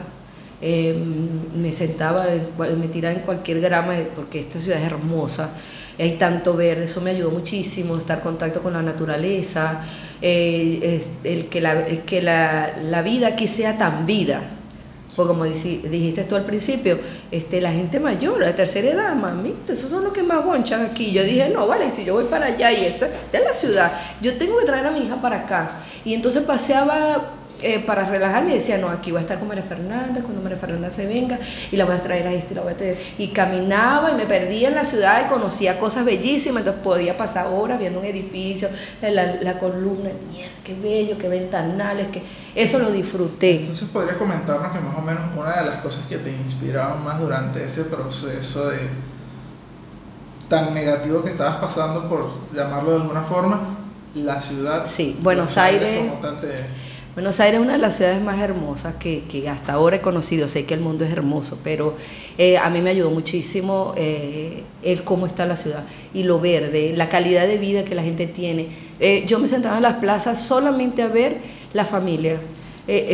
Em, 0.61 1.61
me 1.61 1.73
sentaba, 1.73 2.27
me 2.59 2.87
tiraba 2.87 3.15
en 3.15 3.23
cualquier 3.23 3.61
grama, 3.61 3.95
porque 4.15 4.41
esta 4.41 4.61
ciudad 4.61 4.79
es 4.79 4.87
hermosa 4.87 5.51
hay 6.03 6.13
tanto 6.19 6.57
verde, 6.57 6.85
eso 6.85 7.01
me 7.01 7.11
ayudó 7.11 7.31
muchísimo, 7.31 7.97
estar 7.97 8.19
en 8.19 8.25
contacto 8.25 8.63
con 8.63 8.73
la 8.73 8.83
naturaleza, 8.83 9.83
eh, 10.21 11.03
el 11.23 11.47
que, 11.47 11.61
la, 11.61 11.83
que 11.85 12.21
la, 12.21 12.75
la, 12.83 13.03
vida 13.03 13.29
aquí 13.29 13.47
sea 13.47 13.79
tan 13.79 14.05
vida. 14.05 14.41
Porque 15.15 15.29
como 15.29 15.45
dijiste 15.45 16.25
tú 16.25 16.37
al 16.37 16.45
principio, 16.45 16.99
este, 17.31 17.61
la 17.61 17.71
gente 17.71 18.01
mayor, 18.01 18.41
la 18.41 18.55
tercera 18.55 18.89
edad, 18.89 19.15
mami, 19.15 19.55
esos 19.69 19.91
son 19.91 20.05
los 20.05 20.13
que 20.13 20.23
más 20.23 20.45
bonchan 20.45 20.87
aquí. 20.87 21.13
Yo 21.13 21.23
dije, 21.23 21.51
no, 21.51 21.67
vale, 21.67 21.91
si 21.91 22.05
yo 22.05 22.15
voy 22.15 22.25
para 22.25 22.47
allá 22.47 22.73
y 22.73 22.87
esta, 22.87 23.07
es 23.07 23.45
la 23.45 23.53
ciudad, 23.53 23.93
yo 24.23 24.37
tengo 24.39 24.59
que 24.59 24.65
traer 24.65 24.87
a 24.87 24.91
mi 24.91 25.01
hija 25.01 25.21
para 25.21 25.41
acá. 25.41 25.83
Y 26.05 26.15
entonces 26.15 26.43
paseaba 26.45 27.35
eh, 27.63 27.79
para 27.81 28.05
relajarme 28.05 28.55
decía, 28.55 28.79
no, 28.79 28.89
aquí 28.89 29.11
voy 29.11 29.19
a 29.19 29.23
estar 29.23 29.39
con 29.39 29.49
María 29.49 29.63
Fernanda, 29.63 30.21
cuando 30.23 30.43
María 30.43 30.59
Fernanda 30.59 30.91
se 30.91 31.07
venga, 31.07 31.39
y 31.71 31.77
la 31.77 31.85
voy 31.85 31.95
a 31.95 31.99
traer 31.99 32.27
a 32.27 32.33
esto 32.33 32.53
y 32.53 32.57
la 32.57 32.63
voy 32.63 32.73
a 32.73 32.77
traer. 32.77 32.99
Y 33.19 33.29
caminaba 33.29 34.11
y 34.11 34.15
me 34.15 34.27
perdía 34.27 34.69
en 34.69 34.75
la 34.75 34.85
ciudad 34.85 35.25
y 35.25 35.29
conocía 35.29 35.79
cosas 35.79 36.05
bellísimas, 36.05 36.61
entonces 36.61 36.83
podía 36.83 37.17
pasar 37.17 37.47
horas 37.47 37.79
viendo 37.79 38.01
un 38.01 38.07
edificio, 38.07 38.69
la, 39.01 39.37
la 39.37 39.59
columna, 39.59 40.11
mierda, 40.31 40.55
qué 40.65 40.75
bello, 40.75 41.17
qué 41.19 41.29
ventanales, 41.29 42.09
que 42.09 42.23
eso 42.55 42.79
lo 42.79 42.91
disfruté. 42.91 43.61
Entonces 43.61 43.89
podrías 43.89 44.17
comentarnos 44.17 44.73
que 44.73 44.81
más 44.81 44.99
o 44.99 45.03
menos 45.03 45.23
una 45.37 45.63
de 45.63 45.71
las 45.71 45.81
cosas 45.81 46.07
que 46.07 46.19
te 46.19 46.31
inspiraban 46.31 47.03
más 47.05 47.21
durante 47.21 47.65
ese 47.65 47.85
proceso 47.85 48.71
de 48.71 48.79
tan 50.49 50.75
negativo 50.75 51.23
que 51.23 51.31
estabas 51.31 51.57
pasando, 51.57 52.09
por 52.09 52.29
llamarlo 52.55 52.91
de 52.91 52.97
alguna 52.97 53.23
forma, 53.23 53.61
la 54.15 54.41
ciudad. 54.41 54.85
Sí, 54.85 55.19
Buenos 55.23 55.57
Aires. 55.57 56.13
Aires 56.13 56.63
Buenos 57.15 57.41
Aires 57.41 57.61
es 57.61 57.67
una 57.67 57.75
de 57.75 57.79
las 57.79 57.97
ciudades 57.97 58.23
más 58.23 58.41
hermosas 58.41 58.95
que, 58.95 59.23
hasta 59.47 59.75
ahora 59.75 59.97
he 59.97 60.01
conocido. 60.01 60.49
Sé 60.49 60.65
que 60.65 60.73
el 60.73 60.81
mundo 60.81 61.05
es 61.05 61.13
hermoso, 61.13 61.59
pero 61.63 61.95
eh, 62.39 62.57
a 62.57 62.71
mí 62.71 62.81
me 62.81 62.89
ayudó 62.89 63.11
muchísimo 63.11 63.93
eh, 63.99 64.63
el 64.83 65.05
cómo 65.05 65.27
está 65.27 65.45
la 65.45 65.57
ciudad 65.57 65.85
y 66.15 66.23
lo 66.23 66.41
verde, 66.41 66.95
la 66.97 67.11
calidad 67.11 67.47
de 67.47 67.59
vida 67.59 67.85
que 67.85 67.95
la 67.95 68.03
gente 68.03 68.27
tiene. 68.27 68.69
Eh, 68.99 69.25
yo 69.27 69.39
me 69.39 69.47
sentaba 69.47 69.77
en 69.77 69.83
las 69.83 69.97
plazas 69.97 70.41
solamente 70.41 71.03
a 71.03 71.09
ver 71.09 71.37
la 71.75 71.85
familia. 71.85 72.39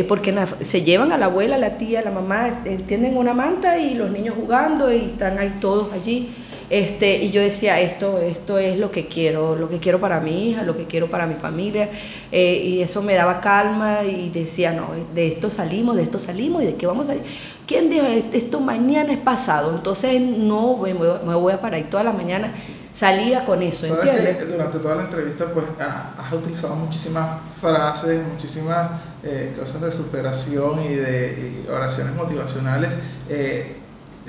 porque 0.07 0.33
se 0.61 0.81
llevan 0.81 1.11
a 1.11 1.17
la 1.17 1.25
abuela, 1.25 1.55
a 1.55 1.59
la 1.59 1.77
tía, 1.77 1.99
a 1.99 2.03
la 2.03 2.11
mamá, 2.11 2.63
tienen 2.87 3.17
una 3.17 3.33
manta 3.33 3.79
y 3.79 3.95
los 3.95 4.09
niños 4.11 4.35
jugando 4.39 4.93
y 4.93 5.05
están 5.11 5.37
ahí 5.37 5.57
todos 5.59 5.91
allí. 5.91 6.29
Este, 6.69 7.15
y 7.17 7.31
yo 7.31 7.41
decía, 7.41 7.79
esto, 7.79 8.19
esto 8.19 8.59
es 8.59 8.77
lo 8.77 8.91
que 8.91 9.07
quiero, 9.07 9.55
lo 9.55 9.69
que 9.69 9.79
quiero 9.79 9.99
para 9.99 10.19
mi 10.19 10.49
hija, 10.49 10.63
lo 10.63 10.77
que 10.77 10.85
quiero 10.85 11.09
para 11.09 11.25
mi 11.25 11.33
familia, 11.33 11.89
eh, 12.31 12.61
y 12.63 12.81
eso 12.81 13.01
me 13.01 13.15
daba 13.15 13.41
calma 13.41 14.03
y 14.03 14.29
decía, 14.29 14.71
no, 14.71 14.89
de 15.15 15.27
esto 15.29 15.49
salimos, 15.49 15.95
de 15.95 16.03
esto 16.03 16.19
salimos, 16.19 16.61
y 16.61 16.67
de 16.67 16.75
qué 16.75 16.85
vamos 16.85 17.07
a 17.07 17.13
salir. 17.13 17.23
¿Quién 17.65 17.89
dijo 17.89 18.05
esto 18.05 18.59
mañana 18.59 19.13
es 19.13 19.19
pasado? 19.19 19.75
Entonces 19.75 20.21
no 20.21 20.77
me, 20.77 20.93
voy 20.93 21.53
a 21.53 21.61
parar 21.61 21.79
y 21.79 21.83
toda 21.83 22.03
la 22.03 22.13
mañana 22.13 22.53
salía 22.93 23.45
con 23.45 23.63
eso, 23.63 23.87
¿entiendes? 23.87 24.37
Que 24.37 24.45
durante 24.45 24.79
toda 24.79 24.95
la 24.95 25.03
entrevista 25.03 25.45
pues 25.53 25.65
has 25.79 26.33
utilizado 26.33 26.75
muchísimas 26.75 27.39
frases, 27.61 28.21
muchísimas 28.27 28.91
eh, 29.23 29.55
cosas 29.57 29.81
de 29.81 29.91
superación 29.91 30.83
y 30.83 30.95
de 30.95 31.65
oraciones 31.69 32.15
motivacionales. 32.15 32.95
Eh, 33.29 33.78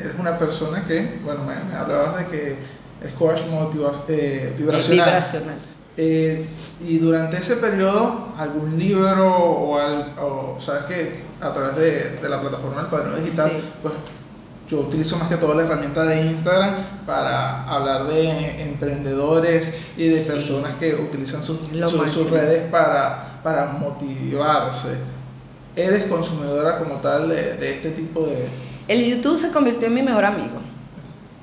eres 0.01 0.19
una 0.19 0.39
persona 0.39 0.85
que, 0.87 1.21
bueno, 1.25 1.41
me, 1.45 1.77
hablabas 1.77 2.19
de 2.19 2.27
que 2.27 2.57
es 3.05 3.13
coach 3.15 3.41
eh, 4.09 4.55
vibracional. 4.57 5.07
vibracional. 5.07 5.59
Eh, 5.97 6.47
y 6.87 6.99
durante 6.99 7.39
ese 7.39 7.57
periodo, 7.57 8.29
algún 8.39 8.79
libro 8.79 9.35
o, 9.35 9.79
al, 9.79 10.15
o 10.19 10.57
sabes 10.61 10.85
que 10.85 11.21
a 11.41 11.53
través 11.53 11.77
de, 11.77 12.19
de, 12.23 12.29
la 12.29 12.41
plataforma 12.41 12.83
del 12.83 12.87
Padrino 12.87 13.17
Digital, 13.17 13.51
pues 13.83 13.95
yo 14.71 14.81
utilizo 14.81 15.19
más 15.19 15.29
que 15.29 15.37
todo 15.37 15.55
la 15.55 15.65
herramienta 15.65 16.05
de 16.05 16.23
Instagram 16.23 16.77
para 17.05 17.65
hablar 17.65 18.07
de 18.07 18.63
emprendedores 18.63 19.75
y 19.97 20.07
de 20.09 20.21
personas 20.21 20.77
que 20.77 20.95
utilizan 20.95 21.43
sus, 21.43 21.59
sus 22.13 22.31
redes 22.31 22.71
para, 22.71 23.41
para 23.43 23.67
motivarse. 23.67 24.97
¿Eres 25.75 26.05
consumidora 26.05 26.79
como 26.79 26.97
tal 26.97 27.29
de, 27.29 27.57
de 27.57 27.75
este 27.75 27.91
tipo 27.91 28.27
de, 28.27 28.49
el 28.91 29.05
YouTube 29.05 29.39
se 29.39 29.53
convirtió 29.53 29.87
en 29.87 29.95
mi 29.95 30.03
mejor 30.03 30.25
amigo. 30.25 30.61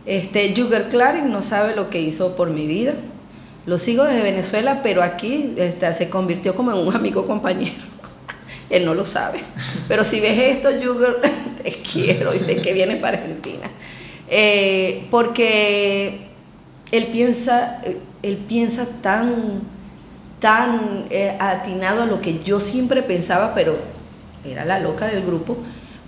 Este, 0.06 0.54
Jugger 0.54 0.90
Clary 0.90 1.22
no 1.22 1.42
sabe 1.42 1.78
lo 1.78 1.90
que 1.90 2.02
hizo 2.02 2.36
por 2.36 2.50
mi 2.50 2.68
vida. 2.68 2.94
Lo 3.66 3.80
sigo 3.80 4.04
desde 4.04 4.22
Venezuela, 4.22 4.82
pero 4.84 5.02
aquí 5.02 5.54
este, 5.56 5.94
se 5.94 6.10
convirtió 6.10 6.56
como 6.56 6.72
en 6.72 6.86
un 6.86 6.94
amigo 6.94 7.26
compañero. 7.26 7.86
Él 8.70 8.84
no 8.84 8.94
lo 8.94 9.06
sabe. 9.06 9.40
Pero 9.88 10.04
si 10.04 10.20
ves 10.20 10.38
esto, 10.38 10.72
Jugger, 10.72 11.22
te 11.64 11.72
quiero 11.72 12.36
y 12.36 12.40
sé 12.40 12.62
que 12.62 12.74
viene 12.74 12.98
para 12.98 13.18
Argentina. 13.18 13.72
Eh, 14.30 15.08
porque 15.10 16.28
él 16.92 17.08
piensa, 17.14 17.82
él 18.24 18.38
piensa 18.46 18.88
tan, 19.02 19.62
tan 20.42 21.06
eh, 21.10 21.38
atinado 21.40 22.04
a 22.04 22.06
lo 22.08 22.20
que 22.20 22.44
yo 22.44 22.60
siempre 22.60 23.04
pensaba, 23.04 23.56
pero 23.56 23.78
era 24.44 24.66
la 24.66 24.80
loca 24.80 25.08
del 25.08 25.24
grupo 25.26 25.58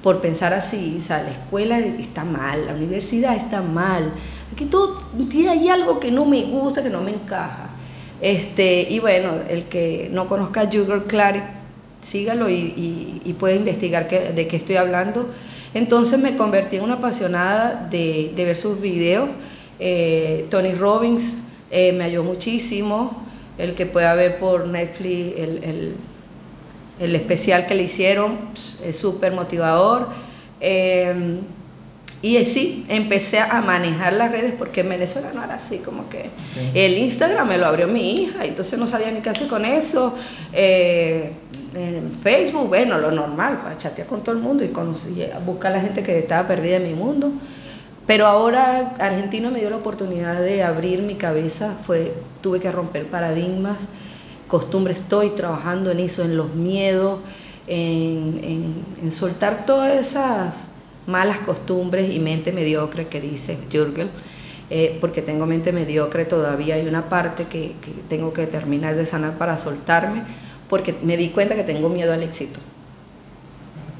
por 0.04 0.22
pensar 0.22 0.54
así, 0.54 0.98
o 1.00 1.02
sea, 1.02 1.22
la 1.24 1.32
escuela 1.32 1.80
está 1.80 2.24
mal, 2.24 2.66
la 2.66 2.74
universidad 2.74 3.36
está 3.36 3.62
mal, 3.62 4.12
aquí 4.52 4.66
todo 4.66 5.04
ahí 5.50 5.68
algo 5.70 6.00
que 6.00 6.12
no 6.12 6.26
me 6.26 6.44
gusta, 6.44 6.82
que 6.82 6.90
no 6.90 7.02
me 7.02 7.12
encaja. 7.12 7.70
Este, 8.22 8.88
y 8.90 9.00
bueno, 9.00 9.32
el 9.50 9.66
que 9.66 10.10
no 10.12 10.28
conozca 10.28 10.62
a 10.62 10.66
Jugger 10.66 11.04
Clary, 11.04 11.42
sígalo 12.02 12.50
y, 12.50 13.36
puede 13.40 13.56
investigar 13.56 14.10
de 14.10 14.48
qué 14.48 14.56
estoy 14.58 14.76
hablando. 14.76 15.30
Entonces 15.74 16.20
me 16.20 16.36
convertí 16.36 16.78
en 16.78 16.84
una 16.84 16.96
apasionada 16.96 17.88
de, 17.90 18.34
ver 18.36 18.56
sus 18.56 18.82
videos. 18.82 19.30
Eh, 19.80 20.46
Tony 20.50 20.74
Robbins 20.74 21.38
eh, 21.72 21.94
me 21.94 22.06
ayudó 22.06 22.24
muchísimo. 22.24 23.24
El 23.58 23.76
que 23.76 23.86
pueda 23.86 24.14
ver 24.16 24.40
por 24.40 24.68
Netflix 24.68 25.38
el 25.38 25.64
el 25.64 25.96
especial 27.00 27.66
que 27.66 27.76
le 27.76 27.84
hicieron 27.84 28.38
es 28.84 28.98
súper 28.98 29.34
motivador. 29.34 30.10
Eh, 30.62 31.40
y 32.22 32.44
sí, 32.44 32.86
empecé 32.90 33.40
a 33.40 33.62
manejar 33.62 34.12
las 34.12 34.30
redes 34.30 34.54
porque 34.58 34.82
en 34.82 34.90
Venezuela 34.90 35.32
no 35.34 35.42
era 35.42 35.56
así, 35.56 35.78
como 35.78 36.10
que 36.10 36.30
el 36.74 36.98
Instagram 36.98 37.48
me 37.48 37.58
lo 37.58 37.66
abrió 37.66 37.88
mi 37.88 38.12
hija, 38.12 38.44
entonces 38.44 38.78
no 38.78 38.88
sabía 38.88 39.10
ni 39.10 39.22
qué 39.22 39.30
hacer 39.30 39.48
con 39.48 39.64
eso. 39.64 40.14
Eh, 40.52 41.32
en 41.74 42.12
Facebook, 42.12 42.68
bueno, 42.68 42.98
lo 42.98 43.12
normal, 43.12 43.62
para 43.64 43.78
chatear 43.78 44.08
con 44.08 44.22
todo 44.22 44.36
el 44.36 44.42
mundo 44.42 44.66
y 44.66 44.72
buscar 45.46 45.72
a 45.72 45.76
la 45.76 45.82
gente 45.82 46.04
que 46.04 46.20
estaba 46.20 46.46
perdida 46.46 46.76
en 46.76 46.84
mi 46.84 46.94
mundo. 46.94 47.32
Pero 48.06 48.26
ahora 48.26 48.96
Argentina 49.00 49.50
me 49.50 49.60
dio 49.60 49.70
la 49.70 49.78
oportunidad 49.78 50.42
de 50.42 50.62
abrir 50.64 51.04
mi 51.04 51.16
cabeza, 51.16 51.76
fue, 51.86 52.14
tuve 52.42 52.60
que 52.60 52.70
romper 52.70 53.06
paradigmas 53.06 53.78
costumbre, 54.50 54.94
estoy 54.94 55.30
trabajando 55.30 55.92
en 55.92 56.02
eso, 56.02 56.24
en 56.24 56.36
los 56.36 56.54
miedos, 56.54 57.22
en, 57.68 59.12
soltar 59.12 59.66
todas 59.66 59.94
esas 59.94 60.56
malas 61.08 61.38
costumbres 61.38 62.14
y 62.14 62.20
mente 62.20 62.52
mediocre 62.52 63.08
que 63.08 63.22
dice 63.22 63.58
Jürgen, 63.72 64.10
eh, 64.70 64.98
porque 65.00 65.22
tengo 65.22 65.46
mente 65.46 65.72
mediocre 65.72 66.26
todavía, 66.26 66.76
hay 66.76 66.88
una 66.88 67.08
parte 67.08 67.46
que, 67.46 67.74
tengo 68.10 68.34
que 68.34 68.46
terminar 68.48 68.96
de 68.96 69.06
sanar 69.06 69.38
para 69.38 69.56
soltarme, 69.56 70.24
porque 70.68 70.94
me 71.02 71.16
di 71.16 71.30
cuenta 71.30 71.56
que 71.56 71.64
tengo 71.64 71.88
miedo 71.88 72.12
al 72.12 72.24
éxito. 72.24 72.60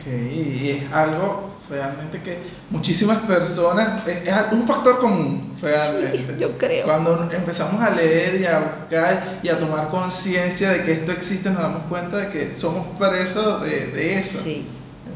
y 0.06 0.70
es 0.70 0.92
algo 0.92 1.59
realmente 1.70 2.22
que 2.22 2.38
muchísimas 2.70 3.20
personas, 3.20 4.06
es, 4.08 4.24
un 4.52 4.68
factor 4.68 5.00
común, 5.00 5.56
realmente. 5.62 6.36
yo 6.40 6.58
creo. 6.58 6.86
Cuando 6.86 7.30
empezamos 7.32 7.82
a 7.82 7.92
leer 7.92 8.42
y 8.42 8.46
a 8.46 8.60
buscar 8.60 9.40
y 9.44 9.50
a 9.50 9.60
tomar 9.60 9.90
conciencia 9.90 10.72
de 10.72 10.84
que 10.84 10.94
esto 10.94 11.12
existe, 11.12 11.50
nos 11.50 11.62
damos 11.62 11.84
cuenta 11.84 12.18
de 12.18 12.30
que 12.30 12.56
somos 12.56 12.88
presos 12.98 13.62
de, 13.62 14.20
eso. 14.20 14.40
Sí, 14.44 14.66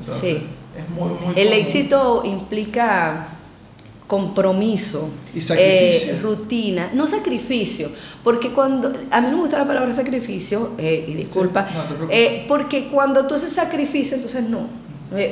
sí. 0.01 0.47
Es 0.77 0.89
muy, 0.89 1.09
muy 1.09 1.39
El 1.39 1.53
éxito 1.53 2.23
implica 2.25 3.27
compromiso, 4.07 5.09
y 5.33 5.41
sacrificio. 5.41 6.13
Eh, 6.13 6.19
rutina, 6.21 6.91
no 6.93 7.07
sacrificio, 7.07 7.89
porque 8.23 8.51
cuando, 8.51 8.91
a 9.09 9.21
mí 9.21 9.27
no 9.27 9.37
me 9.37 9.41
gusta 9.41 9.57
la 9.57 9.65
palabra 9.65 9.91
sacrificio, 9.93 10.73
eh, 10.77 11.05
y 11.07 11.13
disculpa, 11.15 11.67
eh, 12.11 12.45
porque 12.47 12.89
cuando 12.89 13.25
tú 13.25 13.33
haces 13.33 13.53
sacrificio, 13.53 14.15
entonces 14.15 14.43
no, 14.47 14.67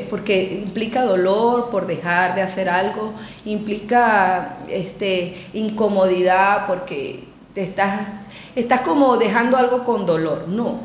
porque 0.10 0.62
implica 0.64 1.04
dolor 1.04 1.70
por 1.70 1.88
dejar 1.88 2.36
de 2.36 2.42
hacer 2.42 2.70
algo, 2.70 3.14
implica 3.46 4.58
este, 4.70 5.36
incomodidad 5.54 6.68
porque 6.68 7.24
te 7.54 7.64
estás, 7.64 8.12
estás 8.56 8.82
como 8.82 9.18
dejando 9.18 9.58
algo 9.58 9.84
con 9.84 10.06
dolor, 10.06 10.46
no, 10.48 10.82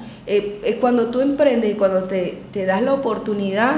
cuando 0.80 1.06
tú 1.06 1.20
emprendes 1.20 1.72
y 1.72 1.74
cuando 1.74 2.04
te, 2.04 2.42
te 2.52 2.66
das 2.66 2.82
la 2.82 2.94
oportunidad, 2.94 3.76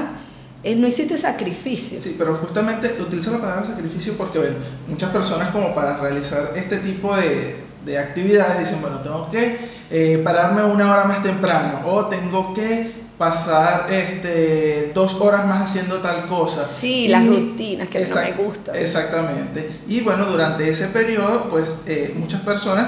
eh, 0.63 0.75
no 0.75 0.87
existe 0.87 1.17
sacrificio. 1.17 2.01
Sí, 2.01 2.15
pero 2.17 2.35
justamente 2.35 2.93
utilizo 2.99 3.31
la 3.31 3.39
palabra 3.39 3.65
sacrificio 3.65 4.13
porque 4.17 4.41
muchas 4.87 5.09
personas 5.11 5.51
como 5.51 5.73
para 5.73 5.97
realizar 5.97 6.51
este 6.55 6.77
tipo 6.79 7.15
de, 7.15 7.55
de 7.85 7.97
actividades 7.97 8.59
dicen, 8.59 8.81
bueno, 8.81 8.99
tengo 8.99 9.29
que 9.29 9.57
eh, 9.89 10.21
pararme 10.23 10.63
una 10.63 10.91
hora 10.91 11.05
más 11.05 11.23
temprano 11.23 11.81
o 11.85 12.05
tengo 12.07 12.53
que 12.53 12.91
pasar 13.19 13.87
este, 13.91 14.91
dos 14.93 15.15
horas 15.15 15.45
más 15.45 15.69
haciendo 15.69 15.97
tal 15.97 16.25
cosa. 16.27 16.63
Sí, 16.63 17.09
las 17.09 17.27
rutinas 17.27 17.89
que 17.89 18.05
no 18.05 18.15
me 18.15 18.31
gustan. 18.31 18.75
Exactamente. 18.77 19.81
Y 19.89 19.99
bueno, 19.99 20.25
durante 20.25 20.69
ese 20.69 20.87
periodo, 20.87 21.49
pues 21.49 21.81
eh, 21.85 22.13
muchas 22.15 22.41
personas 22.41 22.87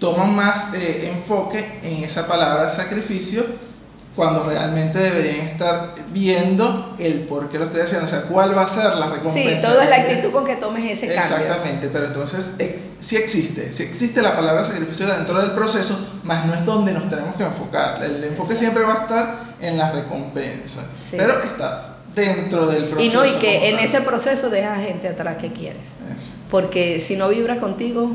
toman 0.00 0.34
más 0.34 0.74
enfoque 0.74 1.78
en 1.84 2.02
esa 2.02 2.26
palabra 2.26 2.68
sacrificio 2.68 3.44
cuando 4.16 4.42
realmente 4.42 4.98
deberían 4.98 5.46
estar 5.46 5.94
viendo 6.12 6.96
el 6.98 7.20
por 7.20 7.48
qué 7.48 7.58
lo 7.58 7.66
estoy 7.66 7.82
haciendo, 7.82 8.06
o 8.06 8.08
sea, 8.08 8.22
cuál 8.22 8.58
va 8.58 8.62
a 8.62 8.68
ser 8.68 8.96
la 8.96 9.06
recompensa. 9.06 9.50
Sí, 9.50 9.62
toda 9.62 9.84
la 9.84 9.96
actitud 9.96 10.32
con 10.32 10.44
que 10.44 10.56
tomes 10.56 10.84
ese 10.84 11.14
cambio. 11.14 11.36
Exactamente, 11.36 11.88
pero 11.92 12.06
entonces 12.06 12.50
sí 13.04 13.16
existe, 13.16 13.72
sí 13.72 13.82
existe 13.82 14.22
la 14.22 14.34
palabra 14.34 14.64
sacrificio 14.64 15.06
dentro 15.06 15.40
del 15.40 15.52
proceso, 15.52 16.20
más 16.22 16.46
no 16.46 16.54
es 16.54 16.64
donde 16.64 16.92
nos 16.92 17.08
tenemos 17.08 17.36
que 17.36 17.42
enfocar. 17.42 18.02
El 18.02 18.24
enfoque 18.24 18.56
siempre 18.56 18.82
va 18.82 18.94
a 18.94 19.02
estar 19.02 19.56
en 19.60 19.76
la 19.78 19.92
recompensa, 19.92 20.82
pero 21.10 21.42
está 21.42 21.96
dentro 22.14 22.66
del 22.66 22.84
proceso. 22.84 23.10
Y 23.10 23.14
no, 23.14 23.24
y 23.26 23.38
que 23.40 23.68
en 23.68 23.78
ese 23.78 24.00
proceso 24.00 24.48
deja 24.48 24.76
gente 24.76 25.08
atrás 25.08 25.36
que 25.36 25.52
quieres. 25.52 25.96
Porque 26.50 27.00
si 27.00 27.16
no 27.16 27.28
vibra 27.28 27.58
contigo, 27.58 28.10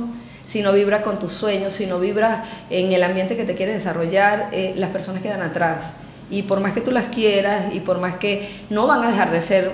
si 0.46 0.62
no 0.62 0.74
vibras 0.74 1.04
con 1.04 1.20
tus 1.20 1.34
sueños, 1.34 1.74
si 1.74 1.86
no 1.86 2.00
vibras 2.00 2.48
en 2.70 2.92
el 2.92 3.04
ambiente 3.04 3.38
que 3.38 3.44
te 3.44 3.56
quieres 3.56 3.76
desarrollar, 3.76 4.50
eh, 4.52 4.74
las 4.76 4.90
personas 4.90 5.22
quedan 5.22 5.42
atrás. 5.42 5.92
Y 6.32 6.44
por 6.44 6.60
más 6.60 6.74
que 6.74 6.82
tú 6.82 6.92
las 6.92 7.06
quieras 7.06 7.74
y 7.74 7.82
por 7.82 8.00
más 8.00 8.16
que 8.16 8.50
no 8.70 8.88
van 8.88 9.04
a 9.04 9.10
dejar 9.10 9.32
de 9.32 9.42
ser 9.42 9.72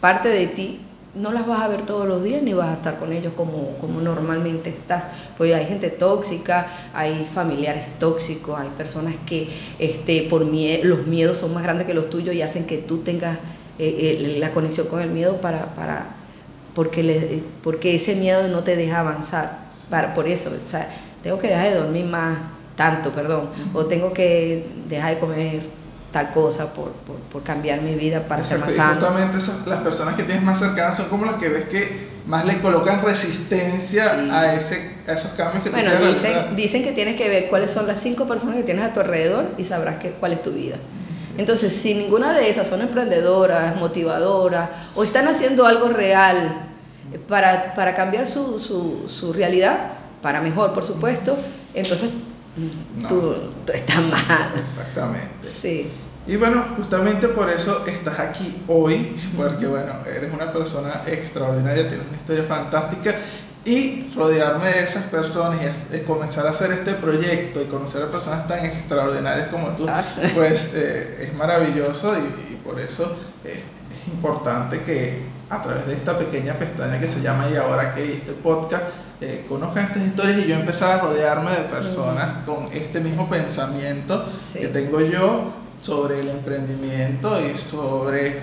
parte 0.00 0.28
de 0.28 0.46
ti, 0.46 0.80
no 1.14 1.32
las 1.32 1.46
vas 1.46 1.62
a 1.62 1.68
ver 1.68 1.82
todos 1.82 2.06
los 2.06 2.22
días 2.22 2.42
ni 2.42 2.52
vas 2.52 2.68
a 2.68 2.74
estar 2.74 2.98
con 2.98 3.12
ellos 3.12 3.32
como, 3.36 3.76
como 3.78 4.00
normalmente 4.00 4.70
estás. 4.70 5.06
Pues 5.36 5.54
hay 5.54 5.66
gente 5.66 5.90
tóxica, 5.90 6.68
hay 6.94 7.28
familiares 7.32 7.88
tóxicos, 7.98 8.58
hay 8.58 8.68
personas 8.70 9.14
que 9.26 9.48
este, 9.78 10.26
por 10.28 10.42
los 10.42 11.06
miedos 11.06 11.38
son 11.38 11.54
más 11.54 11.62
grandes 11.62 11.86
que 11.86 11.94
los 11.94 12.10
tuyos 12.10 12.34
y 12.34 12.42
hacen 12.42 12.66
que 12.66 12.78
tú 12.78 12.98
tengas 12.98 13.38
eh, 13.78 14.36
la 14.38 14.52
conexión 14.52 14.86
con 14.88 15.00
el 15.00 15.10
miedo 15.10 15.40
para, 15.40 15.74
para 15.74 16.16
porque, 16.74 17.02
le, 17.02 17.42
porque 17.62 17.96
ese 17.96 18.14
miedo 18.14 18.46
no 18.48 18.62
te 18.62 18.76
deja 18.76 19.00
avanzar 19.00 19.68
para, 19.90 20.14
por 20.14 20.28
eso, 20.28 20.50
o 20.50 20.66
sea, 20.66 20.88
tengo 21.22 21.38
que 21.38 21.48
dejar 21.48 21.70
de 21.70 21.74
dormir 21.76 22.04
más, 22.04 22.38
tanto, 22.76 23.10
perdón, 23.10 23.48
o 23.74 23.86
tengo 23.86 24.12
que 24.12 24.64
dejar 24.88 25.14
de 25.14 25.18
comer 25.18 25.62
tal 26.12 26.32
cosa 26.32 26.72
por, 26.72 26.92
por, 27.30 27.42
cambiar 27.42 27.82
mi 27.82 27.94
vida 27.94 28.26
para 28.26 28.42
ser 28.42 28.58
más 28.58 28.74
sano. 28.74 28.94
justamente 28.94 29.38
las 29.66 29.80
personas 29.80 30.14
que 30.14 30.22
tienes 30.22 30.42
más 30.42 30.58
cercanas 30.58 30.96
son 30.96 31.08
como 31.08 31.26
las 31.26 31.36
que 31.36 31.48
ves 31.48 31.66
que 31.66 32.08
más 32.26 32.44
le 32.44 32.60
colocan 32.60 33.02
resistencia 33.02 34.12
a, 34.30 34.54
ese, 34.54 34.96
a 35.06 35.12
esos 35.12 35.32
cambios 35.32 35.64
que 35.64 35.70
bueno, 35.70 35.90
dicen, 36.06 36.56
dicen 36.56 36.82
que 36.82 36.92
tienes 36.92 37.16
que 37.16 37.28
ver 37.28 37.48
cuáles 37.48 37.70
son 37.70 37.86
las 37.86 38.00
cinco 38.00 38.26
personas 38.26 38.56
que 38.56 38.62
tienes 38.62 38.84
a 38.84 38.92
tu 38.92 39.00
alrededor 39.00 39.52
y 39.58 39.64
sabrás 39.64 39.96
que, 39.96 40.12
cuál 40.12 40.32
es 40.32 40.42
tu 40.42 40.50
vida. 40.50 40.76
Entonces, 41.36 41.72
si 41.72 41.94
ninguna 41.94 42.32
de 42.32 42.50
esas 42.50 42.66
son 42.66 42.80
emprendedoras, 42.80 43.76
motivadoras 43.76 44.70
o 44.94 45.04
están 45.04 45.28
haciendo 45.28 45.66
algo 45.66 45.88
real 45.88 46.68
para, 47.28 47.74
para 47.74 47.94
cambiar 47.94 48.26
su, 48.26 48.58
su, 48.58 49.08
su, 49.08 49.32
realidad, 49.32 49.92
para 50.20 50.40
mejor, 50.40 50.72
por 50.72 50.84
supuesto, 50.84 51.38
entonces 51.74 52.10
tú, 53.08 53.34
estás 53.72 54.02
mal. 54.04 54.52
Exactamente. 54.56 55.28
Sí. 55.42 55.90
Y 56.26 56.36
bueno, 56.36 56.62
justamente 56.76 57.28
por 57.28 57.48
eso 57.48 57.86
estás 57.86 58.18
aquí 58.20 58.62
hoy, 58.68 59.16
porque 59.36 59.66
bueno, 59.66 59.94
eres 60.06 60.32
una 60.32 60.52
persona 60.52 61.02
extraordinaria, 61.06 61.88
tienes 61.88 62.06
una 62.06 62.18
historia 62.18 62.44
fantástica 62.44 63.14
y 63.64 64.10
rodearme 64.14 64.66
de 64.68 64.84
esas 64.84 65.04
personas 65.04 65.60
y 65.92 65.98
comenzar 66.00 66.46
a 66.46 66.50
hacer 66.50 66.72
este 66.72 66.92
proyecto 66.94 67.62
y 67.62 67.64
conocer 67.66 68.02
a 68.02 68.10
personas 68.10 68.46
tan 68.46 68.64
extraordinarias 68.64 69.48
como 69.48 69.70
tú, 69.70 69.86
ah. 69.88 70.02
pues 70.34 70.72
eh, 70.74 71.28
es 71.28 71.38
maravilloso 71.38 72.14
y, 72.16 72.56
por 72.64 72.78
eso 72.78 73.16
es 73.44 73.60
importante 74.12 74.82
que 74.82 75.22
a 75.50 75.62
través 75.62 75.86
de 75.86 75.94
esta 75.94 76.18
pequeña 76.18 76.54
pestaña 76.54 77.00
que 77.00 77.08
se 77.08 77.20
llama 77.22 77.48
Y 77.50 77.56
ahora 77.56 77.94
que 77.94 78.14
este 78.14 78.32
podcast, 78.32 78.84
eh, 79.20 79.46
conozcan 79.48 79.86
estas 79.86 80.06
historias 80.06 80.38
y 80.38 80.46
yo 80.46 80.54
empezar 80.54 80.98
a 80.98 81.02
rodearme 81.02 81.50
de 81.50 81.64
personas 81.64 82.44
con 82.44 82.68
este 82.72 83.00
mismo 83.00 83.28
pensamiento 83.28 84.26
que 84.52 84.68
tengo 84.68 85.00
yo 85.00 85.52
sobre 85.80 86.20
el 86.20 86.28
emprendimiento 86.28 87.40
y 87.40 87.56
sobre 87.56 88.42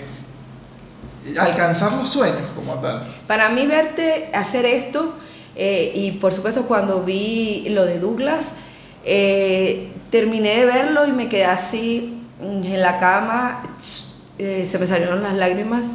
alcanzar 1.40 1.94
los 1.94 2.10
sueños 2.10 2.42
como 2.56 2.76
tal. 2.82 3.08
Para 3.28 3.50
mí 3.50 3.68
verte 3.68 4.30
hacer 4.34 4.66
esto 4.66 5.14
eh, 5.56 5.92
y 5.96 6.12
por 6.14 6.34
supuesto 6.34 6.64
cuando 6.64 7.04
vi 7.04 7.68
lo 7.70 7.86
de 7.86 8.00
Douglas, 8.00 8.52
eh, 9.04 9.92
terminé 10.10 10.58
de 10.58 10.66
verlo 10.66 11.08
y 11.08 11.14
me 11.14 11.30
quedé 11.30 11.46
así 11.46 12.22
en 12.42 12.82
la 12.82 13.00
cama, 13.00 13.64
se 14.38 14.78
me 14.78 14.88
salieron 14.88 15.24
las 15.24 15.36
lágrimas 15.36 15.92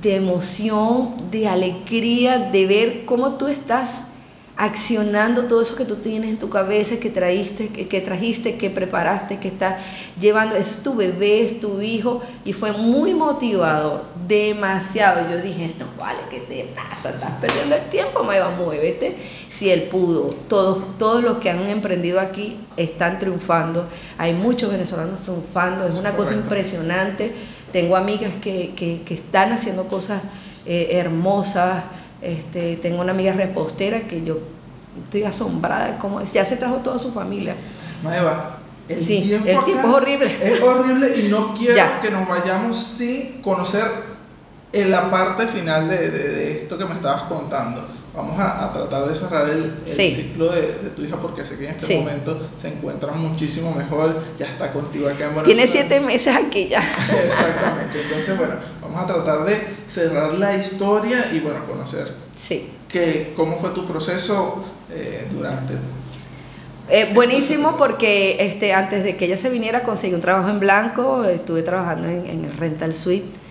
de 0.00 0.16
emoción, 0.16 1.30
de 1.30 1.48
alegría, 1.48 2.38
de 2.38 2.66
ver 2.66 3.04
cómo 3.04 3.34
tú 3.34 3.48
estás 3.48 4.04
accionando 4.56 5.44
todo 5.46 5.62
eso 5.62 5.74
que 5.74 5.84
tú 5.84 5.96
tienes 5.96 6.30
en 6.30 6.38
tu 6.38 6.48
cabeza, 6.48 6.96
que 6.98 7.10
trajiste, 7.10 7.68
que, 7.68 8.00
trajiste, 8.00 8.56
que 8.56 8.70
preparaste, 8.70 9.40
que 9.40 9.48
estás 9.48 9.82
llevando, 10.20 10.54
es 10.56 10.82
tu 10.82 10.94
bebé, 10.94 11.46
es 11.46 11.60
tu 11.60 11.80
hijo, 11.80 12.22
y 12.44 12.52
fue 12.52 12.72
muy 12.72 13.14
motivador, 13.14 14.04
demasiado. 14.28 15.30
Yo 15.30 15.38
dije, 15.38 15.74
no 15.78 15.86
vale, 15.98 16.20
¿qué 16.30 16.40
te 16.40 16.64
pasa? 16.76 17.10
Estás 17.10 17.32
perdiendo 17.40 17.76
el 17.76 17.88
tiempo, 17.88 18.22
Maeva, 18.22 18.50
muévete. 18.50 19.16
Si 19.48 19.70
él 19.70 19.84
pudo, 19.84 20.26
todos, 20.48 20.98
todos 20.98 21.24
los 21.24 21.38
que 21.38 21.50
han 21.50 21.66
emprendido 21.68 22.20
aquí 22.20 22.58
están 22.76 23.18
triunfando, 23.18 23.88
hay 24.18 24.34
muchos 24.34 24.70
venezolanos 24.70 25.22
triunfando, 25.22 25.88
es 25.88 25.96
una 25.96 26.14
cosa 26.14 26.34
impresionante 26.34 27.32
tengo 27.72 27.96
amigas 27.96 28.32
que, 28.40 28.74
que, 28.76 29.14
están 29.14 29.52
haciendo 29.52 29.88
cosas 29.88 30.22
eh, 30.66 30.88
hermosas. 30.92 31.84
Este, 32.20 32.76
tengo 32.76 33.00
una 33.00 33.12
amiga 33.12 33.32
repostera 33.32 34.02
que 34.02 34.22
yo 34.22 34.38
estoy 35.04 35.24
asombrada 35.24 35.92
de 35.92 35.98
cómo 35.98 36.22
ya 36.22 36.44
se 36.44 36.56
trajo 36.56 36.76
toda 36.76 36.98
su 36.98 37.12
familia. 37.12 37.56
Maeva, 38.04 38.58
el 38.88 39.02
sí, 39.02 39.22
tiempo 39.22 39.48
el 39.48 39.64
tiempo 39.64 39.88
es 39.88 39.94
horrible. 39.94 40.38
Es 40.42 40.62
horrible 40.62 41.18
y 41.18 41.28
no 41.28 41.54
quiero 41.58 41.82
que 42.00 42.10
nos 42.10 42.28
vayamos 42.28 42.78
sin 42.78 43.42
conocer 43.42 43.84
en 44.72 44.90
la 44.90 45.10
parte 45.10 45.46
final 45.48 45.88
de, 45.88 46.10
de, 46.10 46.28
de 46.28 46.52
esto 46.62 46.78
que 46.78 46.84
me 46.84 46.94
estabas 46.94 47.24
contando 47.24 47.86
vamos 48.14 48.38
a, 48.38 48.72
tratar 48.72 49.08
de 49.08 49.14
cerrar 49.14 49.48
el, 49.48 49.74
ciclo 49.86 50.52
de, 50.52 50.62
tu 50.94 51.02
hija 51.02 51.16
porque 51.16 51.44
sé 51.44 51.56
que 51.56 51.68
en 51.68 51.74
este 51.74 51.98
momento 51.98 52.40
se 52.60 52.68
encuentra 52.68 53.12
muchísimo 53.12 53.74
mejor, 53.74 54.22
ya 54.38 54.46
está 54.46 54.72
contigo 54.72 55.08
acá 55.08 55.32
en 55.34 55.42
Tiene 55.44 55.66
siete 55.66 56.00
meses 56.00 56.34
aquí 56.34 56.68
ya. 56.68 56.80
Exactamente, 57.26 58.02
entonces 58.02 58.36
bueno, 58.36 58.54
vamos 58.82 59.02
a 59.02 59.06
tratar 59.06 59.44
de 59.44 59.56
cerrar 59.88 60.34
la 60.34 60.56
historia 60.56 61.32
y 61.32 61.40
bueno, 61.40 61.64
conocer 61.66 62.12
sí. 62.36 62.70
que, 62.88 63.32
cómo 63.34 63.58
fue 63.58 63.70
tu 63.70 63.86
proceso 63.86 64.64
eh, 64.90 65.26
durante... 65.30 65.74
Eh, 66.90 67.10
buenísimo 67.14 67.76
porque 67.78 68.36
este, 68.40 68.74
antes 68.74 69.04
de 69.04 69.16
que 69.16 69.24
ella 69.24 69.36
se 69.36 69.48
viniera 69.48 69.84
conseguí 69.84 70.12
un 70.12 70.20
trabajo 70.20 70.50
en 70.50 70.60
blanco, 70.60 71.24
estuve 71.24 71.62
trabajando 71.62 72.08
en, 72.08 72.26
en 72.26 72.44
el 72.44 72.54
Rental 72.56 72.92
Suite 72.92 73.41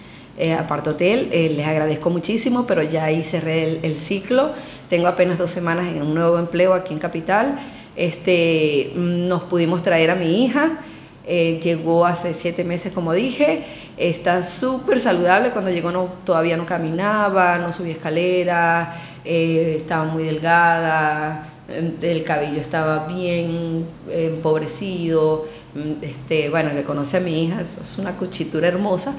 eh, 0.41 0.57
Hotel. 0.87 1.29
Eh, 1.31 1.53
les 1.55 1.67
agradezco 1.67 2.09
muchísimo, 2.09 2.65
pero 2.65 2.81
ya 2.81 3.05
ahí 3.05 3.23
cerré 3.23 3.79
el, 3.83 3.97
ciclo. 3.99 4.51
Tengo 4.89 5.07
apenas 5.07 5.37
dos 5.37 5.51
semanas 5.51 5.85
en 5.95 6.01
un 6.01 6.15
nuevo 6.15 6.39
empleo 6.39 6.73
aquí 6.73 6.93
en 6.93 6.99
Capital. 6.99 7.59
Este, 7.95 8.91
nos 8.95 9.43
pudimos 9.43 9.83
traer 9.83 10.11
a 10.11 10.15
mi 10.15 10.43
hija 10.43 10.79
Eh, 11.23 11.59
llegó 11.61 12.05
hace 12.07 12.33
siete 12.33 12.63
meses, 12.63 12.91
como 12.91 13.13
dije, 13.13 13.63
está 13.97 14.41
súper 14.41 14.99
saludable. 14.99 15.51
Cuando 15.51 15.69
llegó 15.69 15.91
no, 15.91 16.05
todavía 16.25 16.57
no 16.57 16.65
caminaba, 16.65 17.59
no 17.59 17.71
subía 17.71 17.93
escalera, 17.93 18.95
eh, 19.23 19.75
estaba 19.77 20.05
muy 20.05 20.23
delgada, 20.23 21.47
em, 21.69 21.93
el 22.01 22.23
cabello 22.23 22.59
estaba 22.59 23.05
bien 23.07 23.85
empobrecido. 24.09 25.45
Mm, 25.75 26.03
este, 26.03 26.49
bueno, 26.49 26.71
que 26.73 26.83
conoce 26.83 27.17
a 27.17 27.19
mi 27.19 27.43
hija, 27.43 27.61
es 27.61 27.97
una 27.97 28.17
cuchitura 28.17 28.67
hermosa. 28.67 29.13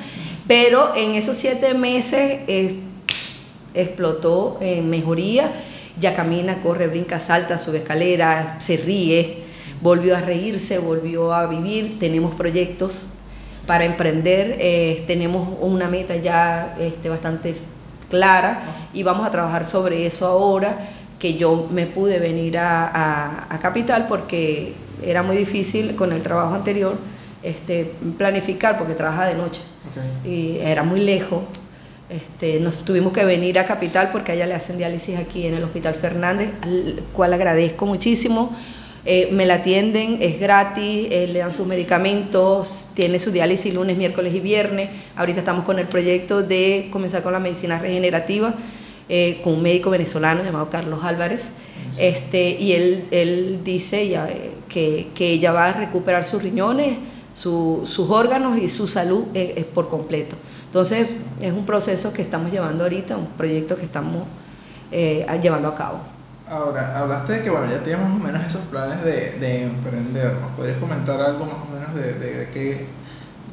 Pero 0.47 0.95
en 0.97 1.15
esos 1.15 1.37
siete 1.37 1.75
meses 1.75 2.41
explotó 3.75 4.59
en 4.61 4.91
mejoría. 4.91 5.53
Ya 5.99 6.15
camina, 6.15 6.63
corre, 6.63 6.87
brinca, 6.87 7.21
salta, 7.21 7.59
sube 7.59 7.79
escalera, 7.79 8.61
se 8.61 8.79
ríe 8.79 9.43
volvió 9.83 10.17
a 10.17 10.21
reírse, 10.21 10.79
volvió 10.79 11.35
a 11.35 11.47
vivir, 11.47 11.99
tenemos 11.99 12.35
proyectos 12.37 13.07
para 13.67 13.85
emprender, 13.85 14.57
eh, 14.61 15.05
tenemos 15.07 15.57
una 15.61 15.89
meta 15.89 16.17
ya 16.17 16.77
este, 16.79 17.09
bastante 17.09 17.57
clara 18.09 18.63
y 18.95 19.03
vamos 19.03 19.27
a 19.27 19.31
trabajar 19.31 19.65
sobre 19.65 20.07
eso 20.07 20.27
ahora 20.27 20.79
que 21.19 21.35
yo 21.35 21.69
me 21.71 21.87
pude 21.87 22.19
venir 22.19 22.59
a, 22.59 23.59
Capital 23.61 24.07
porque 24.09 24.75
era 25.05 25.23
muy 25.23 25.37
difícil 25.37 25.97
con 25.97 26.13
el 26.13 26.23
trabajo 26.23 26.55
anterior 26.55 26.97
este, 27.43 27.93
planificar 28.17 28.79
porque 28.79 28.95
trabaja 28.95 29.27
de 29.27 29.35
noche 29.35 29.63
y 30.25 30.59
era 30.59 30.83
muy 30.83 31.01
lejos. 31.01 31.43
Este, 32.09 32.61
nos 32.61 32.85
tuvimos 32.85 33.13
que 33.13 33.25
venir 33.25 33.59
a 33.59 33.65
Capital 33.65 34.11
porque 34.13 34.33
a 34.33 34.35
ella 34.35 34.47
le 34.47 34.55
hacen 34.55 34.77
diálisis 34.77 35.17
aquí 35.17 35.47
en 35.47 35.55
el 35.55 35.65
Hospital 35.65 35.95
Fernández, 35.95 36.53
al 36.63 37.03
cual 37.13 37.33
agradezco 37.33 37.87
muchísimo 37.87 38.55
eh, 39.05 39.31
me 39.33 39.47
la 39.47 39.55
atienden, 39.55 40.19
es 40.21 40.39
gratis, 40.39 41.09
eh, 41.11 41.27
le 41.27 41.41
dan 41.41 41.53
sus 41.53 41.67
medicamentos, 41.67 42.87
tiene 42.95 43.19
su 43.19 43.33
diálisis 43.33 43.75
lunes, 43.75 43.97
miércoles 43.97 44.33
y 44.33 44.39
viernes. 44.39 44.91
Ahorita 45.17 45.41
estamos 45.41 45.65
con 45.65 45.81
el 45.81 45.89
proyecto 45.89 46.45
de 46.45 46.89
comenzar 46.93 47.25
con 47.25 47.33
la 47.33 47.41
medicina 47.41 47.81
regenerativa 47.81 48.55
eh, 49.09 49.41
con 49.43 49.55
un 49.55 49.63
médico 49.63 49.91
venezolano 49.91 50.45
llamado 50.45 50.71
Carlos 50.71 51.01
Álvarez. 51.03 51.49
Este, 51.99 52.51
y 52.51 52.73
él, 52.73 53.09
él 53.11 53.61
dice 53.65 54.09
ya, 54.09 54.29
que, 54.69 55.11
que, 55.15 55.33
ella 55.33 55.53
va 55.53 55.67
a 55.67 55.73
recuperar 55.73 56.25
sus 56.25 56.43
riñones, 56.43 56.99
sus 57.35 57.99
órganos 57.99 58.59
y 58.59 58.69
su 58.69 58.87
salud 58.87 59.25
por 59.75 59.89
completo. 59.89 60.37
Entonces 60.67 61.09
es 61.41 61.53
un 61.53 61.67
proceso 61.67 62.13
que 62.13 62.23
estamos 62.23 62.51
llevando 62.51 62.85
ahorita, 62.85 63.17
un 63.17 63.27
proyecto 63.27 63.77
que 63.77 63.85
estamos 63.85 64.27
llevando 64.91 65.69
a 65.69 65.75
cabo. 65.75 66.13
Ahora, 66.53 66.99
hablaste 66.99 67.33
de 67.35 67.43
que 67.43 67.51
bueno, 67.51 67.71
ya 67.71 67.83
tienes 67.83 68.07
más 68.07 68.15
o 68.15 68.23
menos 68.23 68.45
esos 68.45 68.61
planes 68.67 69.03
de, 69.03 69.39
de 69.41 69.63
emprender. 69.63 70.35
¿Nos 70.35 70.51
podrías 70.53 70.77
comentar 70.79 71.19
algo 71.21 71.47
más 71.47 71.55
o 71.67 71.73
menos 71.73 71.95
de, 71.95 72.13
de, 72.13 72.51
qué, 72.51 72.87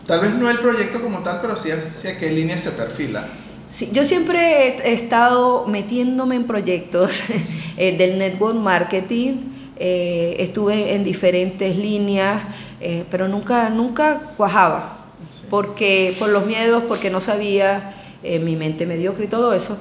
tal 0.05 0.19
vez 0.19 0.33
no 0.33 0.49
el 0.49 0.59
proyecto 0.59 1.01
como 1.01 1.19
tal, 1.19 1.39
pero 1.41 1.55
sí 1.55 1.71
hacia 1.71 2.17
qué 2.17 2.29
línea 2.29 2.57
se 2.57 2.71
perfila? 2.71 3.25
Sí, 3.69 3.87
yo 3.93 4.03
siempre 4.03 4.79
he 4.83 4.93
estado 4.93 5.67
metiéndome 5.67 6.35
en 6.35 6.45
proyectos 6.45 7.21
eh, 7.77 7.95
del 7.95 8.17
network 8.17 8.55
marketing. 8.55 9.33
Eh, 9.77 10.37
estuve 10.39 10.95
en 10.95 11.03
diferentes 11.03 11.77
líneas, 11.77 12.41
eh, 12.81 13.05
pero 13.11 13.27
nunca, 13.27 13.69
nunca 13.69 14.33
cuajaba. 14.35 15.05
Porque, 15.51 16.15
por 16.17 16.29
los 16.29 16.47
miedos, 16.47 16.83
porque 16.87 17.11
no 17.11 17.21
sabía, 17.21 17.93
mi 18.23 18.57
mente 18.57 18.85
mediocre 18.85 19.25
y 19.25 19.27
todo 19.27 19.53
eso. 19.53 19.79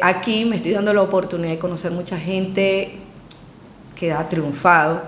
Aquí 0.00 0.44
me 0.44 0.56
estoy 0.56 0.72
dando 0.72 0.94
la 0.94 1.02
oportunidad 1.02 1.50
de 1.50 1.58
conocer 1.58 1.90
mucha 1.90 2.16
gente 2.16 2.92
que 3.94 4.12
ha 4.12 4.28
triunfado, 4.28 5.02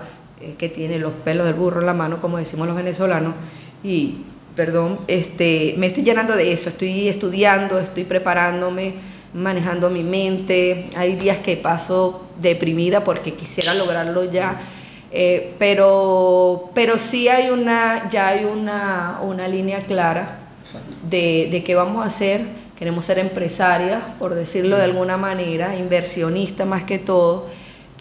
que 0.57 0.69
tiene 0.69 0.99
los 0.99 1.13
pelos 1.13 1.45
del 1.45 1.55
burro 1.55 1.79
en 1.79 1.87
la 1.87 1.93
mano, 1.93 2.21
como 2.21 2.37
decimos 2.37 2.67
los 2.67 2.75
venezolanos, 2.75 3.33
y 3.83 4.17
perdón, 4.55 4.99
este, 5.07 5.75
me 5.77 5.87
estoy 5.87 6.03
llenando 6.03 6.35
de 6.35 6.51
eso, 6.51 6.69
estoy 6.69 7.07
estudiando, 7.07 7.79
estoy 7.79 8.03
preparándome, 8.03 8.95
manejando 9.33 9.89
mi 9.89 10.03
mente, 10.03 10.89
hay 10.95 11.15
días 11.15 11.39
que 11.39 11.57
paso 11.57 12.27
deprimida 12.39 13.03
porque 13.03 13.33
quisiera 13.33 13.73
lograrlo 13.73 14.25
ya, 14.25 14.59
eh, 15.11 15.55
pero, 15.59 16.71
pero 16.73 16.97
sí 16.97 17.27
hay 17.27 17.49
una, 17.49 18.09
ya 18.09 18.29
hay 18.29 18.45
una, 18.45 19.19
una 19.21 19.47
línea 19.47 19.85
clara 19.85 20.39
de, 21.09 21.49
de 21.51 21.63
qué 21.63 21.75
vamos 21.75 22.03
a 22.03 22.07
hacer. 22.07 22.61
Queremos 22.77 23.05
ser 23.05 23.19
empresarias, 23.19 24.01
por 24.17 24.33
decirlo 24.33 24.75
de 24.77 24.83
alguna 24.85 25.15
manera, 25.15 25.75
inversionistas 25.75 26.65
más 26.65 26.83
que 26.83 26.97
todo, 26.97 27.47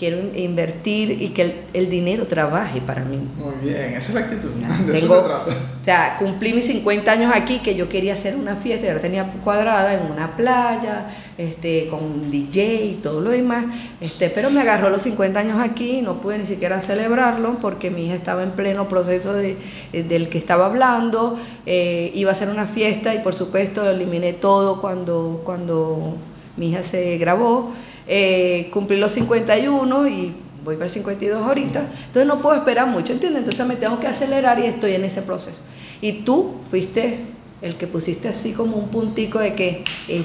quiero 0.00 0.16
invertir 0.34 1.20
y 1.20 1.28
que 1.28 1.66
el, 1.74 1.90
dinero 1.90 2.26
trabaje 2.26 2.80
para 2.80 3.04
mí. 3.04 3.18
Muy 3.36 3.56
bien, 3.62 3.92
esa 3.92 3.98
es 3.98 4.14
la 4.14 4.20
actitud. 4.22 4.48
tengo, 4.90 5.16
O 5.18 5.84
sea, 5.84 6.16
cumplí 6.18 6.54
mis 6.54 6.64
50 6.68 7.12
años 7.12 7.30
aquí, 7.34 7.58
que 7.58 7.74
yo 7.74 7.90
quería 7.90 8.14
hacer 8.14 8.34
una 8.34 8.56
fiesta, 8.56 8.86
ya 8.86 8.94
la 8.94 9.00
tenía 9.00 9.30
cuadrada 9.44 9.92
en 9.92 10.10
una 10.10 10.36
playa, 10.36 11.08
este, 11.36 11.88
con 11.88 12.02
un 12.02 12.30
DJ 12.30 12.86
y 12.86 12.94
todo 13.02 13.20
lo 13.20 13.28
demás, 13.28 13.66
este, 14.00 14.30
pero 14.30 14.48
me 14.48 14.62
agarró 14.62 14.88
los 14.88 15.02
50 15.02 15.38
años 15.38 15.60
aquí 15.60 15.98
y 15.98 16.00
no 16.00 16.22
pude 16.22 16.38
ni 16.38 16.46
siquiera 16.46 16.80
celebrarlo 16.80 17.58
porque 17.60 17.90
mi 17.90 18.06
hija 18.06 18.14
estaba 18.14 18.42
en 18.42 18.52
pleno 18.52 18.88
proceso 18.88 19.34
de, 19.34 19.58
del 19.92 20.30
que 20.30 20.38
estaba 20.38 20.64
hablando, 20.64 21.38
eh, 21.66 22.10
iba 22.14 22.30
a 22.30 22.32
hacer 22.32 22.48
una 22.48 22.64
fiesta 22.64 23.14
y 23.14 23.18
por 23.18 23.34
supuesto 23.34 23.88
eliminé 23.90 24.32
todo 24.32 24.80
cuando, 24.80 25.42
cuando 25.44 26.14
mi 26.56 26.70
hija 26.70 26.82
se 26.82 27.18
grabó. 27.18 27.70
Eh, 28.12 28.70
cumplí 28.72 28.96
los 28.96 29.12
51 29.12 30.08
y 30.08 30.34
voy 30.64 30.74
para 30.74 30.86
el 30.86 30.90
52 30.90 31.46
ahorita, 31.46 31.78
entonces 32.06 32.26
no 32.26 32.40
puedo 32.40 32.56
esperar 32.56 32.88
mucho, 32.88 33.12
¿entiendes? 33.12 33.38
Entonces 33.38 33.64
me 33.64 33.76
tengo 33.76 34.00
que 34.00 34.08
acelerar 34.08 34.58
y 34.58 34.66
estoy 34.66 34.94
en 34.94 35.04
ese 35.04 35.22
proceso. 35.22 35.60
Y 36.00 36.24
tú 36.24 36.56
fuiste 36.70 37.26
el 37.62 37.76
que 37.76 37.86
pusiste 37.86 38.26
así 38.26 38.52
como 38.52 38.78
un 38.78 38.88
puntico 38.88 39.38
de 39.38 39.54
que 39.54 39.84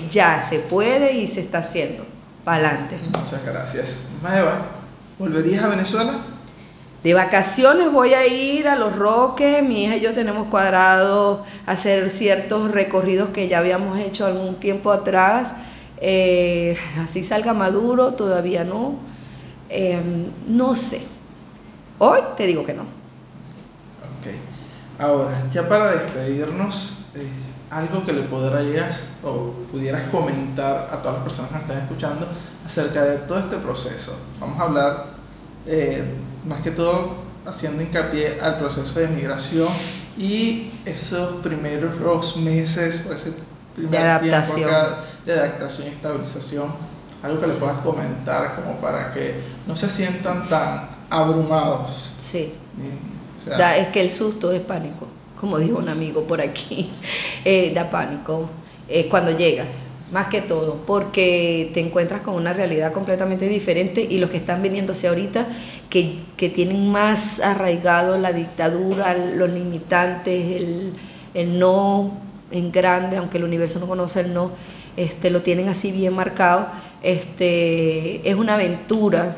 ya 0.10 0.42
se 0.42 0.58
puede 0.58 1.14
y 1.14 1.28
se 1.28 1.42
está 1.42 1.60
haciendo. 1.60 2.08
Para 2.44 2.70
adelante. 2.70 2.98
Muchas 3.06 3.46
gracias. 3.46 4.08
Maeva, 4.24 4.66
¿volverías 5.20 5.64
a 5.64 5.68
Venezuela? 5.68 6.14
De 7.04 7.14
vacaciones 7.14 7.92
voy 7.92 8.16
a 8.16 8.26
ir 8.26 8.68
a 8.68 8.76
Los 8.76 8.96
Roques, 8.96 9.62
mi 9.62 9.84
hija 9.84 9.98
y 9.98 10.02
yo 10.02 10.12
tenemos 10.14 10.48
cuadrado 10.48 11.46
hacer 11.68 12.10
ciertos 12.10 12.72
recorridos 12.72 13.30
que 13.30 13.48
ya 13.48 13.60
habíamos 13.60 14.00
hecho 14.00 14.26
algún 14.26 14.56
tiempo 14.56 14.92
atrás 14.92 15.54
eh, 15.98 16.78
así 17.00 17.24
salga 17.24 17.54
maduro, 17.54 18.14
todavía 18.14 18.64
no. 18.64 18.96
Em, 19.70 20.32
no 20.48 20.76
sé. 20.76 21.02
Hoy 22.00 22.20
te 22.38 22.46
digo 22.46 22.66
que 22.66 22.74
no. 22.74 22.84
Ok. 22.84 25.00
Ahora, 25.00 25.48
ya 25.52 25.68
para 25.68 25.92
despedirnos, 25.92 27.06
eh, 27.16 27.28
algo 27.70 28.06
que 28.06 28.14
le 28.14 28.24
podrías 28.24 29.18
o 29.24 29.52
pudieras 29.72 30.10
comentar 30.10 30.90
a 30.92 31.02
todas 31.02 31.16
las 31.16 31.24
personas 31.24 31.52
que 31.52 31.58
están 31.58 31.78
escuchando 31.80 32.28
acerca 32.66 33.04
de 33.04 33.18
todo 33.20 33.40
este 33.40 33.58
proceso. 33.58 34.18
Vamos 34.40 34.60
a 34.60 34.64
hablar 34.64 35.06
eh, 35.66 36.04
más 36.48 36.62
que 36.62 36.72
todo 36.72 37.26
haciendo 37.46 37.82
hincapié 37.82 38.40
al 38.42 38.58
proceso 38.58 39.00
de 39.00 39.08
migración 39.08 39.70
y 40.18 40.72
esos 40.86 41.42
primeros 41.42 42.38
meses 42.38 43.06
o 43.10 43.14
ese 43.14 43.34
de 43.76 43.98
adaptación. 43.98 44.70
de 45.26 45.34
adaptación 45.34 45.88
y 45.88 45.92
estabilización, 45.92 46.74
algo 47.22 47.42
que 47.42 47.48
le 47.48 47.54
puedas 47.54 47.80
comentar 47.80 48.56
como 48.56 48.80
para 48.80 49.12
que 49.12 49.42
no 49.68 49.76
se 49.76 49.90
sientan 49.90 50.48
tan 50.48 50.90
abrumados. 51.10 52.14
Sí. 52.20 52.54
es 53.48 53.88
que 53.90 54.02
el 54.02 54.12
susto 54.12 54.52
es 54.52 54.62
pánico, 54.62 55.08
como 55.40 55.58
dijo 55.60 55.80
un 55.80 55.90
amigo 55.90 56.24
por 56.24 56.42
aquí, 56.42 56.92
eh, 57.46 57.72
da 57.74 57.90
pánico 57.90 58.50
eh, 58.88 59.08
cuando 59.10 59.32
llegas, 59.32 59.88
más 60.12 60.28
que 60.28 60.42
todo, 60.42 60.84
porque 60.86 61.72
te 61.74 61.80
encuentras 61.80 62.22
con 62.22 62.36
una 62.36 62.54
realidad 62.54 62.94
completamente 62.94 63.48
diferente 63.50 64.02
y 64.02 64.20
los 64.20 64.30
que 64.30 64.38
están 64.38 64.62
viniéndose 64.62 65.08
ahorita, 65.08 65.48
que, 65.90 66.18
que 66.38 66.50
tienen 66.50 66.92
más 66.92 67.40
arraigado 67.40 68.18
la 68.18 68.32
dictadura, 68.32 69.16
los 69.16 69.50
limitantes, 69.50 70.62
el, 70.62 70.94
el 71.34 71.60
no 71.60 72.25
en 72.52 72.72
grande, 72.72 73.18
aunque 73.18 73.38
el 73.38 73.44
universo 73.44 73.80
no 73.80 73.88
conoce 73.88 74.22
el 74.22 74.34
no, 74.34 74.52
este, 74.98 75.30
lo 75.30 75.42
tienen 75.42 75.70
así 75.70 75.92
bien 75.92 76.14
marcado. 76.14 76.68
Este, 77.02 78.28
es 78.28 78.36
una 78.36 78.56
aventura, 78.56 79.36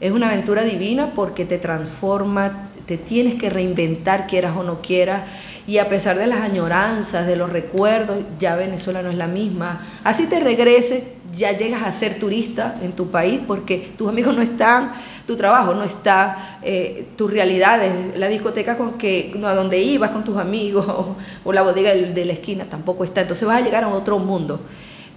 es 0.00 0.12
una 0.12 0.28
aventura 0.28 0.62
divina 0.62 1.12
porque 1.14 1.44
te 1.44 1.58
transforma, 1.58 2.69
te 2.90 2.98
tienes 2.98 3.36
que 3.36 3.50
reinventar, 3.50 4.26
quieras 4.26 4.56
o 4.56 4.64
no 4.64 4.82
quieras, 4.82 5.22
y 5.64 5.78
a 5.78 5.88
pesar 5.88 6.18
de 6.18 6.26
las 6.26 6.40
añoranzas, 6.40 7.24
de 7.24 7.36
los 7.36 7.48
recuerdos, 7.48 8.18
ya 8.40 8.56
Venezuela 8.56 9.00
no 9.00 9.10
es 9.10 9.14
la 9.14 9.28
misma. 9.28 9.86
Así 10.02 10.26
te 10.26 10.40
regreses, 10.40 11.04
ya 11.32 11.52
llegas 11.52 11.84
a 11.84 11.92
ser 11.92 12.18
turista 12.18 12.80
en 12.82 12.90
tu 12.90 13.08
país 13.08 13.42
porque 13.46 13.92
tus 13.96 14.08
amigos 14.08 14.34
no 14.34 14.42
están, 14.42 14.90
tu 15.24 15.36
trabajo 15.36 15.72
no 15.72 15.84
está, 15.84 16.58
eh, 16.62 17.06
tu 17.16 17.28
realidad 17.28 17.80
es 17.84 18.18
la 18.18 18.26
discoteca 18.26 18.76
con 18.76 18.98
que, 18.98 19.40
a 19.44 19.54
donde 19.54 19.80
ibas 19.80 20.10
con 20.10 20.24
tus 20.24 20.36
amigos 20.36 20.84
o, 21.44 21.52
la 21.52 21.62
bodega 21.62 21.94
de, 21.94 22.24
la 22.24 22.32
esquina 22.32 22.64
tampoco 22.64 23.04
está. 23.04 23.20
Entonces 23.20 23.46
vas 23.46 23.62
a 23.62 23.64
llegar 23.64 23.84
a 23.84 23.88
otro 23.88 24.18
mundo. 24.18 24.58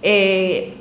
Eh, 0.00 0.74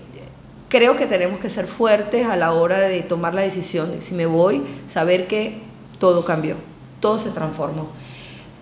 creo 0.69 0.95
que 0.95 1.07
tenemos 1.07 1.39
que 1.39 1.49
ser 1.49 1.65
fuertes 1.65 2.27
a 2.27 2.35
la 2.35 2.51
hora 2.51 2.77
de 2.81 3.01
tomar 3.01 3.33
la 3.33 3.41
decisión 3.41 3.89
de 3.89 4.03
si 4.03 4.13
me 4.13 4.27
voy, 4.27 4.61
saber 4.85 5.25
que 5.25 5.73
todo 6.03 6.25
cambió, 6.25 6.57
todo 7.03 7.19
se 7.19 7.31
transformó. 7.31 7.89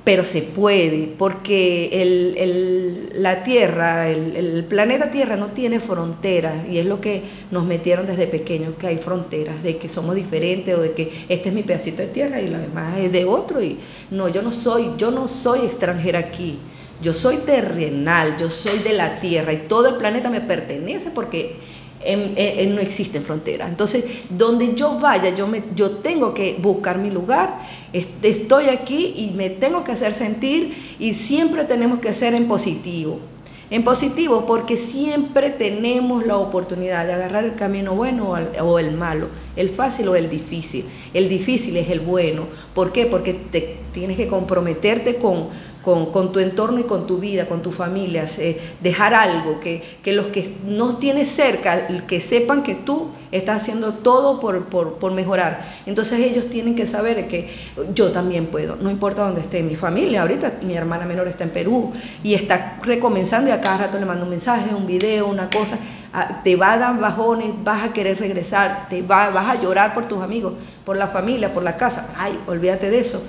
pero 0.04 0.24
se 0.24 0.42
puede, 0.42 1.14
porque 1.16 2.02
el, 2.02 3.22
la 3.22 3.44
Tierra, 3.44 4.10
el, 4.10 4.66
planeta 4.66 5.12
Tierra 5.12 5.36
no 5.36 5.50
tiene 5.50 5.80
fronteras, 5.80 6.68
y 6.68 6.80
es 6.80 6.88
lo 6.88 7.00
que 7.00 7.22
nos 7.52 7.66
metieron 7.66 8.08
desde 8.08 8.26
pequeños, 8.26 8.74
que 8.80 8.88
hay 8.88 8.98
fronteras, 8.98 9.62
de 9.62 9.78
que 9.78 9.88
somos 9.88 10.16
diferentes, 10.16 10.76
o 10.76 10.82
de 10.82 10.94
que 10.94 11.12
este 11.30 11.50
es 11.50 11.56
mi 11.56 11.62
pedacito 11.62 12.02
de 12.02 12.08
tierra 12.08 12.42
y 12.42 12.48
lo 12.48 12.58
demás 12.58 12.98
es 12.98 13.12
de 13.12 13.26
otro, 13.26 13.62
y 13.62 13.78
no, 14.10 14.28
yo 14.28 14.42
no 14.42 14.52
soy, 14.52 14.94
yo 14.98 15.12
no 15.12 15.28
soy 15.28 15.60
extranjera 15.60 16.18
aquí, 16.18 16.58
yo 17.04 17.14
soy 17.14 17.38
terrenal, 17.38 18.38
yo 18.40 18.50
soy 18.50 18.80
de 18.80 18.94
la 18.94 19.20
Tierra, 19.20 19.54
y 19.54 19.68
todo 19.68 19.88
el 19.90 19.98
planeta 19.98 20.32
me 20.32 20.42
pertenece 20.42 21.12
porque 21.12 21.58
no 22.68 22.80
existen 22.80 23.24
fronteras. 23.24 23.70
Entonces, 23.70 24.28
donde 24.30 24.76
yo 24.76 25.00
vaya, 25.00 25.34
yo, 25.36 25.48
me, 25.48 25.64
yo 25.76 25.98
tengo 25.98 26.34
que 26.34 26.58
buscar 26.62 26.98
mi 26.98 27.10
lugar, 27.10 27.60
estoy 27.94 28.70
aquí 28.70 29.14
y 29.18 29.32
me 29.36 29.50
tengo 29.50 29.84
que 29.84 29.92
hacer 29.92 30.14
sentir 30.14 30.74
y 31.00 31.14
siempre 31.14 31.66
tenemos 31.66 32.00
que 32.00 32.14
ser 32.14 32.34
en 32.34 32.48
positivo. 32.48 33.20
En 33.72 33.86
positivo 33.86 34.46
porque 34.46 34.76
siempre 34.76 35.50
tenemos 35.50 36.26
la 36.26 36.36
oportunidad 36.36 37.06
de 37.06 37.14
agarrar 37.14 37.46
el 37.46 37.56
camino 37.56 37.96
bueno 37.96 38.34
o 38.62 38.80
el 38.80 38.92
malo, 38.92 39.30
el 39.56 39.70
fácil 39.70 40.10
o 40.10 40.16
el 40.18 40.30
difícil. 40.30 40.84
El 41.14 41.30
difícil 41.30 41.78
es 41.78 41.90
el 41.90 42.02
bueno. 42.02 42.48
¿Por 42.76 42.92
qué? 42.92 43.06
Porque 43.06 43.34
te 43.34 43.78
tienes 43.94 44.18
que 44.18 44.28
comprometerte 44.28 45.16
con 45.16 45.48
con, 45.84 46.32
tu 46.32 46.40
entorno 46.40 46.80
y 46.80 46.84
con 46.84 47.08
tu 47.08 47.18
vida, 47.18 47.46
con 47.46 47.62
tu 47.62 47.72
familia, 47.72 48.26
dejar 48.82 49.14
algo, 49.14 49.60
que, 49.60 49.84
los 50.14 50.28
que 50.28 50.54
no 50.66 50.98
tienes 50.98 51.30
cerca, 51.30 51.88
que 52.08 52.22
sepan 52.22 52.64
que 52.64 52.76
tú 52.76 53.10
estás 53.32 53.62
haciendo 53.62 53.94
todo 53.96 54.40
por, 54.40 55.12
mejorar. 55.12 55.66
Entonces 55.86 56.20
ellos 56.20 56.50
tienen 56.50 56.76
que 56.76 56.86
saber 56.86 57.28
que 57.28 57.50
yo 57.96 58.12
también 58.12 58.48
puedo, 58.48 58.76
no 58.76 58.92
importa 58.92 59.24
dónde 59.24 59.42
esté 59.42 59.64
mi 59.64 59.76
familia, 59.76 60.22
ahorita 60.22 60.60
mi 60.62 60.76
hermana 60.76 61.06
menor 61.06 61.28
está 61.28 61.44
en 61.44 61.50
Perú 61.50 61.92
y 62.24 62.36
está 62.36 62.80
recomenzando 62.84 63.50
y 63.50 63.54
a 63.54 63.62
cada 63.62 63.80
rato 63.80 64.00
le 64.00 64.06
mando 64.06 64.26
un 64.26 64.30
mensaje, 64.30 64.76
un 64.76 64.86
video, 64.86 65.28
una 65.28 65.50
cosa, 65.50 65.78
te 66.44 66.56
va 66.56 66.74
a 66.74 66.78
dar 66.78 67.00
bajones, 67.00 67.52
vas 67.64 67.84
a 67.84 67.94
querer 67.94 68.20
regresar, 68.20 68.88
te 68.90 69.02
va, 69.02 69.30
vas 69.30 69.50
a 69.50 69.62
llorar 69.62 69.94
por 69.94 70.06
tus 70.06 70.22
amigos, 70.22 70.54
por 70.86 70.98
la 70.98 71.08
familia, 71.08 71.54
por 71.54 71.64
la 71.64 71.78
casa, 71.78 72.10
ay, 72.18 72.38
olvídate 72.48 72.90
de 72.90 73.00
eso 73.00 73.22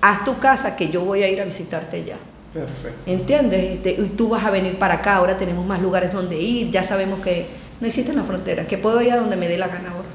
haz 0.00 0.24
tu 0.24 0.38
casa 0.38 0.76
que 0.76 0.88
yo 0.88 1.02
voy 1.02 1.22
a 1.22 1.28
ir 1.28 1.40
a 1.40 1.44
visitarte 1.44 2.04
ya. 2.04 2.16
Perfecto. 2.52 2.98
¿Entiendes? 3.06 3.72
Este, 3.72 3.92
y 3.92 4.08
tú 4.10 4.28
vas 4.28 4.44
a 4.44 4.50
venir 4.50 4.78
para 4.78 4.94
acá, 4.94 5.16
ahora 5.16 5.36
tenemos 5.36 5.64
más 5.64 5.80
lugares 5.80 6.12
donde 6.12 6.36
ir, 6.36 6.70
ya 6.70 6.82
sabemos 6.82 7.20
que 7.20 7.48
no 7.80 7.86
existen 7.86 8.16
las 8.16 8.26
fronteras, 8.26 8.66
que 8.66 8.76
puedo 8.76 9.00
ir 9.00 9.12
a 9.12 9.16
donde 9.16 9.36
me 9.36 9.48
dé 9.48 9.56
la 9.56 9.68
gana 9.68 9.90
ahora. 9.90 10.08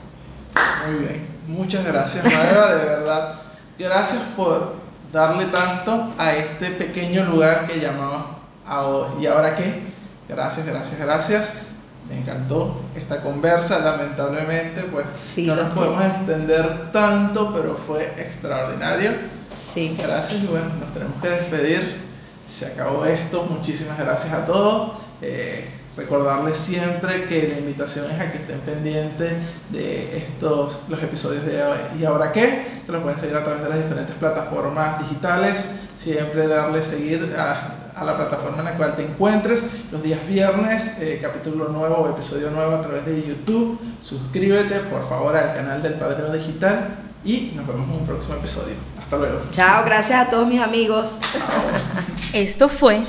Muy 0.89 0.99
bien, 0.99 1.21
muchas 1.47 1.85
gracias, 1.85 2.23
Madera, 2.23 2.75
de 2.75 2.85
verdad. 2.85 3.41
Gracias 3.77 4.21
por 4.35 4.73
darle 5.11 5.45
tanto 5.45 6.13
a 6.17 6.33
este 6.33 6.71
pequeño 6.71 7.25
lugar 7.25 7.67
que 7.67 7.79
llamamos 7.79 8.35
¿Y 9.19 9.25
ahora 9.27 9.55
qué? 9.55 9.81
Gracias, 10.27 10.65
gracias, 10.65 10.99
gracias. 10.99 11.61
Me 12.09 12.19
encantó 12.19 12.81
esta 12.95 13.21
conversa, 13.21 13.79
lamentablemente, 13.79 14.83
pues 14.91 15.37
no 15.37 15.55
nos 15.55 15.69
podemos 15.69 16.03
extender 16.03 16.91
tanto, 16.91 17.53
pero 17.53 17.75
fue 17.75 18.13
extraordinario. 18.17 19.11
Sí. 19.57 19.95
Gracias 19.97 20.43
y 20.43 20.47
bueno, 20.47 20.67
nos 20.79 20.93
tenemos 20.93 21.21
que 21.21 21.29
despedir. 21.29 22.05
Se 22.49 22.65
acabó 22.65 23.05
esto. 23.05 23.43
Muchísimas 23.43 23.97
gracias 23.97 24.33
a 24.33 24.45
todos. 24.45 24.93
Eh, 25.21 25.67
recordarles 25.97 26.57
siempre 26.57 27.25
que 27.25 27.47
la 27.47 27.59
invitación 27.59 28.11
es 28.11 28.19
a 28.19 28.31
que 28.31 28.37
estén 28.39 28.59
pendientes 28.61 29.33
de 29.69 30.17
estos 30.17 30.83
los 30.89 31.01
episodios 31.01 31.45
de 31.45 31.63
y 31.97 32.03
ahora 32.03 32.31
qué 32.31 32.81
que 32.85 32.91
los 32.91 33.01
pueden 33.01 33.17
seguir 33.17 33.37
a 33.37 33.43
través 33.43 33.63
de 33.63 33.69
las 33.69 33.77
diferentes 33.77 34.15
plataformas 34.15 34.99
digitales 34.99 35.63
siempre 35.97 36.47
darle 36.47 36.83
seguir 36.83 37.33
a, 37.37 37.91
a 37.95 38.03
la 38.03 38.17
plataforma 38.17 38.59
en 38.59 38.65
la 38.65 38.75
cual 38.75 38.95
te 38.97 39.03
encuentres 39.03 39.65
los 39.91 40.03
días 40.03 40.19
viernes 40.27 40.97
eh, 40.99 41.19
capítulo 41.21 41.69
nuevo 41.69 41.95
o 41.95 42.09
episodio 42.09 42.51
nuevo 42.51 42.75
a 42.75 42.81
través 42.81 43.05
de 43.05 43.25
YouTube 43.25 43.79
suscríbete 44.01 44.79
por 44.79 45.07
favor 45.07 45.35
al 45.35 45.53
canal 45.53 45.81
del 45.81 45.93
Padrino 45.93 46.31
Digital 46.31 46.97
y 47.23 47.53
nos 47.55 47.65
vemos 47.65 47.87
en 47.89 48.01
un 48.01 48.05
próximo 48.05 48.35
episodio 48.35 48.75
hasta 49.05 49.17
luego. 49.17 49.41
Chao, 49.51 49.85
gracias 49.85 50.27
a 50.27 50.29
todos 50.29 50.47
mis 50.47 50.61
amigos. 50.61 51.11
Esto 52.33 52.67
fue 52.67 53.05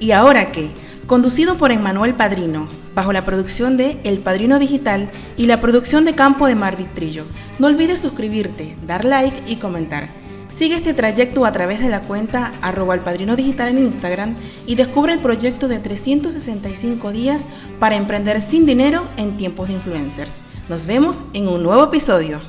¿Y 0.00 0.12
ahora 0.12 0.50
qué? 0.50 0.70
Conducido 1.06 1.58
por 1.58 1.72
Emmanuel 1.72 2.14
Padrino, 2.14 2.68
bajo 2.94 3.12
la 3.12 3.26
producción 3.26 3.76
de 3.76 4.00
El 4.02 4.18
Padrino 4.20 4.58
Digital 4.58 5.10
y 5.36 5.44
la 5.44 5.60
producción 5.60 6.06
de 6.06 6.14
Campo 6.14 6.46
de 6.46 6.54
Mar 6.54 6.78
Trillo. 6.94 7.26
No 7.58 7.66
olvides 7.66 8.00
suscribirte, 8.00 8.76
dar 8.86 9.04
like 9.04 9.42
y 9.46 9.56
comentar. 9.56 10.08
Sigue 10.50 10.76
este 10.76 10.94
trayecto 10.94 11.44
a 11.44 11.52
través 11.52 11.80
de 11.80 11.90
la 11.90 12.00
cuenta 12.00 12.52
arroba 12.62 12.94
el 12.94 13.00
padrino 13.00 13.36
digital 13.36 13.68
en 13.68 13.78
Instagram 13.78 14.36
y 14.66 14.74
descubre 14.74 15.12
el 15.12 15.20
proyecto 15.20 15.68
de 15.68 15.78
365 15.78 17.12
días 17.12 17.46
para 17.78 17.96
emprender 17.96 18.40
sin 18.40 18.64
dinero 18.64 19.06
en 19.18 19.36
tiempos 19.36 19.68
de 19.68 19.74
influencers. 19.74 20.40
Nos 20.70 20.86
vemos 20.86 21.22
en 21.34 21.46
un 21.46 21.62
nuevo 21.62 21.84
episodio. 21.84 22.40